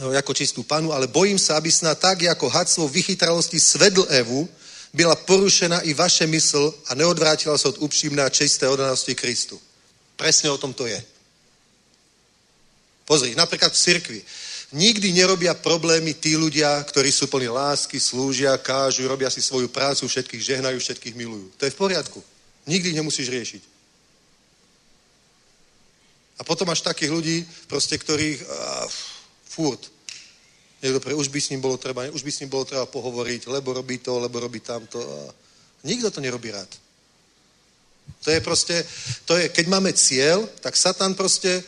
[0.10, 4.49] ako čistú panu, ale bojím sa, aby snad tak, ako had svou vychytralosti svedl Evu,
[4.94, 9.61] byla porušená i vaše mysl a neodvrátila sa od upřímné a čisté odanosti Kristu.
[10.18, 10.98] Presne o tom to je.
[13.06, 14.19] Pozri, napríklad v cirkvi.
[14.72, 20.07] Nikdy nerobia problémy tí ľudia, ktorí sú plní lásky, slúžia, kážu, robia si svoju prácu,
[20.07, 21.52] všetkých žehnajú, všetkých milujú.
[21.60, 22.23] To je v poriadku.
[22.72, 23.64] Nikdy nemusíš riešiť.
[26.39, 27.38] A potom máš takých ľudí,
[27.68, 28.88] proste, ktorých uh,
[29.43, 29.91] furt.
[30.81, 33.52] Niekto pre, už by s ním bolo treba, už by s ním bolo treba pohovoriť,
[33.52, 34.98] lebo robí to, lebo robí tamto.
[34.98, 35.30] A
[35.84, 36.72] nikto to nerobí rád.
[38.23, 38.81] To je proste,
[39.27, 41.61] to je, keď máme cieľ, tak Satan proste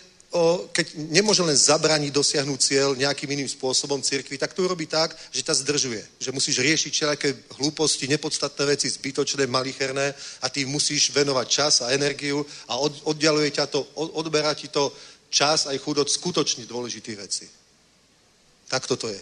[0.74, 5.46] keď nemôže len zabraniť dosiahnuť cieľ nejakým iným spôsobom cirkvi, tak to robí tak, že
[5.46, 6.02] ťa zdržuje.
[6.18, 7.30] Že musíš riešiť všelijaké
[7.62, 13.52] hlúposti, nepodstatné veci, zbytočné, malicherné a ty musíš venovať čas a energiu a od, oddialuje
[13.52, 14.90] ťa to, od, odberá ti to
[15.30, 17.46] čas aj chudot skutočne dôležitých vecí.
[18.70, 19.22] Tak toto je.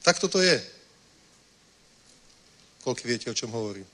[0.00, 0.56] Tak toto je.
[2.80, 3.84] Koľko viete, o čom hovorím?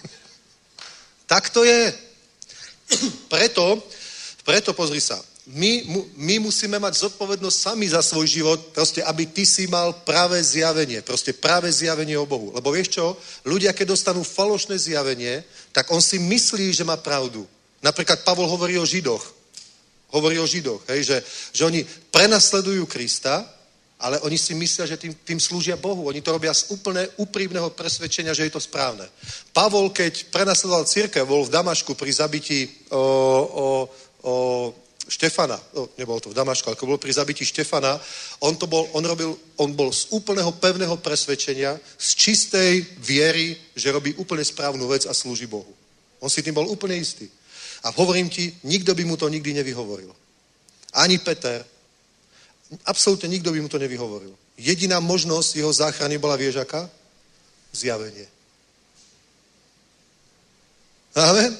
[1.32, 1.92] tak to je.
[3.32, 3.82] preto,
[4.44, 5.84] preto pozri sa, my,
[6.16, 11.04] my musíme mať zodpovednosť sami za svoj život, proste, aby ty si mal práve zjavenie,
[11.04, 12.48] proste práve zjavenie o Bohu.
[12.56, 13.12] Lebo vieš čo?
[13.44, 17.44] Ľudia, keď dostanú falošné zjavenie, tak on si myslí, že má pravdu.
[17.84, 19.20] Napríklad Pavol hovorí o Židoch.
[20.16, 21.16] Hovorí o Židoch, hej, že,
[21.52, 23.44] že oni prenasledujú Krista,
[24.00, 26.10] ale oni si myslia, že tým, tým slúžia Bohu.
[26.10, 29.06] Oni to robia z úplne úprimného presvedčenia, že je to správne.
[29.54, 33.66] Pavol, keď prenasledoval církev, bol v Damašku pri zabití o, o,
[34.26, 34.34] o
[35.04, 38.00] Štefana, no, nebolo to v Damašku, ale bol pri zabití Štefana,
[38.40, 43.92] on, to bol, on, robil, on bol z úplného pevného presvedčenia, z čistej viery, že
[43.92, 45.68] robí úplne správnu vec a slúži Bohu.
[46.24, 47.28] On si tým bol úplne istý.
[47.84, 50.08] A hovorím ti, nikto by mu to nikdy nevyhovoril.
[50.96, 51.60] Ani Peter,
[52.88, 54.32] Absolútne nikto by mu to nevyhovoril.
[54.56, 56.88] Jediná možnosť jeho záchrany bola viežaka?
[57.74, 58.26] Zjavenie.
[61.14, 61.54] Amen?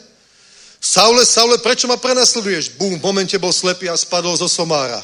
[0.84, 2.76] Saule, Saule, prečo ma prenasleduješ?
[2.76, 5.00] Bum, v momente bol slepý a spadol zo somára.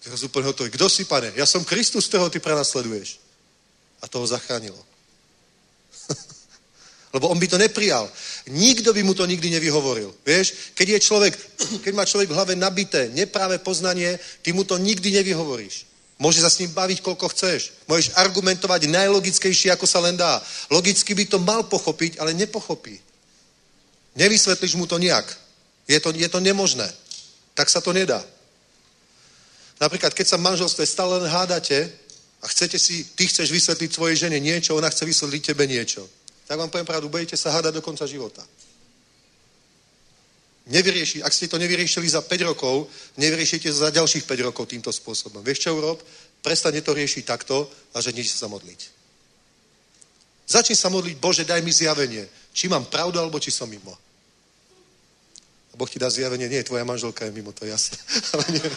[0.00, 0.70] Teraz úplne hotový.
[0.72, 1.32] Kto si, pane?
[1.36, 3.20] Ja som Kristus, ktorého ty prenasleduješ.
[4.00, 4.76] A toho zachránilo.
[7.14, 8.10] Lebo on by to neprijal.
[8.50, 10.10] Nikto by mu to nikdy nevyhovoril.
[10.26, 11.32] Vieš, keď je človek,
[11.86, 15.86] keď má človek v hlave nabité nepráve poznanie, ty mu to nikdy nevyhovoríš.
[16.18, 17.86] Môže sa s ním baviť, koľko chceš.
[17.86, 20.42] Môžeš argumentovať najlogickejšie, ako sa len dá.
[20.70, 22.98] Logicky by to mal pochopiť, ale nepochopí.
[24.14, 25.26] Nevysvetlíš mu to nejak.
[25.86, 26.86] Je to, je to nemožné.
[27.54, 28.22] Tak sa to nedá.
[29.82, 31.90] Napríklad, keď sa v manželstve stále len hádate
[32.42, 36.06] a chcete si, ty chceš vysvetliť svojej žene niečo, ona chce vysvetliť tebe niečo.
[36.44, 38.44] Tak vám poviem pravdu, budete sa hádať do konca života.
[40.64, 42.88] Nevyrieši, ak ste to nevyriešili za 5 rokov,
[43.20, 45.44] nevyriešite za ďalších 5 rokov týmto spôsobom.
[45.44, 46.00] Vieš čo urob?
[46.40, 48.80] Prestane to riešiť takto a že sa modliť.
[50.44, 52.28] Začni sa modliť, Bože, daj mi zjavenie.
[52.52, 53.92] Či mám pravdu, alebo či som mimo.
[55.72, 57.98] A Boh ti dá zjavenie, nie, tvoja manželka je mimo, to je jasné.
[58.32, 58.68] Ale nie.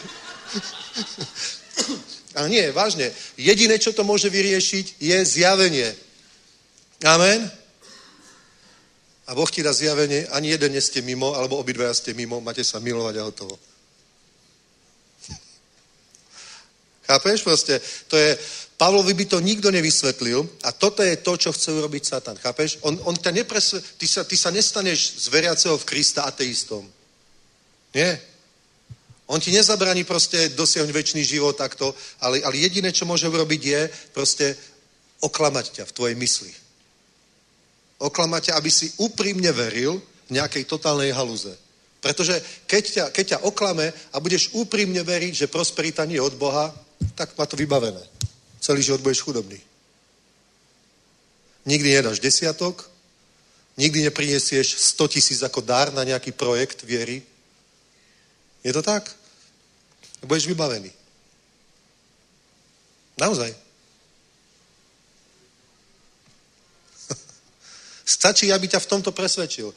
[2.36, 3.12] Ale nie, vážne.
[3.36, 5.92] Jediné, čo to môže vyriešiť, je zjavenie.
[7.04, 7.52] Amen.
[9.28, 12.64] A Boh ti dá zjavenie, ani jeden nie ste mimo, alebo obidvaja ste mimo, máte
[12.64, 13.60] sa milovať a hotovo.
[17.12, 17.44] Chápeš?
[17.44, 18.40] Proste, to je,
[18.80, 22.38] Pavlovi by to nikto nevysvetlil a toto je to, čo chce urobiť Satan.
[22.40, 22.80] Chápeš?
[22.88, 26.88] On, on ťa nepresve, ty sa, ty sa nestaneš z veriaceho v Krista ateistom.
[27.92, 28.22] Nie.
[29.28, 31.92] On ti nezabraní proste dosiahnuť väčší život takto,
[32.24, 33.82] ale, ale jediné, čo môže urobiť je
[34.16, 34.56] proste
[35.20, 36.52] oklamať ťa v tvojej mysli.
[37.98, 39.98] Oklamať ťa, aby si úprimne veril
[40.30, 41.50] nejakej totálnej haluze.
[41.98, 42.38] Pretože
[42.70, 46.70] keď ťa, keď ťa oklame a budeš úprimne veriť, že prosperita nie je od Boha,
[47.18, 48.02] tak má to vybavené.
[48.62, 49.58] Celý život budeš chudobný.
[51.66, 52.86] Nikdy nedáš desiatok,
[53.76, 57.26] nikdy neprinesieš 100 tisíc ako dár na nejaký projekt viery.
[58.64, 59.10] Je to tak?
[60.24, 60.92] Budeš vybavený.
[63.18, 63.67] Naozaj.
[68.08, 69.68] Stačí, aby ťa v tomto presvedčil.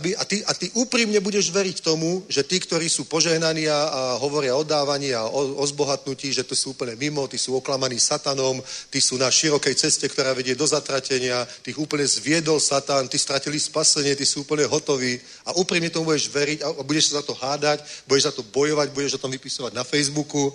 [0.00, 3.76] Aby, a, ty, a ty úprimne budeš veriť tomu, že tí, ktorí sú požehnaní a,
[3.76, 7.52] a hovoria o dávaní a o, o zbohatnutí, že to sú úplne mimo, tí sú
[7.52, 12.64] oklamaní satanom, tí sú na širokej ceste, ktorá vedie do zatratenia, ty ich úplne zviedol
[12.64, 16.80] satan, tí stratili spasenie, tí sú úplne hotoví a úprimne tomu budeš veriť a, a
[16.80, 20.48] budeš sa za to hádať, budeš za to bojovať, budeš o tom vypisovať na Facebooku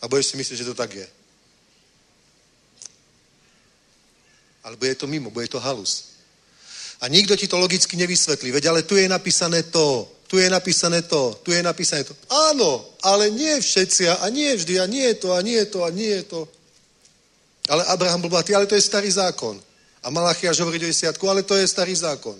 [0.00, 1.19] a budeš si myslieť, že to tak je.
[4.70, 6.22] Ale bude to mimo, bude to halus.
[7.02, 8.54] A nikto ti to logicky nevysvetlí.
[8.54, 12.14] Veď ale tu je napísané to, tu je napísané to, tu je napísané to.
[12.30, 15.82] Áno, ale nie všetci a nie vždy a nie je to a nie je to
[15.82, 16.46] a nie je to.
[17.66, 19.58] Ale Abraham bol bohatý, ale to je starý zákon.
[20.06, 22.38] A Malachiaš hovorí do desiatku, ale to je starý zákon.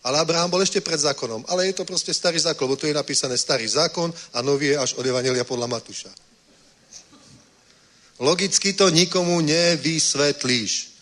[0.00, 1.44] Ale Abraham bol ešte pred zákonom.
[1.44, 4.80] Ale je to proste starý zákon, lebo tu je napísané starý zákon a nový je
[4.80, 6.08] až od Evangelia podľa Matúša.
[8.16, 10.95] Logicky to nikomu nevysvetlíš.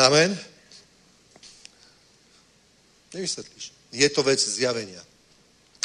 [0.00, 0.32] Amen.
[3.14, 3.72] Nevysvetlíš.
[3.92, 5.02] Je to vec zjavenia.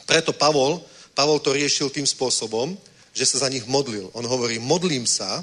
[0.06, 0.80] Preto Pavol,
[1.18, 2.78] Pavol to riešil tým spôsobom,
[3.12, 4.14] že sa za nich modlil.
[4.14, 5.42] On hovorí, modlím sa,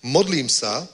[0.00, 0.86] modlím sa,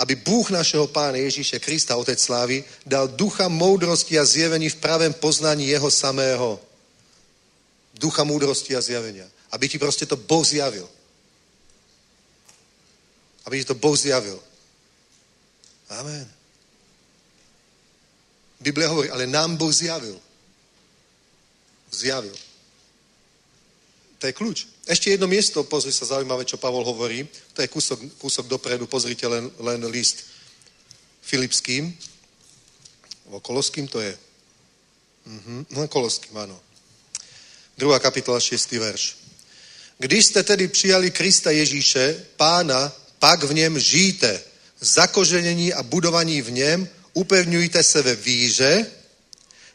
[0.00, 5.12] aby Bůh našeho Pána Ježíše Krista, Otec Slávy, dal ducha moudrosti a zjevení v pravém
[5.12, 6.60] poznání jeho samého.
[7.94, 9.28] Ducha moudrosti a zjavenia.
[9.52, 10.88] Aby ti proste to Boh zjavil.
[13.44, 14.40] Aby ti to Boh zjavil.
[15.90, 16.39] Amen.
[18.60, 20.20] Biblia hovorí, ale nám Boh zjavil.
[21.90, 22.36] Zjavil.
[24.20, 24.58] To je kľúč.
[24.84, 27.24] Ešte jedno miesto, pozri sa zaujímavé, čo Pavol hovorí.
[27.56, 30.28] To je kúsok, kúsok dopredu, pozrite len, len list
[31.24, 31.88] Filipským.
[33.32, 34.12] O Koloským to je.
[35.24, 36.60] Mhm, no Koloským, áno.
[37.80, 38.76] Druhá kapitola, 6.
[38.76, 39.16] verš.
[39.98, 44.42] Když jste tedy přijali Krista Ježíše, pána, pak v něm žijte,
[44.80, 48.86] zakoženení a budovaní v něm, upevňujte se ve víře,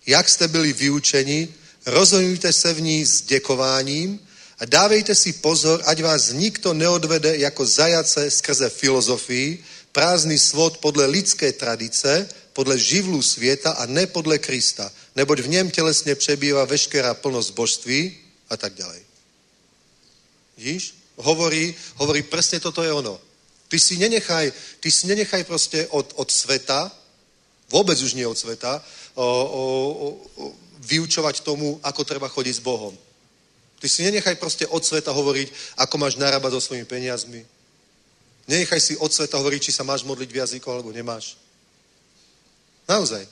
[0.06, 1.48] jak jste byli vyučeni,
[1.86, 4.20] rozhodujte se v ní s děkováním
[4.60, 11.06] a dávejte si pozor, ať vás nikto neodvede jako zajace skrze filozofii, prázdný svod podle
[11.06, 17.14] lidské tradice, podle živlu světa a ne podle Krista, neboť v něm tělesně přebývá veškerá
[17.14, 18.18] plnosť božství
[18.50, 19.02] a tak ďalej.
[20.58, 20.96] Vidíš?
[21.16, 23.20] Hovorí, hovorí presne toto je ono.
[23.68, 26.92] Ty si nenechaj, ty si nenechaj proste od, od sveta,
[27.70, 28.84] vôbec už nie od sveta,
[29.16, 29.64] o, o,
[30.02, 30.08] o,
[30.86, 32.94] vyučovať tomu, ako treba chodiť s Bohom.
[33.80, 37.46] Ty si nenechaj proste od sveta hovoriť, ako máš narábať so svojimi peniazmi.
[38.48, 41.38] Nenechaj si od sveta hovoriť, či sa máš modliť v jazyku, alebo nemáš.
[42.86, 43.26] Naozaj.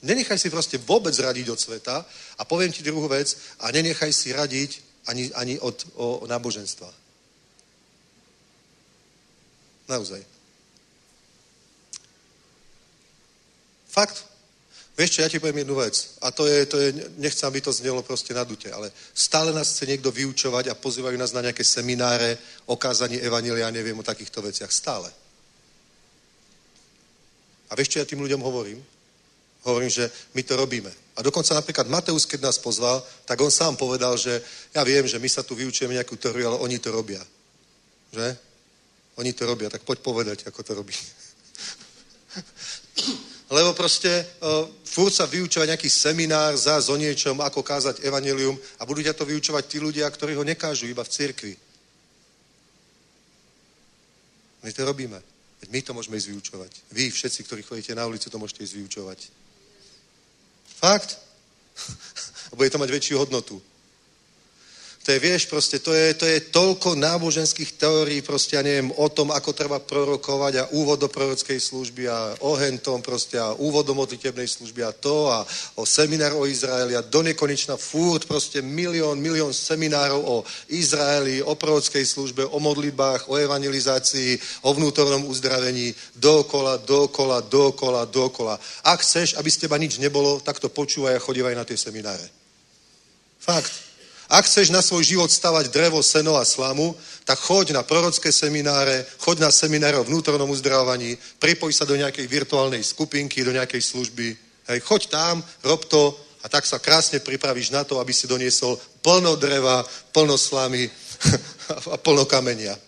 [0.00, 2.06] Nenechaj si proste vôbec radiť od sveta
[2.38, 4.70] a poviem ti druhú vec, a nenechaj si radiť
[5.10, 6.88] ani, ani od o, o náboženstva.
[9.90, 10.22] Naozaj.
[13.90, 14.30] Fakt.
[14.98, 16.18] Vieš čo, ja ti poviem jednu vec.
[16.20, 19.72] A to je, to je nechcem, aby to znelo proste na dute, ale stále nás
[19.72, 22.36] chce niekto vyučovať a pozývajú nás na nejaké semináre,
[22.66, 24.68] okázanie evanelia, neviem o takýchto veciach.
[24.68, 25.08] Stále.
[27.70, 28.82] A vieš, čo ja tým ľuďom hovorím?
[29.62, 30.92] Hovorím, že my to robíme.
[31.16, 34.42] A dokonca napríklad Mateus, keď nás pozval, tak on sám povedal, že
[34.74, 37.20] ja viem, že my sa tu vyučujeme nejakú teóriu, ale oni to robia.
[38.12, 38.36] Že?
[39.16, 40.96] Oni to robia, tak poď povedať, ako to robí.
[43.50, 48.86] Lebo proste uh, furt sa vyučovať nejaký seminár za o niečom, ako kázať evanelium a
[48.86, 51.54] budú ťa to vyučovať tí ľudia, ktorí ho nekážu iba v cirkvi.
[54.62, 55.18] My to robíme.
[55.68, 56.72] My to môžeme ísť vyučovať.
[56.94, 59.18] Vy všetci, ktorí chodíte na ulicu, to môžete ísť vyučovať.
[60.78, 61.18] Fakt.
[62.56, 63.58] Bude to mať väčšiu hodnotu.
[65.00, 69.08] To je, vieš, proste, to je, to je toľko náboženských teórií, proste, ja neviem, o
[69.08, 73.88] tom, ako treba prorokovať a úvod do prorockej služby a o hentom, proste, a úvod
[73.88, 75.40] do modlitebnej služby a to a
[75.80, 80.36] o seminár o Izraeli a do nekonečna furt, proste milión, milión seminárov o
[80.68, 84.36] Izraeli, o prorockej službe, o modlitbách, o evangelizácii,
[84.68, 88.60] o vnútornom uzdravení, dokola, dokola, dokola, dokola.
[88.84, 92.28] Ak chceš, aby z teba nič nebolo, tak to počúvaj a chodívaj na tie semináre.
[93.40, 93.89] Fakt.
[94.30, 96.94] Ak chceš na svoj život stavať drevo, seno a slamu,
[97.26, 102.30] tak choď na prorocké semináre, choď na semináre o vnútornom uzdravaní, pripoj sa do nejakej
[102.30, 104.38] virtuálnej skupinky, do nejakej služby.
[104.70, 108.78] Hej, choď tam, rob to a tak sa krásne pripravíš na to, aby si doniesol
[109.02, 109.82] plno dreva,
[110.14, 110.86] plno slamy
[111.94, 112.78] a plno kamenia.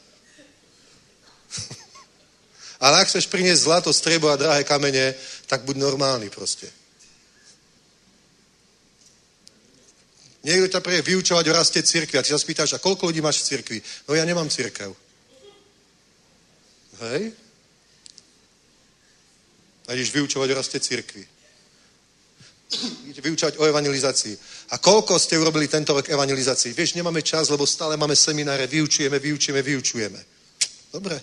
[2.86, 5.18] Ale ak chceš priniesť zlato, striebo a drahé kamene,
[5.50, 6.81] tak buď normálny proste.
[10.42, 13.46] Niekto ťa príde vyučovať o raste cirkvi a ty sa spýtaš, a koľko ľudí máš
[13.46, 13.78] v cirkvi?
[14.10, 14.90] No ja nemám cirkev.
[16.98, 17.30] Hej?
[19.86, 21.22] A ideš vyučovať o raste cirkvi.
[23.06, 24.34] Ideš vyučovať o evangelizácii.
[24.74, 26.74] A koľko ste urobili tento rok evangelizácii?
[26.74, 30.20] Vieš, nemáme čas, lebo stále máme semináre, vyučujeme, vyučujeme, vyučujeme.
[30.90, 31.22] Dobre.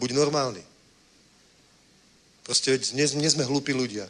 [0.00, 0.62] Buď normálny.
[2.48, 4.08] Proste nie, nie sme hlúpi ľudia.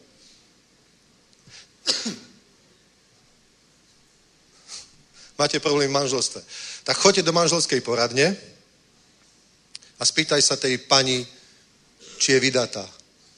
[5.40, 6.42] Máte problém v manželstve.
[6.84, 8.36] Tak choďte do manželskej poradne
[9.98, 11.26] a spýtaj sa tej pani,
[12.18, 12.88] či je vydatá.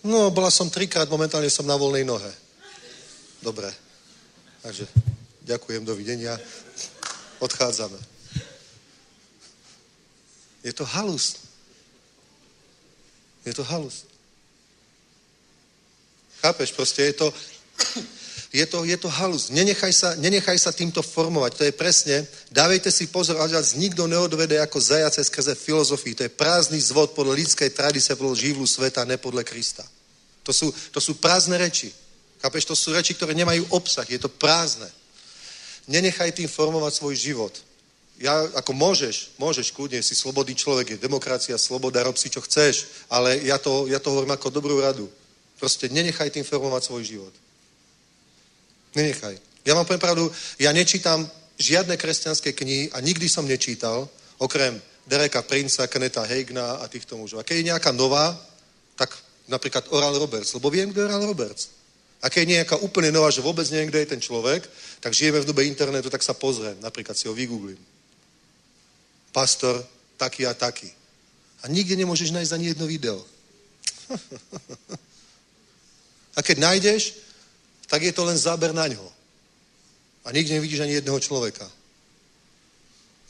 [0.05, 2.33] No, bola som trikrát, momentálne som na voľnej nohe.
[3.41, 3.73] Dobre.
[4.61, 4.85] Takže
[5.45, 6.41] ďakujem, dovidenia.
[7.41, 7.97] Odchádzame.
[10.65, 11.37] Je to halus.
[13.45, 14.05] Je to halus.
[16.41, 17.35] Chápeš, proste je to,
[18.55, 19.51] je to, je to halus.
[19.51, 21.59] Nenechaj sa, nenechaj sa týmto formovať.
[21.59, 22.23] To je presne,
[22.55, 26.15] dávejte si pozor, ale nikto neodvede ako zajace skrze filozofii.
[26.15, 29.83] To je prázdny zvod podľa lidskej tradice, podľa živlu sveta, ne podľa Krista.
[30.47, 31.91] To sú, to sú prázdne reči.
[32.39, 34.07] Chápeš, to sú reči, ktoré nemajú obsah.
[34.07, 34.87] Je to prázdne.
[35.91, 37.55] Nenechaj tým formovať svoj život.
[38.23, 42.87] Ja, ako môžeš, môžeš kľudne, si slobodný človek, je demokracia, sloboda, rob si čo chceš,
[43.11, 45.11] ale ja to, ja to hovorím ako dobrú radu.
[45.59, 47.35] Proste nenechaj tým formovať svoj život.
[48.95, 49.35] Nenechaj.
[49.67, 51.27] Ja vám poviem pravdu, ja nečítam
[51.59, 54.07] žiadne kresťanské knihy a nikdy som nečítal,
[54.39, 57.41] okrem Dereka Princa, Keneta Hagna a týchto mužov.
[57.41, 58.35] A keď je nejaká nová,
[58.95, 59.11] tak
[59.49, 61.69] napríklad Oral Roberts, lebo viem, kto je Oral Roberts.
[62.25, 64.65] A keď je nejaká úplne nová, že vôbec neviem, kto je ten človek,
[65.01, 67.81] tak žijeme v dobe internetu, tak sa pozriem, napríklad si ho vygooglím.
[69.29, 69.85] Pastor
[70.17, 70.89] taký a taký.
[71.61, 73.21] A nikde nemôžeš nájsť ani jedno video.
[76.37, 77.24] a keď nájdeš,
[77.95, 79.07] tak je to len záber na ňo.
[80.27, 81.63] A nikde nevidíš ani jedného človeka.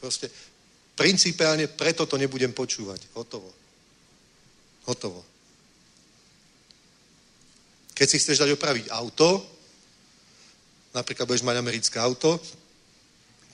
[0.00, 0.32] Proste
[0.96, 3.12] principiálne preto to nebudem počúvať.
[3.12, 3.52] Hotovo.
[4.88, 5.20] Hotovo.
[7.92, 9.44] Keď si chceš dať opraviť auto,
[10.96, 12.40] napríklad budeš mať americké auto,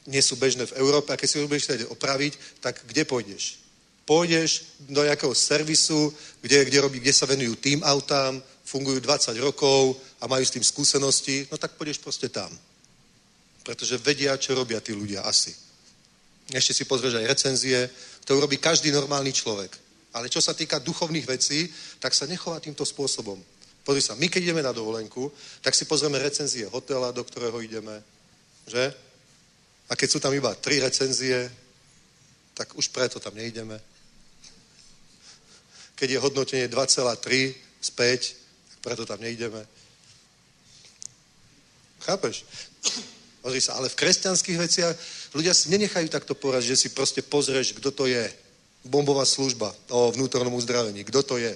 [0.06, 3.58] nie sú bežné v Európe, a keď si ho budeš chcieť opraviť, tak kde pôjdeš?
[4.06, 9.98] Pôjdeš do nejakého servisu, kde, kde, robí, kde sa venujú tým autám, fungujú 20 rokov
[10.20, 12.52] a majú s tým skúsenosti, no tak pôjdeš proste tam.
[13.64, 15.52] Pretože vedia, čo robia tí ľudia asi.
[16.52, 17.90] Ešte si pozrieš aj recenzie,
[18.24, 19.72] to urobí každý normálny človek.
[20.12, 21.70] Ale čo sa týka duchovných vecí,
[22.02, 23.38] tak sa nechová týmto spôsobom.
[23.86, 25.32] Pozri sa, my keď ideme na dovolenku,
[25.62, 28.02] tak si pozrieme recenzie hotela, do ktorého ideme,
[28.66, 28.92] že?
[29.88, 31.50] A keď sú tam iba tri recenzie,
[32.54, 33.80] tak už preto tam nejdeme.
[35.94, 38.36] Keď je hodnotenie 2,3, späť,
[38.84, 39.64] preto tam nejdeme.
[42.00, 42.44] Chápeš?
[43.40, 44.94] Pozri sa, ale v kresťanských veciach
[45.32, 48.28] ľudia si nenechajú takto poraziť, že si proste pozrieš, kto to je.
[48.84, 51.04] Bombová služba o vnútornom uzdravení.
[51.04, 51.52] Kto to je?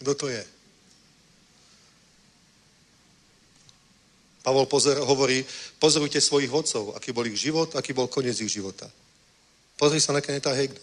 [0.00, 0.42] Kto to je?
[4.44, 5.44] Pavol pozor, hovorí,
[5.76, 8.88] pozorujte svojich vodcov, aký bol ich život, aký bol koniec ich života.
[9.76, 10.80] Pozri sa na Keneta Hegna.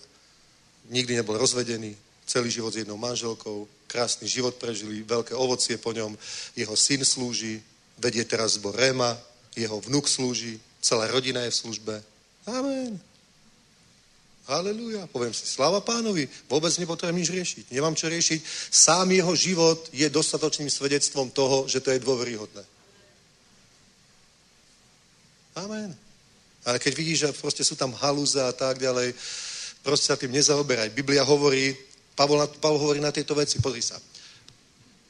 [0.94, 6.18] Nikdy nebol rozvedený, celý život s jednou manželkou, krásny život prežili, veľké ovocie po ňom,
[6.58, 7.62] jeho syn slúži,
[8.02, 9.16] vedie teraz zbor Réma,
[9.56, 11.96] jeho vnuk slúži, celá rodina je v službe.
[12.46, 13.00] Amen.
[14.46, 15.10] Halelúja.
[15.10, 17.66] Poviem si, sláva pánovi, vôbec nepotrebujem nič riešiť.
[17.74, 18.40] Nemám čo riešiť.
[18.70, 22.62] Sám jeho život je dostatočným svedectvom toho, že to je dôveryhodné.
[25.58, 25.98] Amen.
[26.62, 29.18] Ale keď vidíš, že proste sú tam halúze a tak ďalej,
[29.82, 30.94] proste sa tým nezaoberaj.
[30.94, 31.74] Biblia hovorí,
[32.16, 34.00] Pavol, Pavol hovorí na tieto veci, pozri sa.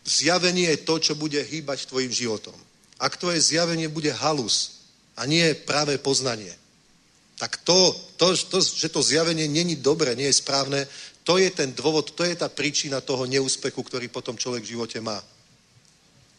[0.06, 2.54] Zjavenie je to, čo bude hýbať tvojim životom.
[2.98, 4.86] Ak tvoje zjavenie bude halus
[5.18, 6.54] a nie práve poznanie,
[7.36, 10.88] tak to, to, to, že to zjavenie není dobré, nie je správne,
[11.26, 15.02] to je ten dôvod, to je tá príčina toho neúspechu, ktorý potom človek v živote
[15.02, 15.18] má.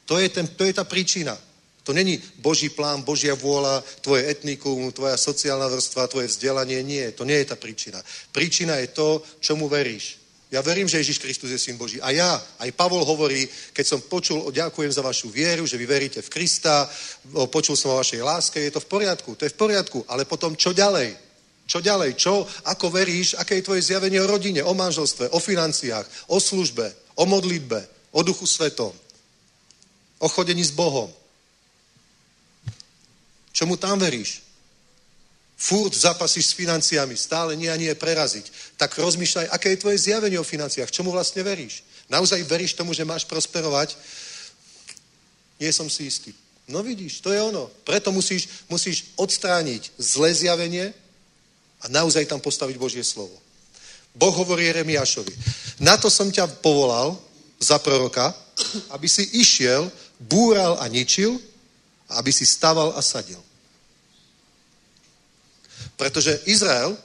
[0.07, 1.35] To je, ten, to je tá príčina.
[1.83, 6.83] To není Boží plán, Božia vôľa, tvoje etnikum, tvoja sociálna vrstva, tvoje vzdelanie.
[6.83, 7.99] Nie, to nie je tá príčina.
[8.31, 10.19] Príčina je to, čomu veríš.
[10.47, 11.99] Ja verím, že Ježiš Kristus je syn Boží.
[11.99, 16.23] A ja, aj Pavol hovorí, keď som počul, ďakujem za vašu vieru, že vy veríte
[16.23, 16.87] v Krista,
[17.51, 20.07] počul som o vašej láske, je to v poriadku, to je v poriadku.
[20.07, 21.19] Ale potom čo ďalej?
[21.67, 22.15] Čo ďalej?
[22.15, 22.47] Čo?
[22.63, 23.35] Ako veríš?
[23.43, 27.83] Aké je tvoje zjavenie o rodine, o manželstve, o financiách, o službe, o modlitbe,
[28.15, 28.95] o duchu svetom,
[30.23, 31.11] o chodení s Bohom?
[33.51, 34.46] Čomu tam veríš?
[35.57, 38.77] Furt zapasíš s financiami, stále nie a nie preraziť.
[38.77, 41.81] Tak rozmýšľaj, aké je tvoje zjavenie o financiách, čomu vlastne veríš.
[42.13, 43.97] Naozaj veríš tomu, že máš prosperovať?
[45.57, 46.37] Nie som si istý.
[46.69, 47.73] No vidíš, to je ono.
[47.89, 50.93] Preto musíš, musíš odstrániť zlé zjavenie
[51.81, 53.33] a naozaj tam postaviť Božie slovo.
[54.13, 55.33] Boh hovorí Jeremiášovi,
[55.81, 57.17] na to som ťa povolal
[57.61, 58.33] za proroka,
[58.93, 59.89] aby si išiel,
[60.21, 61.41] búral a ničil,
[62.13, 63.41] aby si staval a sadil.
[65.97, 66.97] Pretože Izrael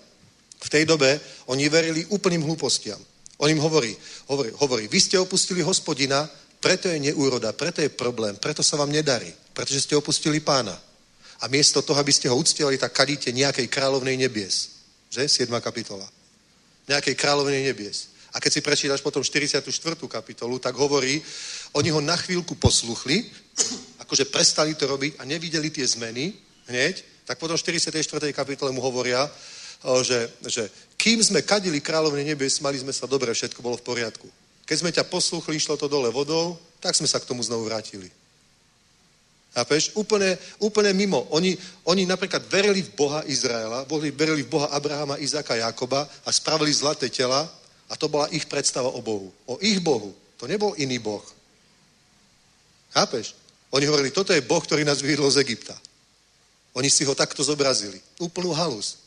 [0.61, 1.17] v tej dobe,
[1.49, 3.01] oni verili úplným hlúpostiam.
[3.41, 3.97] On im hovorí,
[4.29, 6.29] hovorí, hovorí, vy ste opustili hospodina,
[6.61, 10.77] preto je neúroda, preto je problém, preto sa vám nedarí, pretože ste opustili pána.
[11.41, 14.85] A miesto toho, aby ste ho uctievali, tak kadíte nejakej kráľovnej nebies.
[15.09, 15.49] Že?
[15.49, 15.57] 7.
[15.57, 16.05] kapitola.
[16.85, 18.13] Nejakej kráľovnej nebies.
[18.31, 19.65] A keď si prečítaš potom 44.
[20.05, 21.17] kapitolu, tak hovorí,
[21.73, 23.25] oni ho na chvíľku posluchli,
[24.05, 26.37] akože prestali to robiť a nevideli tie zmeny
[26.69, 27.95] hneď, tak potom 44.
[28.35, 29.23] kapitole mu hovoria,
[30.03, 30.67] že, že
[30.99, 34.27] kým sme kadili kráľovne nebies, mali sme sa dobre, všetko bolo v poriadku.
[34.67, 38.11] Keď sme ťa posluchli, išlo to dole vodou, tak sme sa k tomu znovu vrátili.
[39.55, 39.95] Chápeš?
[39.95, 41.23] Úplne, úplne mimo.
[41.31, 41.55] Oni,
[41.87, 46.75] oni napríklad verili v Boha Izraela, bohli, verili v Boha Abrahama, Izaka, Jakoba a spravili
[46.75, 47.47] zlaté tela
[47.87, 49.31] a to bola ich predstava o Bohu.
[49.47, 50.11] O ich Bohu.
[50.35, 51.23] To nebol iný Boh.
[52.91, 53.39] Chápeš?
[53.71, 55.79] Oni hovorili, toto je Boh, ktorý nás vyhydol z Egypta.
[56.73, 57.99] Oni si ho takto zobrazili.
[58.19, 59.01] Úplnú halus.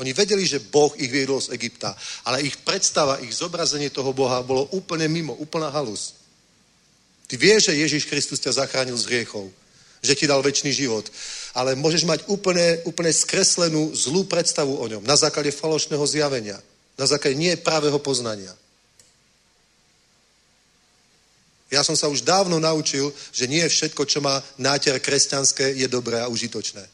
[0.00, 1.92] Oni vedeli, že Boh ich viedol z Egypta,
[2.24, 6.16] ale ich predstava, ich zobrazenie toho Boha bolo úplne mimo, úplná halus.
[7.28, 9.52] Ty vieš, že Ježiš Kristus ťa zachránil z hriechov,
[10.00, 11.12] že ti dal väčší život,
[11.52, 16.56] ale môžeš mať úplne, úplne skreslenú zlú predstavu o ňom na základe falošného zjavenia,
[16.96, 18.52] na základe nie pravého poznania.
[21.72, 26.20] Ja som sa už dávno naučil, že nie všetko, čo má náter kresťanské, je dobré
[26.20, 26.84] a užitočné.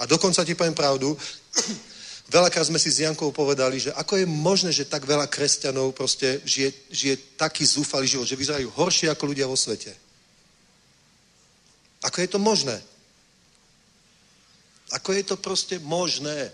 [0.00, 1.12] A dokonca ti poviem pravdu,
[2.32, 6.40] veľakrát sme si s Jankou povedali, že ako je možné, že tak veľa kresťanov proste
[6.48, 9.92] žije, žije taký zúfalý život, že vyzerajú horšie ako ľudia vo svete.
[12.00, 12.80] Ako je to možné?
[14.96, 16.48] Ako je to proste možné?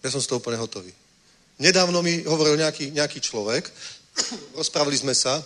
[0.00, 1.01] Ja som z toho úplne hotový.
[1.58, 3.68] Nedávno mi hovoril nejaký, nejaký človek,
[4.60, 5.42] rozprávali sme sa,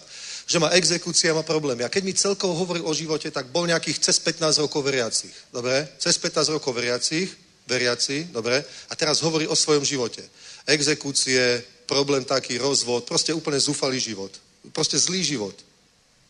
[0.47, 1.83] že má exekúcia, má problémy.
[1.83, 5.35] A keď mi celkovo hovoril o živote, tak bol nejakých cez 15 rokov veriacich.
[5.51, 5.89] Dobre?
[5.99, 7.35] Cez 15 rokov veriacich,
[7.67, 8.63] veriaci, dobre?
[8.63, 10.23] A teraz hovorí o svojom živote.
[10.67, 14.31] Exekúcie, problém taký, rozvod, proste úplne zúfalý život.
[14.71, 15.55] Proste zlý život.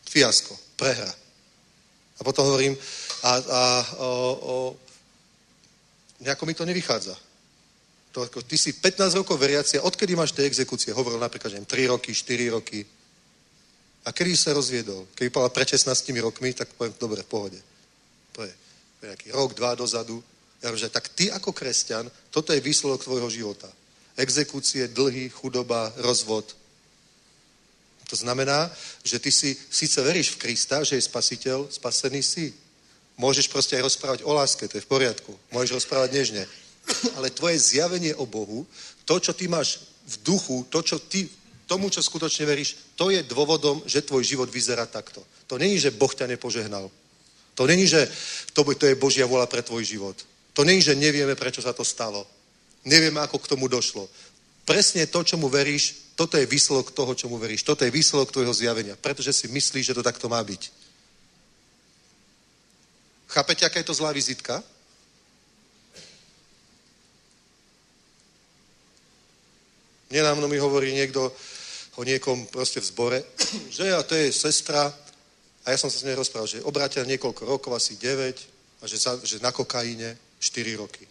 [0.09, 1.13] Fiasko, prehra.
[2.17, 2.73] A potom hovorím,
[3.21, 3.61] a, a
[3.97, 4.09] o,
[4.41, 4.53] o,
[6.25, 7.26] nejako mi to nevychádza.
[8.17, 10.89] To, ako, ty si 15 rokov veriaci a odkedy máš tie exekúcie?
[10.89, 12.81] Hovoril napríklad, že 3 roky, 4 roky.
[14.01, 15.05] A kedy sa rozviedol?
[15.13, 15.93] Keby povedal pred 16
[16.25, 17.61] rokmi, tak poviem, dobre, v pohode.
[18.33, 18.49] To je
[19.05, 20.17] nejaký rok, dva dozadu.
[20.65, 23.69] Ja hovorím, že tak ty ako kresťan, toto je výsledok tvojho života.
[24.17, 26.57] Exekúcie, dlhy, chudoba, rozvod.
[28.09, 28.73] To znamená,
[29.05, 32.49] že ty si síce veríš v Krista, že je spasiteľ, spasený si.
[33.13, 35.37] Môžeš proste aj rozprávať o láske, to je v poriadku.
[35.53, 36.49] Môžeš rozprávať nežne.
[37.15, 38.67] Ale tvoje zjavenie o Bohu,
[39.05, 41.27] to, čo ty máš v duchu, to, čo ty,
[41.67, 45.23] tomu, čo skutočne veríš, to je dôvodom, že tvoj život vyzerá takto.
[45.47, 46.91] To není, že Boh ťa nepožehnal.
[47.55, 48.07] To není, že
[48.53, 50.15] to, to je Božia vola pre tvoj život.
[50.53, 52.27] To není, že nevieme, prečo sa to stalo.
[52.85, 54.09] Nevieme, ako k tomu došlo.
[54.65, 57.63] Presne to, čomu veríš, toto je výsledok toho, čomu veríš.
[57.63, 58.95] Toto je výsledok tvojho zjavenia.
[58.97, 60.71] Pretože si myslíš, že to takto má byť.
[63.27, 64.63] Chápete, aká je to zlá vizitka?
[70.07, 71.33] Nedávno mi hovorí niekto
[71.97, 73.19] o niekom proste v zbore,
[73.75, 74.93] že a to je sestra,
[75.67, 78.97] a ja som sa s nej rozprával, že obrátil niekoľko rokov, asi 9, a že,
[78.97, 81.03] za, že na kokaine 4 roky.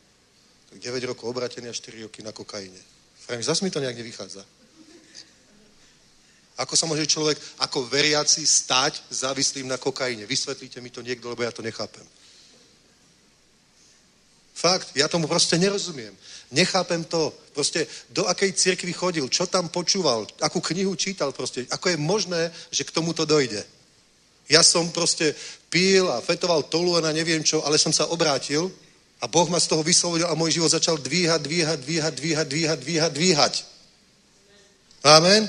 [0.70, 2.78] Tak 9 rokov obratený a 4 roky na kokaine.
[3.26, 4.44] Frank, zase mi to nejak nevychádza.
[6.56, 10.24] Ako sa môže človek ako veriaci stať závislým na kokaine?
[10.24, 12.06] Vysvetlíte mi to niekto, lebo ja to nechápem.
[14.56, 16.16] Fakt, ja tomu proste nerozumiem.
[16.48, 17.28] Nechápem to.
[17.52, 21.68] Proste do akej cirkvi chodil, čo tam počúval, akú knihu čítal proste.
[21.68, 23.60] Ako je možné, že k tomuto dojde.
[24.48, 25.36] Ja som proste
[25.68, 28.72] pil a fetoval tolu a neviem čo, ale som sa obrátil
[29.20, 32.78] a Boh ma z toho vyslobodil a môj život začal dvíhať, dvíhať, dvíhať, dvíhať, dvíhať,
[32.80, 33.54] dvíhať, dvíhať.
[35.04, 35.44] Amen.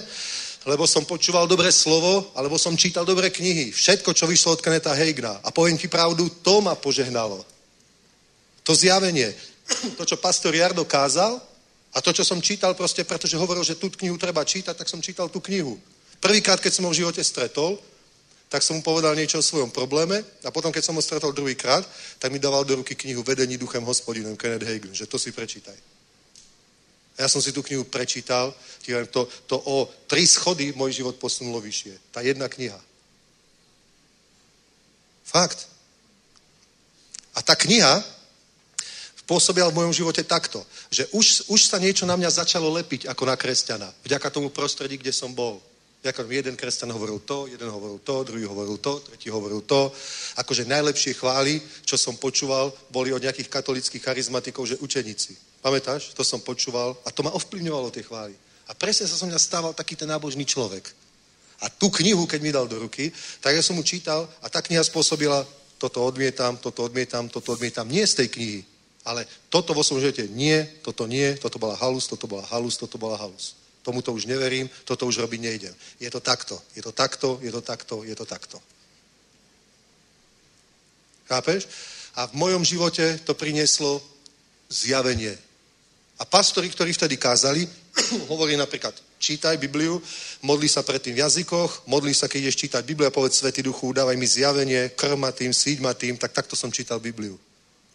[0.67, 3.71] Lebo som počúval dobré slovo, alebo som čítal dobré knihy.
[3.71, 5.39] Všetko, čo vyšlo od Keneta Heigna.
[5.39, 7.39] A poviem ti pravdu, to ma požehnalo.
[8.67, 9.31] To zjavenie.
[9.95, 11.39] To, čo pastor Jardo kázal
[11.95, 14.99] a to, čo som čítal proste, pretože hovoril, že tú knihu treba čítať, tak som
[14.99, 15.79] čítal tú knihu.
[16.19, 17.79] Prvýkrát, keď som ho v živote stretol,
[18.51, 21.83] tak som mu povedal niečo o svojom probléme a potom, keď som ho stretol druhýkrát,
[22.19, 25.75] tak mi dával do ruky knihu Vedení duchem hospodinom Kenneth Hagin, že to si prečítaj.
[27.17, 28.55] A ja som si tú knihu prečítal,
[29.11, 32.11] to, to o tri schody môj život posunulo vyššie.
[32.11, 32.79] Tá jedna kniha.
[35.27, 35.67] Fakt.
[37.35, 38.16] A tá kniha
[39.27, 43.23] pôsobila v mojom živote takto, že už, už sa niečo na mňa začalo lepiť ako
[43.27, 43.91] na kresťana.
[44.07, 45.59] Vďaka tomu prostredí, kde som bol.
[46.01, 49.91] Vďaka tomu jeden kresťan hovoril to, jeden hovoril to, druhý hovoril to, tretí hovoril to.
[50.39, 55.35] Akože najlepšie chvály, čo som počúval, boli od nejakých katolických charizmatikov, že učeníci.
[55.59, 56.15] Pamätáš?
[56.15, 58.33] To som počúval a to ma ovplyvňovalo tie chvály.
[58.67, 60.87] A presne sa som mňa stával taký ten nábožný človek.
[61.59, 64.61] A tú knihu, keď mi dal do ruky, tak ja som mu čítal a tá
[64.61, 65.43] kniha spôsobila,
[65.81, 67.89] toto odmietam, toto odmietam, toto odmietam.
[67.89, 68.59] Nie z tej knihy,
[69.07, 72.99] ale toto vo svojom živote nie, toto nie, toto bola halus, toto bola halus, toto
[72.99, 73.55] bola halus.
[73.79, 75.71] Tomuto už neverím, toto už robiť nejdem.
[75.95, 78.59] Je to takto, je to takto, je to takto, je to takto.
[81.31, 81.71] Chápeš?
[82.19, 84.03] A v mojom živote to prinieslo
[84.67, 85.31] zjavenie.
[86.19, 87.63] A pastori, ktorí vtedy kázali,
[88.31, 88.91] hovorí napríklad,
[89.23, 90.03] čítaj Bibliu,
[90.43, 93.63] modli sa pred tým v jazykoch, modli sa, keď ideš čítať Bibliu a povedz Svetý
[93.63, 97.39] Duchu, dávaj mi zjavenie, krma tým, síď ma tým, tak takto som čítal Bibliu.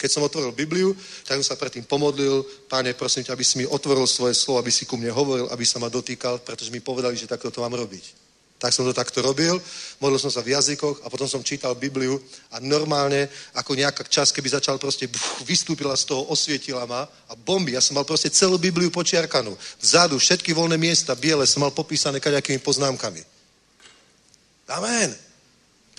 [0.02, 0.90] Keď som otvoril Bibliu,
[1.22, 2.42] tak som sa predtým pomodlil.
[2.66, 5.62] Páne, prosím ťa, aby si mi otvoril svoje slovo, aby si ku mne hovoril, aby
[5.62, 8.34] sa ma dotýkal, pretože mi povedali, že takto to mám robiť.
[8.58, 9.58] Tak som to takto robil,
[10.02, 12.18] modlil som sa v jazykoch a potom som čítal Bibliu
[12.50, 13.26] a normálne,
[13.58, 15.06] ako nejaká čas, keby začal proste,
[15.46, 17.74] vystúpila z toho, osvietila ma a bomby.
[17.74, 19.54] Ja som mal proste celú Bibliu počiarkanú.
[19.82, 23.22] Vzadu všetky voľné miesta, biele, som mal popísané kaďakými poznámkami.
[24.70, 25.10] Amen.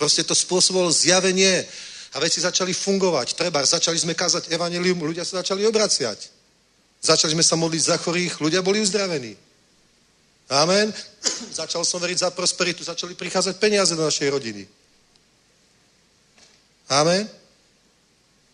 [0.00, 1.68] Proste to spôsobilo zjavenie
[2.14, 3.34] a veci začali fungovať.
[3.34, 6.30] Treba, začali sme kázať evanelium, ľudia sa začali obraciať.
[7.02, 9.34] Začali sme sa modliť za chorých, ľudia boli uzdravení.
[10.48, 10.94] Amen.
[11.60, 14.68] Začal som veriť za prosperitu, začali prichádzať peniaze do našej rodiny.
[16.92, 17.24] Amen.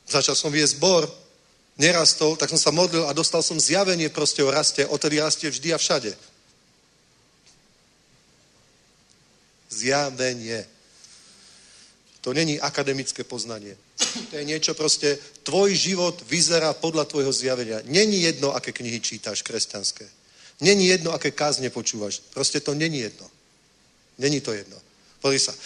[0.07, 1.11] Začal som viesť zbor,
[1.74, 5.74] nerastol, tak som sa modlil a dostal som zjavenie proste o raste, odtedy rastie vždy
[5.74, 6.15] a všade.
[9.70, 10.66] Zjavenie.
[12.20, 13.76] To není akademické poznanie.
[14.30, 17.80] To je niečo proste, tvoj život vyzerá podľa tvojho zjavenia.
[17.88, 20.05] Není jedno, aké knihy čítaš kresťanské.
[20.60, 22.20] Není jedno, aké kázne počúvaš.
[22.36, 23.30] Proste to není jedno.
[24.18, 24.76] Není to jedno.
[25.20, 25.56] Pozri sa.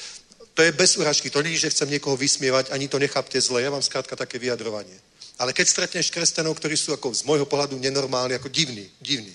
[0.54, 1.30] To je bez uražky.
[1.30, 3.62] To není, že chcem niekoho vysmievať, ani to nechápte zle.
[3.62, 4.94] Ja mám skrátka také vyjadrovanie.
[5.38, 9.34] Ale keď stretneš kresťanov, ktorí sú ako z môjho pohľadu nenormálni, ako divní, divní.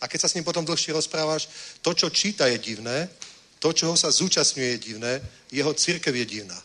[0.00, 1.48] A keď sa s ním potom dlhšie rozprávaš,
[1.84, 3.12] to, čo číta, je divné,
[3.58, 5.12] to, čoho sa zúčastňuje, je divné,
[5.50, 6.58] jeho církev je divná.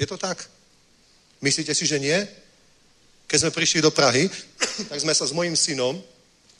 [0.00, 0.48] Je to tak?
[1.40, 2.16] Myslíte si, že nie?
[3.28, 4.28] Keď sme prišli do Prahy,
[4.90, 6.00] tak sme sa s mojim synom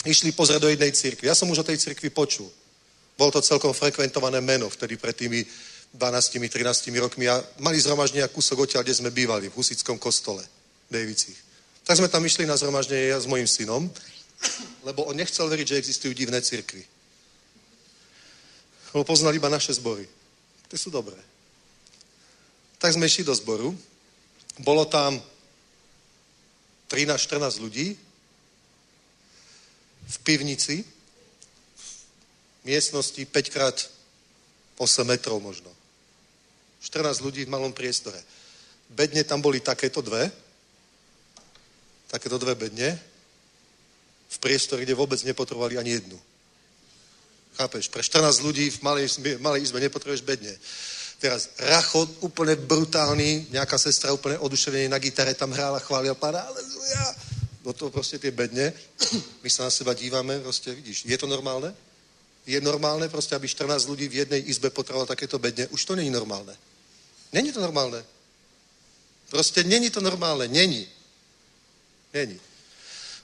[0.05, 1.29] išli pozrieť do jednej církvy.
[1.29, 2.49] Ja som už o tej církvi počul.
[3.21, 5.45] Bolo to celkom frekventované meno vtedy pred tými
[5.93, 10.41] 12-13 rokmi a mali zhromaždenia kúsok odtiaľ, kde sme bývali, v Husickom kostole.
[10.89, 11.37] Davicích.
[11.85, 13.91] Tak sme tam išli na zhromaždenie ja s mojim synom,
[14.89, 16.81] lebo on nechcel veriť, že existujú divné cirkvy.
[18.95, 20.09] Lebo poznal iba naše zbory.
[20.67, 21.19] Tie sú dobré.
[22.79, 23.75] Tak sme išli do zboru.
[24.63, 25.19] Bolo tam
[26.91, 27.95] 13-14 ľudí
[30.11, 35.71] v pivnici, v miestnosti 5x8 metrov možno.
[36.83, 38.19] 14 ľudí v malom priestore.
[38.91, 40.27] Bedne tam boli takéto dve,
[42.11, 42.99] takéto dve bedne,
[44.31, 46.19] v priestore, kde vôbec nepotrebovali ani jednu.
[47.61, 47.93] Chápeš?
[47.93, 50.57] Pre 14 ľudí v malej, malej izbe nepotrebuješ bedne.
[51.21, 57.05] Teraz rachot úplne brutálny, nejaká sestra úplne oduševenie na gitare tam hrála, chválila pána, aleluja.
[57.61, 58.73] No to proste tie bedne.
[59.45, 61.77] My sa na seba dívame, proste vidíš, je to normálne?
[62.49, 65.69] Je normálne proste, aby 14 ľudí v jednej izbe potrebovalo takéto bedne?
[65.69, 66.57] Už to není normálne.
[67.37, 68.01] Není to normálne.
[69.29, 70.49] Proste není to normálne.
[70.49, 70.89] Není.
[72.17, 72.41] Není.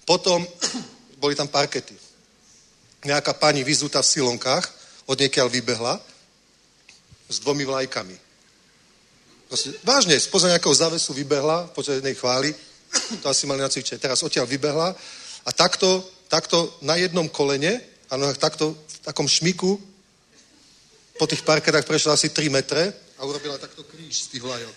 [0.04, 0.44] Potom
[1.24, 2.05] boli tam parkety.
[3.06, 4.66] Nejaká pani vyzutá v silonkách,
[5.06, 6.02] od niekiaľ vybehla
[7.30, 8.16] s dvomi vlajkami.
[9.46, 12.50] Proste, vážne, spoza nejakého závesu vybehla, počas jednej chvály,
[13.22, 14.02] to asi mali nacvičené.
[14.02, 14.90] Teraz odtiaľ vybehla
[15.46, 17.78] a takto, takto na jednom kolene,
[18.10, 19.78] a takto v takom šmiku
[21.18, 24.76] po tých parketách prešla asi 3 metre a urobila takto kríž z tých vlajok.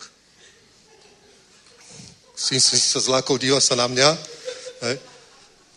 [2.33, 4.09] Syn si sa zlákol, díva sa na mňa.
[4.87, 4.95] Hej.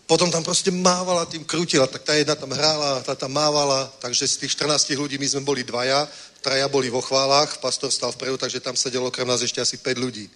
[0.03, 4.27] Potom tam proste mávala, tým krutila, tak tá jedna tam hrála, tá tam mávala, takže
[4.27, 6.03] z tých 14 ľudí my sme boli dvaja,
[6.43, 9.95] traja boli vo chválach, pastor stal vpredu, takže tam sedelo okrem nás ešte asi 5
[9.95, 10.27] ľudí.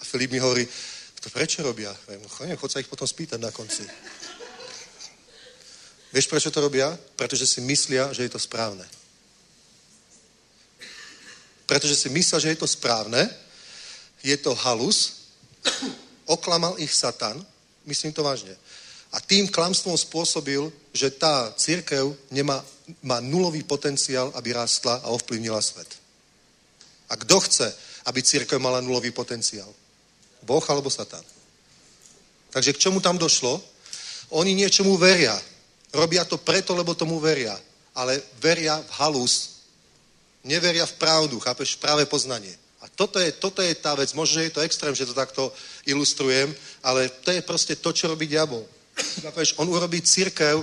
[0.00, 0.64] A Filip mi hovorí,
[1.20, 1.92] to prečo robia?
[2.28, 3.84] Chodím, chod sa ich potom spýtať na konci.
[6.08, 6.88] Vieš, prečo to robia?
[7.20, 8.86] Pretože si myslia, že je to správne.
[11.68, 13.28] Pretože si myslia, že je to správne,
[14.24, 15.28] je to halus,
[16.24, 17.44] oklamal ich Satan,
[17.88, 18.52] myslím to vážne.
[19.08, 22.60] A tým klamstvom spôsobil, že tá církev nemá,
[23.00, 25.88] má nulový potenciál, aby rástla a ovplyvnila svet.
[27.08, 27.72] A kto chce,
[28.04, 29.72] aby církev mala nulový potenciál?
[30.44, 31.24] Boh alebo Satan?
[32.52, 33.60] Takže k čomu tam došlo?
[34.36, 35.36] Oni niečomu veria.
[35.92, 37.56] Robia to preto, lebo tomu veria.
[37.96, 39.64] Ale veria v halus.
[40.44, 41.80] Neveria v pravdu, chápeš?
[41.80, 42.52] Práve poznanie.
[42.98, 44.10] Toto je, toto je tá vec.
[44.10, 45.54] Možno je to extrém, že to takto
[45.86, 46.50] ilustrujem,
[46.82, 48.66] ale to je proste to, čo robí diabol.
[49.62, 50.58] On urobí církev,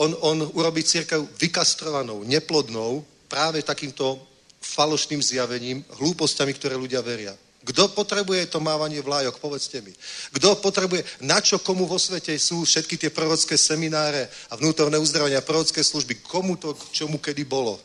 [0.00, 4.16] on, on urobí církev vykastrovanou, neplodnou, práve takýmto
[4.56, 7.36] falošným zjavením, hlúpostiami, ktoré ľudia veria.
[7.66, 9.36] Kto potrebuje to mávanie vlájok?
[9.36, 9.92] Povedzte mi.
[10.32, 15.44] Kto potrebuje, na čo komu vo svete sú všetky tie prorocké semináre a vnútorné uzdravenia,
[15.44, 16.24] prorocké služby?
[16.24, 17.76] Komu to, čomu kedy bolo?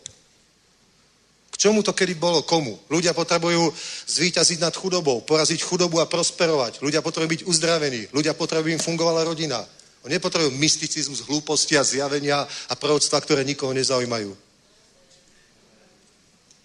[1.62, 2.42] Čomu to kedy bolo?
[2.42, 2.74] Komu?
[2.90, 3.70] Ľudia potrebujú
[4.10, 6.82] zvíťaziť nad chudobou, poraziť chudobu a prosperovať.
[6.82, 8.10] Ľudia potrebujú byť uzdravení.
[8.10, 9.62] Ľudia potrebujú, im fungovala rodina.
[10.02, 14.34] Oni nepotrebujú mysticizmus, hlúposti a zjavenia a proroctva, ktoré nikoho nezaujímajú.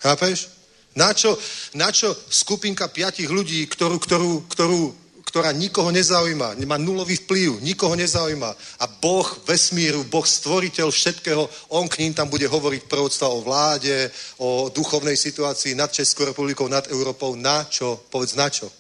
[0.01, 0.49] Chápeš?
[0.97, 1.37] Na čo,
[1.77, 7.99] na čo skupinka piatich ľudí, ktorú, ktorú, ktorú, ktorá nikoho nezaujíma, nemá nulový vplyv, nikoho
[7.99, 8.51] nezaujíma.
[8.79, 11.43] A Boh vesmíru, Boh stvoriteľ všetkého,
[11.75, 14.07] on k ním tam bude hovoriť proroctva o vláde,
[14.39, 17.35] o duchovnej situácii nad Českou republikou, nad Európou.
[17.35, 18.07] Na čo?
[18.07, 18.71] Povedz na čo?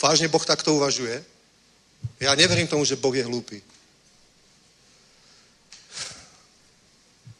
[0.00, 1.20] Vážne Boh takto uvažuje?
[2.18, 3.62] Ja neverím tomu, že Boh je hlúpy.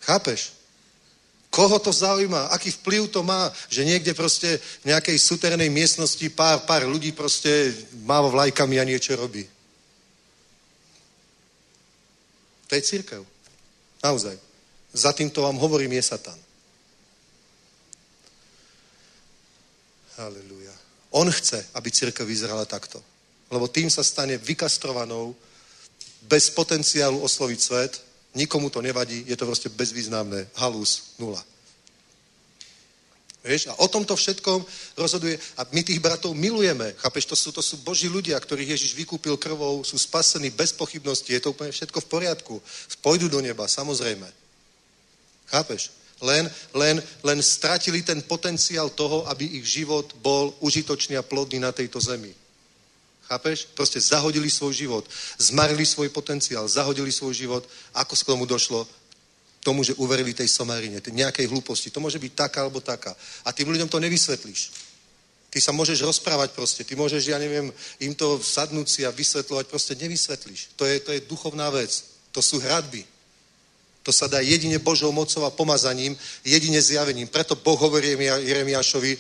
[0.04, 0.61] Chápeš?
[1.53, 2.49] Koho to zaujíma?
[2.49, 7.77] Aký vplyv to má, že niekde proste v nejakej suternej miestnosti pár, pár ľudí proste
[8.09, 9.45] máva vlajkami a niečo robí.
[12.66, 13.20] To je církev.
[14.01, 14.33] Naozaj.
[14.97, 16.41] Za týmto vám hovorím, je Satan.
[20.16, 20.73] Halleluja.
[21.12, 22.97] On chce, aby církev vyzerala takto.
[23.53, 25.37] Lebo tým sa stane vykastrovanou,
[26.24, 27.93] bez potenciálu osloviť svet,
[28.34, 30.48] nikomu to nevadí, je to proste bezvýznamné.
[30.54, 31.44] Halus, nula.
[33.42, 33.66] Vieš?
[33.66, 34.62] A o tomto všetkom
[34.94, 35.34] rozhoduje.
[35.59, 36.94] A my tých bratov milujeme.
[37.02, 37.26] Chápeš?
[37.26, 41.34] To sú, to sú boží ľudia, ktorých Ježiš vykúpil krvou, sú spasení bez pochybnosti.
[41.34, 42.54] Je to úplne všetko v poriadku.
[43.02, 44.30] Pôjdu do neba, samozrejme.
[45.50, 45.90] Chápeš?
[46.22, 51.74] Len, len, len stratili ten potenciál toho, aby ich život bol užitočný a plodný na
[51.74, 52.30] tejto zemi.
[53.32, 53.72] Chápeš?
[53.72, 55.09] Proste zahodili svoj život,
[55.40, 57.64] zmarili svoj potenciál, zahodili svoj život.
[57.96, 58.84] Ako k tomu došlo?
[59.64, 61.88] Tomu, že uverili tej Samarine, tej nejakej hlúposti.
[61.88, 63.16] To môže byť taká alebo taká.
[63.48, 64.92] A tým ľuďom to nevysvetlíš.
[65.48, 69.64] Ty sa môžeš rozprávať proste, ty môžeš, ja neviem, im to sadnúť si a vysvetľovať,
[69.68, 70.76] proste nevysvetlíš.
[70.76, 72.04] To je, to je duchovná vec.
[72.32, 73.04] To sú hradby.
[74.02, 77.28] To sa dá jedine Božou mocou a pomazaním, jedine zjavením.
[77.28, 79.16] Preto Boh hovorí Jeremiášovi,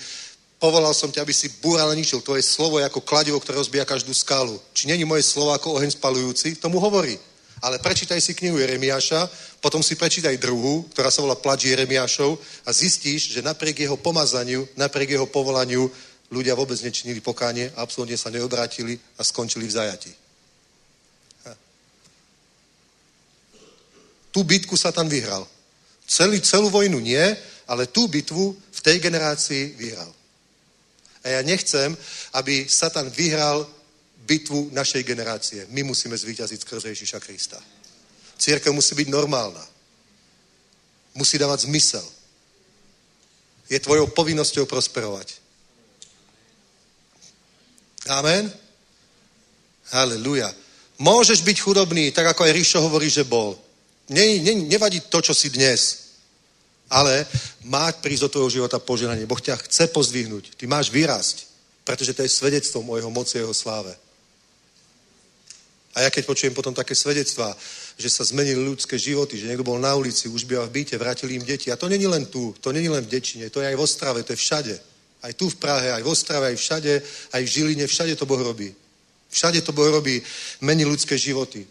[0.62, 2.22] povolal som ťa, aby si búral a ničil.
[2.22, 4.62] Tvoje slovo je ako kladivo, ktoré rozbíja každú skálu.
[4.70, 6.54] Či není moje slovo ako oheň spalujúci?
[6.62, 7.18] Tomu hovorí.
[7.58, 9.26] Ale prečítaj si knihu Jeremiáša,
[9.58, 14.62] potom si prečítaj druhú, ktorá sa volá Plač Jeremiášov a zistíš, že napriek jeho pomazaniu,
[14.78, 15.90] napriek jeho povolaniu
[16.30, 20.12] ľudia vôbec nečinili pokánie, absolútne sa neobrátili a skončili v zajati.
[24.32, 25.44] Tú bitku sa tam vyhral.
[26.06, 27.20] Celý, celú vojnu nie,
[27.68, 30.21] ale tú bitvu v tej generácii vyhral.
[31.24, 31.96] A ja nechcem,
[32.32, 33.66] aby Satan vyhral
[34.26, 35.66] bitvu našej generácie.
[35.70, 37.58] My musíme zvíťaziť skrze Ježiša Krista.
[38.38, 39.62] Církev musí byť normálna.
[41.14, 42.04] Musí dávať zmysel.
[43.70, 45.38] Je tvojou povinnosťou prosperovať.
[48.10, 48.50] Amen?
[49.94, 50.50] Halleluja.
[50.98, 53.58] Môžeš byť chudobný, tak ako aj Ríšo hovorí, že bol.
[54.10, 56.01] Ne, ne, nevadí to, čo si dnes,
[56.92, 57.24] ale
[57.64, 59.24] má prísť do tvojho života požehnanie.
[59.24, 60.60] Boh ťa chce pozdvihnúť.
[60.60, 61.48] Ty máš vyrásť,
[61.88, 63.96] pretože to je svedectvo mojho moci jeho sláve.
[65.96, 67.56] A ja keď počujem potom také svedectvá,
[67.96, 71.36] že sa zmenili ľudské životy, že niekto bol na ulici, už býval v byte, vrátili
[71.36, 71.72] im deti.
[71.72, 74.24] A to není len tu, to není len v Dečine, to je aj v Ostrave,
[74.24, 74.74] to je všade.
[75.22, 76.92] Aj tu v Prahe, aj v Ostrave, aj všade,
[77.32, 78.72] aj v Žiline, všade to Boh robí.
[79.28, 80.20] Všade to Boh robí,
[80.60, 81.68] mení ľudské životy.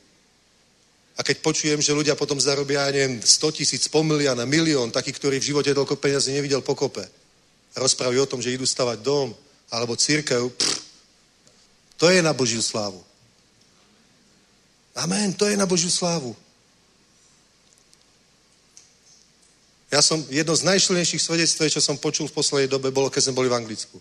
[1.17, 5.11] A keď počujem, že ľudia potom zarobia, ja neviem, 100 tisíc, pol milióna, milión, taký,
[5.11, 7.03] ktorý v živote toľko peniazy nevidel pokope.
[7.75, 9.35] Rozprávajú o tom, že idú stavať dom,
[9.71, 10.79] alebo církev, pff,
[12.01, 12.97] to je na Božiu slávu.
[14.95, 16.35] Amen, to je na Božiu slávu.
[19.91, 23.37] Ja som, jedno z najšilnejších svedectv, čo som počul v poslednej dobe, bolo, keď sme
[23.43, 23.99] boli v Anglicku.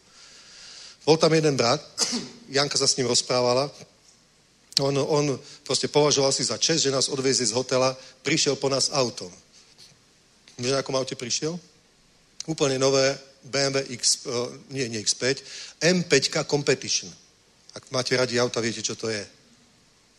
[1.03, 1.83] Bol tam jeden brat,
[2.49, 3.67] Janka sa s ním rozprávala,
[4.79, 5.27] on, on
[5.67, 9.33] proste považoval si za čest, že nás odvezie z hotela, prišiel po nás autom.
[10.61, 11.59] Vieš, na akom aute prišiel?
[12.47, 15.43] Úplne nové BMW X, uh, nie, nie X5,
[15.81, 17.09] M5 Competition.
[17.73, 19.25] Ak máte radi auta, viete, čo to je.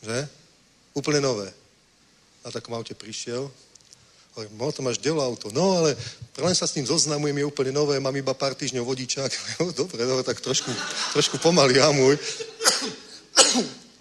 [0.02, 0.20] Že?
[0.98, 1.48] Úplne nové.
[2.42, 3.52] Na takom aute prišiel.
[4.34, 5.52] Hovorím, no to máš delo auto.
[5.52, 5.94] No ale
[6.40, 9.32] len sa s ním zoznamujem, je úplne nové, mám iba pár týždňov vodičák.
[9.80, 10.72] dobre, dobre, tak trošku,
[11.14, 12.16] trošku pomaly, ja môj.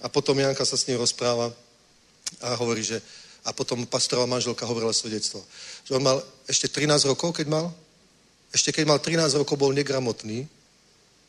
[0.01, 1.53] A potom Janka sa s ním rozpráva
[2.41, 3.03] a hovorí, že
[3.45, 5.41] a potom pastorová manželka hovorila svedectvo.
[5.89, 7.73] Že on mal ešte 13 rokov, keď mal,
[8.53, 10.45] ešte keď mal 13 rokov, bol negramotný,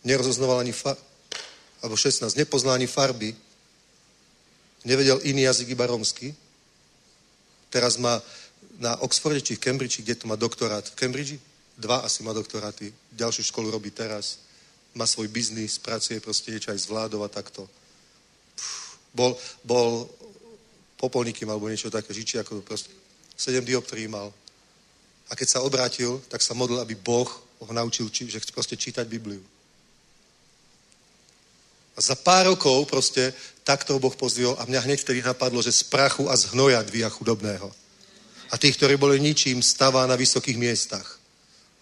[0.03, 0.99] nerozoznaval ani fa-
[1.81, 3.33] alebo 16, nepoznal ani farby,
[4.83, 6.35] nevedel iný jazyk, iba romsky.
[7.71, 8.19] Teraz má
[8.77, 10.83] na Oxforde či v Cambridge, kde to má doktorát.
[10.83, 11.39] V Cambridge
[11.79, 12.91] dva asi má doktoráty.
[13.15, 14.43] Ďalšiu školu robí teraz.
[14.91, 17.69] Má svoj biznis, pracuje proste niečo aj s vládou a takto.
[19.11, 20.07] Bol, bol
[20.95, 22.93] popolníky alebo niečo také, žiči ako proste.
[23.35, 24.29] Sedem dioptrií mal.
[25.27, 27.27] A keď sa obrátil, tak sa modlil, aby Boh
[27.61, 29.41] ho naučil, že chce proste čítať Bibliu.
[31.95, 33.33] A za pár rokov proste
[33.63, 37.09] takto Boh pozdvihol a mňa hneď vtedy napadlo, že z prachu a z hnoja dvíha
[37.09, 37.67] chudobného.
[38.51, 41.19] A tých, ktorí boli ničím, stavá na vysokých miestach.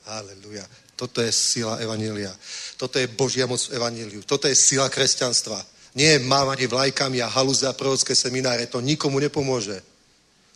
[0.06, 0.66] Aleluja.
[0.96, 2.34] Toto je sila Evanília.
[2.78, 4.22] Toto je Božia moc v Evaníliu.
[4.26, 5.58] Toto je sila kresťanstva.
[5.96, 8.70] Nie mávanie vlajkami a haluze a prorocké semináre.
[8.70, 9.82] To nikomu nepomôže.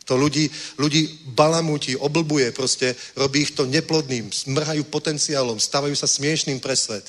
[0.06, 6.60] To ľudí, ľudí balamúti, oblbuje, proste robí ich to neplodným, smrhajú potenciálom, stávajú sa smiešným
[6.60, 7.08] pre svet.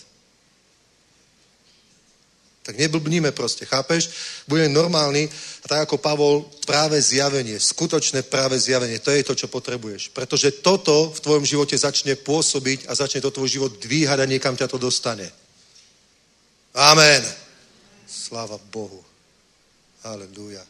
[2.64, 4.08] Tak neblbníme proste, chápeš?
[4.48, 9.52] Budeme normálni a tak ako Pavol, práve zjavenie, skutočné práve zjavenie, to je to, čo
[9.52, 10.14] potrebuješ.
[10.16, 14.56] Pretože toto v tvojom živote začne pôsobiť a začne to tvoj život dvíhať a niekam
[14.56, 15.28] ťa to dostane.
[16.72, 17.43] Amen.
[18.14, 19.02] Sláva Bohu.
[20.06, 20.62] Aleluja.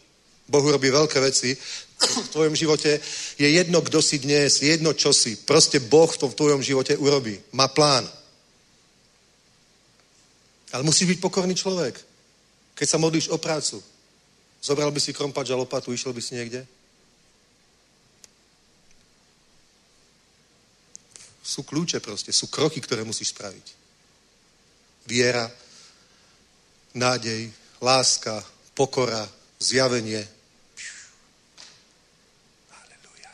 [0.48, 1.52] Bohu robí veľké veci.
[2.00, 3.00] V tvojom živote
[3.36, 5.36] je jedno, kdo si dnes, jedno, čo si.
[5.36, 7.36] Proste Boh to v tvojom živote urobí.
[7.52, 8.08] Má plán.
[10.72, 11.96] Ale musíš byť pokorný človek.
[12.74, 13.78] Keď sa modlíš o prácu,
[14.58, 16.66] zobral by si krompač a lopatu, išiel by si niekde?
[21.44, 23.66] Sú kľúče proste, sú kroky, ktoré musíš spraviť.
[25.06, 25.46] Viera,
[26.94, 27.50] nádej,
[27.82, 28.44] láska,
[28.74, 30.28] pokora, zjavenie.
[32.70, 33.32] Aleluja.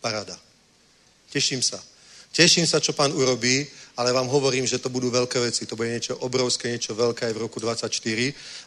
[0.00, 0.36] Parada.
[1.30, 1.78] Teším sa.
[2.34, 3.66] Teším sa, čo pán urobí
[3.98, 5.66] ale vám hovorím, že to budú veľké veci.
[5.66, 7.90] To bude niečo obrovské, niečo veľké aj v roku 24.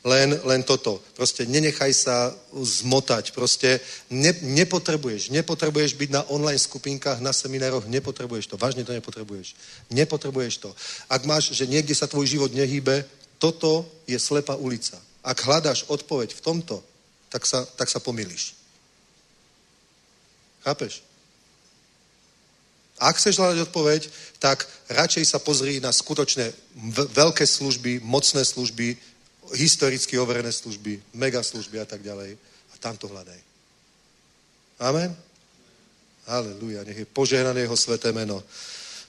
[0.03, 0.99] Len, len toto.
[1.16, 3.32] Proste nenechaj sa zmotať.
[3.32, 3.80] Proste
[4.12, 5.32] ne, nepotrebuješ.
[5.32, 7.88] Nepotrebuješ byť na online skupinkách, na seminároch.
[7.88, 8.60] Nepotrebuješ to.
[8.60, 9.56] Vážne to nepotrebuješ.
[9.88, 10.70] Nepotrebuješ to.
[11.08, 13.08] Ak máš, že niekde sa tvoj život nehýbe,
[13.40, 14.99] toto je slepá ulica.
[15.24, 16.84] Ak hľadáš odpoveď v tomto,
[17.32, 18.60] tak sa, tak sa pomýliš.
[20.68, 21.08] Chápeš?
[23.02, 24.02] Ak chceš hľadať odpoveď,
[24.38, 26.53] tak radšej sa pozri na skutočné
[27.18, 28.94] veľké služby, mocné služby,
[29.57, 32.38] historicky overené služby, mega služby a tak ďalej.
[32.38, 33.40] A tam to hľadaj.
[34.86, 35.10] Amen?
[36.30, 38.38] Aleluja, nech je požehnané jeho sveté meno.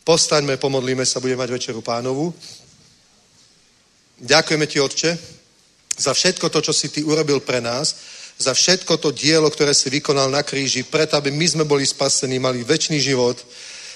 [0.05, 2.33] Postaňme, pomodlíme sa, budeme mať večeru pánovu.
[4.19, 5.11] Ďakujeme ti, Otče,
[6.01, 7.95] za všetko to, čo si ty urobil pre nás,
[8.39, 12.41] za všetko to dielo, ktoré si vykonal na kríži, preto, aby my sme boli spasení,
[12.41, 13.39] mali väčší život.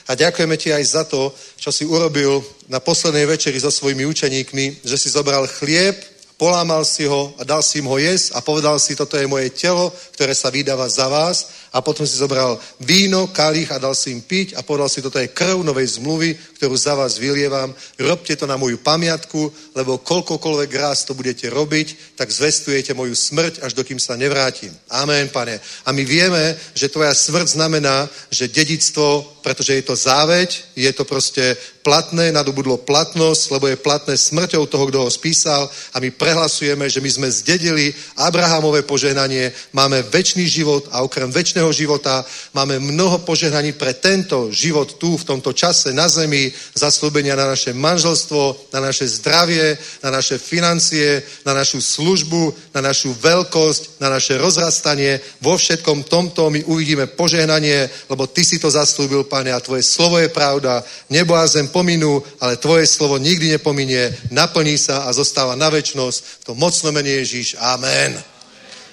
[0.06, 2.38] A ďakujeme ti aj za to, čo si urobil
[2.70, 5.98] na poslednej večeri so svojimi učeníkmi, že si zobral chlieb,
[6.38, 9.50] polámal si ho a dal si im ho jesť a povedal si, toto je moje
[9.50, 14.08] telo, ktoré sa vydáva za vás a potom si zobral víno, kalich a dal si
[14.08, 17.68] im piť a povedal si, toto je krv novej zmluvy, ktorú za vás vylievam.
[18.00, 23.60] Robte to na moju pamiatku, lebo koľkokoľvek raz to budete robiť, tak zvestujete moju smrť,
[23.60, 24.72] až dokým sa nevrátim.
[24.88, 25.60] Amen, pane.
[25.84, 31.04] A my vieme, že tvoja smrť znamená, že dedictvo, pretože je to záveď, je to
[31.04, 36.90] proste platné, nadobudlo platnosť, lebo je platné smrťou toho, kto ho spísal a my prehlasujeme,
[36.90, 42.24] že my sme zdedili Abrahamové požehnanie, máme väčší život a okrem väčšného života
[42.54, 47.72] máme mnoho požehnaní pre tento život tu, v tomto čase na zemi, zaslúbenia na naše
[47.72, 54.38] manželstvo, na naše zdravie, na naše financie, na našu službu, na našu veľkosť, na naše
[54.38, 55.20] rozrastanie.
[55.40, 60.18] Vo všetkom tomto my uvidíme požehnanie, lebo ty si to zaslúbil, pane, a tvoje slovo
[60.18, 60.84] je pravda.
[61.10, 66.18] Nebo a zem pominú, ale tvoje slovo nikdy nepominie, naplní sa a zostáva na väčnosť.
[66.42, 67.56] V tom mocno mene Ježíš.
[67.60, 68.16] Amen.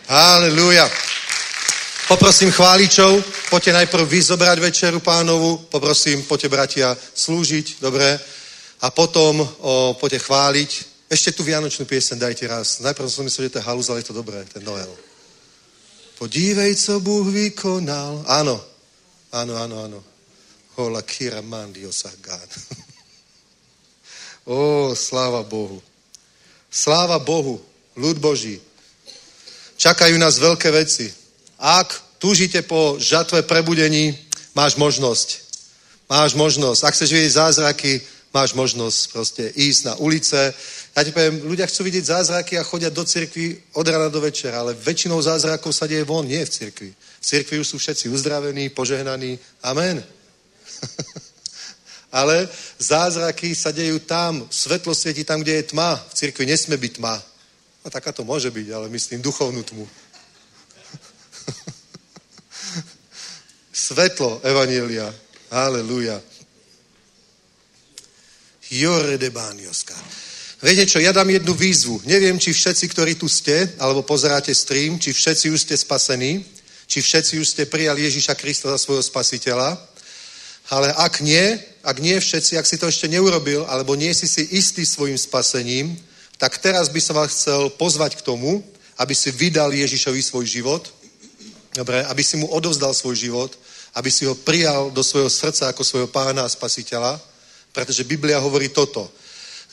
[0.07, 0.89] Halleluja.
[2.13, 8.05] Poprosím chváličov, poďte najprv vyzobrať večeru pánovu, poprosím, poďte bratia slúžiť, dobre,
[8.85, 10.69] a potom o, poďte chváliť.
[11.09, 12.85] Ešte tú vianočnú piesen dajte raz.
[12.85, 14.93] Najprv som myslel, že to je haluz, ale je to dobré, ten Noel.
[16.21, 18.21] Podívej, co Bůh vykonal.
[18.29, 18.61] Áno,
[19.33, 19.99] áno, áno, áno.
[20.77, 22.45] Hola kira mandio sagan.
[24.45, 25.81] Ó, sláva Bohu.
[26.69, 27.57] Sláva Bohu,
[27.97, 28.61] ľud Boží.
[29.81, 31.22] Čakajú nás veľké veci.
[31.63, 34.11] Ak túžite po žatve prebudení,
[34.51, 35.39] máš možnosť.
[36.11, 36.83] Máš možnosť.
[36.83, 38.03] Ak chceš vidieť zázraky,
[38.35, 40.51] máš možnosť proste ísť na ulice.
[40.91, 44.59] Ja ti poviem, ľudia chcú vidieť zázraky a chodia do cirkvi od rana do večera,
[44.59, 46.91] ale väčšinou zázrakov sa deje von, nie v cirkvi.
[46.91, 49.39] V cirkvi už sú všetci uzdravení, požehnaní.
[49.63, 50.03] Amen.
[52.13, 52.45] Ale
[52.77, 55.97] zázraky sa dejú tam, svetlo svieti tam, kde je tma.
[55.97, 57.15] V cirkvi nesme byť tma.
[57.83, 59.89] A taká to môže byť, ale myslím duchovnú tmu.
[63.73, 65.09] Svetlo Evanielia.
[65.49, 66.21] Halleluja.
[68.69, 69.97] Jore de Bánioska.
[70.61, 72.05] Viete čo, ja dám jednu výzvu.
[72.05, 76.45] Neviem, či všetci, ktorí tu ste, alebo pozeráte stream, či všetci už ste spasení,
[76.85, 79.75] či všetci už ste prijali Ježíša Krista za svojho spasiteľa.
[80.69, 84.53] Ale ak nie, ak nie všetci, ak si to ešte neurobil, alebo nie si si
[84.53, 85.97] istý svojim spasením,
[86.37, 88.61] tak teraz by som vás chcel pozvať k tomu,
[89.01, 90.93] aby si vydal Ježišovi svoj život,
[91.73, 93.51] dobre, aby si mu odovzdal svoj život,
[93.93, 97.21] aby si ho prijal do svojho srdca ako svojho pána a spasiteľa,
[97.73, 99.09] pretože Biblia hovorí toto,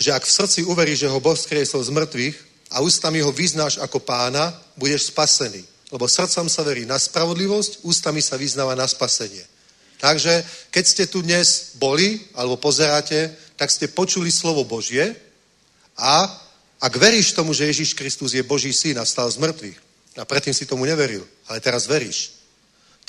[0.00, 2.36] že ak v srdci uveríš, že ho Boh skriesol z mŕtvych
[2.72, 5.60] a ústami ho vyznáš ako pána, budeš spasený.
[5.92, 9.44] Lebo srdcom sa verí na spravodlivosť, ústami sa vyznáva na spasenie.
[10.00, 10.32] Takže
[10.72, 15.12] keď ste tu dnes boli, alebo pozeráte, tak ste počuli slovo Božie
[16.00, 16.24] a
[16.80, 19.78] ak veríš tomu, že Ježíš Kristus je Boží syn a stal z mŕtvych,
[20.16, 22.39] a predtým si tomu neveril, ale teraz veríš,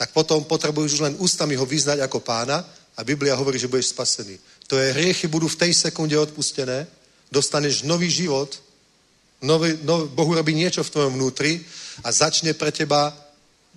[0.02, 2.66] tak potom potrebuješ už len ústami ho vyznať ako pána
[2.98, 4.34] a Biblia hovorí, že budeš spasený.
[4.66, 6.90] Tvoje hriechy budú v tej sekunde odpustené,
[7.30, 8.50] dostaneš nový život,
[9.46, 11.62] nový, nov, Boh urobí niečo v tvojom vnútri
[12.02, 13.14] a začne pre teba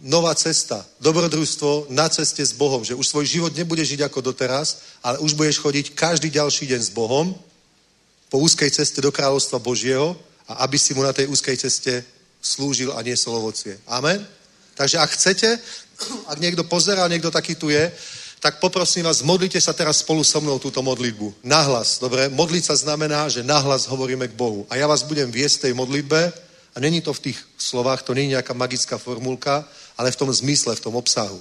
[0.00, 4.96] nová cesta, dobrodružstvo na ceste s Bohom, že už svoj život nebude žiť ako doteraz,
[5.04, 7.36] ale už budeš chodiť každý ďalší deň s Bohom
[8.32, 10.16] po úzkej ceste do kráľovstva Božieho
[10.48, 12.00] a aby si mu na tej úzkej ceste
[12.40, 13.76] slúžil a niesol ovocie.
[13.84, 14.24] Amen?
[14.74, 15.48] Takže ak chcete,
[16.26, 17.92] ak niekto pozerá, niekto taký tu je,
[18.44, 21.40] tak poprosím vás, modlite sa teraz spolu so mnou túto modlitbu.
[21.48, 22.28] Nahlas, dobre?
[22.28, 24.68] Modliť sa znamená, že nahlas hovoríme k Bohu.
[24.68, 26.20] A ja vás budem viesť tej modlitbe
[26.74, 29.64] a není to v tých slovách, to není nejaká magická formulka,
[29.96, 31.40] ale v tom zmysle, v tom obsahu,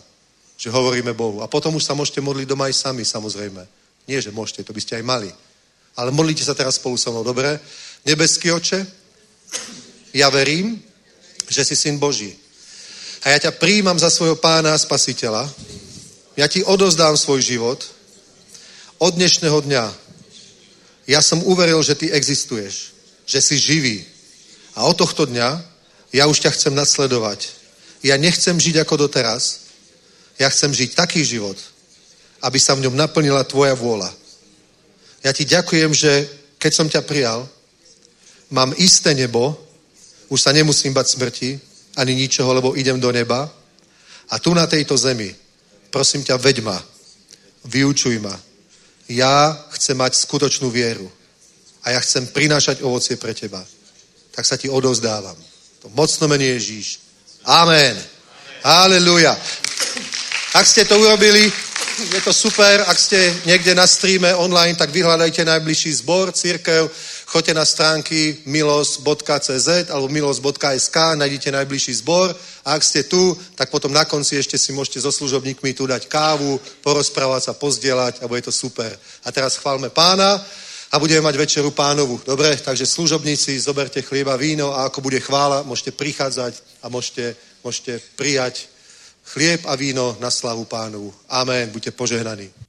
[0.56, 1.44] že hovoríme Bohu.
[1.44, 3.68] A potom už sa môžete modliť doma aj sami, samozrejme.
[4.08, 5.32] Nie, že môžete, to by ste aj mali.
[6.00, 7.60] Ale modlite sa teraz spolu so mnou, dobre?
[8.08, 8.80] Nebeský oče,
[10.16, 10.80] ja verím,
[11.52, 12.43] že si syn Boží.
[13.24, 15.48] A ja ťa príjmam za svojho pána a spasiteľa.
[16.36, 17.80] Ja ti odozdám svoj život.
[19.00, 19.86] Od dnešného dňa
[21.08, 22.92] ja som uveril, že ty existuješ,
[23.24, 24.04] že si živý.
[24.76, 25.50] A od tohto dňa
[26.12, 27.48] ja už ťa chcem nasledovať.
[28.04, 29.72] Ja nechcem žiť ako doteraz.
[30.36, 31.56] Ja chcem žiť taký život,
[32.44, 34.12] aby sa v ňom naplnila tvoja vôľa.
[35.24, 36.28] Ja ti ďakujem, že
[36.60, 37.48] keď som ťa prijal,
[38.52, 39.56] mám isté nebo,
[40.28, 43.50] už sa nemusím bať smrti, ani ničoho, lebo idem do neba.
[44.30, 45.36] A tu na tejto zemi,
[45.90, 46.78] prosím ťa, veď ma,
[47.66, 48.34] vyučuj ma.
[49.10, 51.12] Ja chcem mať skutočnú vieru
[51.84, 53.62] a ja chcem prinášať ovocie pre teba.
[54.32, 55.36] Tak sa ti odozdávam.
[55.84, 57.00] To mocno mení Ježíš.
[57.46, 57.94] Amen.
[58.64, 59.36] Halleluja.
[60.56, 61.52] Ak ste to urobili,
[62.00, 62.82] je to super.
[62.88, 66.90] Ak ste niekde na streame online, tak vyhľadajte najbližší zbor, církev,
[67.34, 72.30] choďte na stránky milos.cz alebo milos.sk, nájdete najbližší zbor
[72.62, 76.06] a ak ste tu, tak potom na konci ešte si môžete so služobníkmi tu dať
[76.06, 78.94] kávu, porozprávať sa, pozdielať a bude to super.
[79.26, 80.38] A teraz chválme pána
[80.94, 82.22] a budeme mať večeru pánovu.
[82.22, 87.34] Dobre, takže služobníci, zoberte chlieba, víno a ako bude chvála, môžete prichádzať a môžete,
[87.66, 88.70] môžete prijať
[89.26, 91.10] chlieb a víno na slavu pánovu.
[91.34, 92.63] Amen, buďte požehnaní.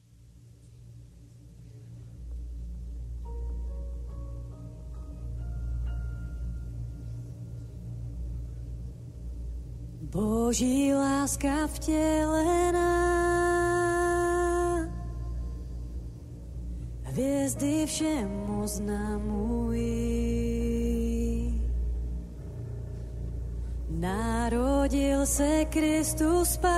[10.15, 12.95] Boží láska vtelená
[17.03, 19.85] hviezdy všem oznamují.
[23.91, 26.75] Narodil se Kristus Pán,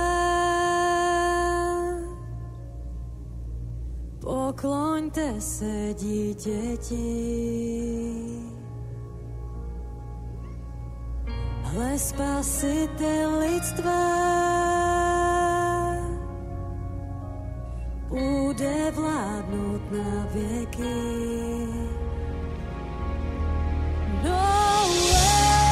[4.19, 6.97] pokloňte se dítěti.
[11.67, 13.99] Hle spasitel lidstva
[18.09, 20.95] bude vládnout na věky.
[24.23, 25.66] No člověka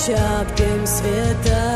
[0.00, 1.66] počátkem světa.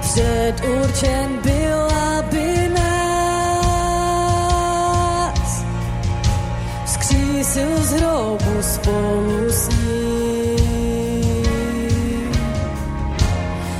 [0.00, 1.88] Předurčen byl,
[2.18, 4.04] aby nás
[6.84, 10.64] vzkřísil z hrobu spolu s ním.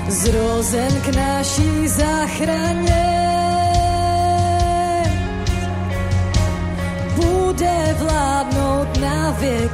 [0.08, 3.14] Zrozen k naší záchraně
[7.16, 9.73] bude vládnout na věky.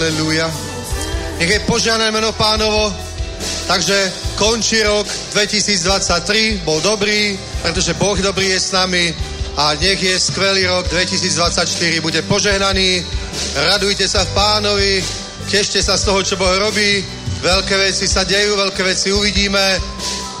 [0.00, 0.48] Halelúja.
[1.36, 2.88] Nech je požiadané meno pánovo.
[3.68, 5.04] Takže končí rok
[5.36, 9.12] 2023, bol dobrý, pretože Boh dobrý je s nami
[9.60, 13.04] a nech je skvelý rok 2024, bude požehnaný.
[13.76, 15.04] Radujte sa v pánovi,
[15.52, 17.04] tešte sa z toho, čo Boh robí.
[17.44, 19.76] Veľké veci sa dejú, veľké veci uvidíme.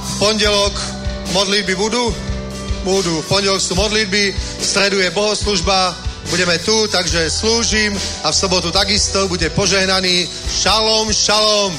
[0.00, 0.72] V pondelok
[1.36, 2.08] modlitby budú?
[2.80, 3.20] Budú.
[3.20, 8.70] V pondelok sú modlitby, v stredu je bohoslužba, budeme tu, takže slúžim a v sobotu
[8.70, 10.28] takisto bude požehnaný.
[10.62, 11.74] Šalom, šalom.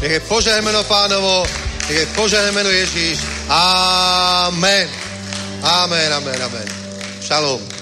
[0.00, 1.46] Nech je požehmeno pánovo,
[1.88, 3.18] nech je požehmeno Ježíš.
[3.48, 4.88] Amen.
[5.62, 6.68] Amen, amen, amen.
[7.24, 7.75] Šalom.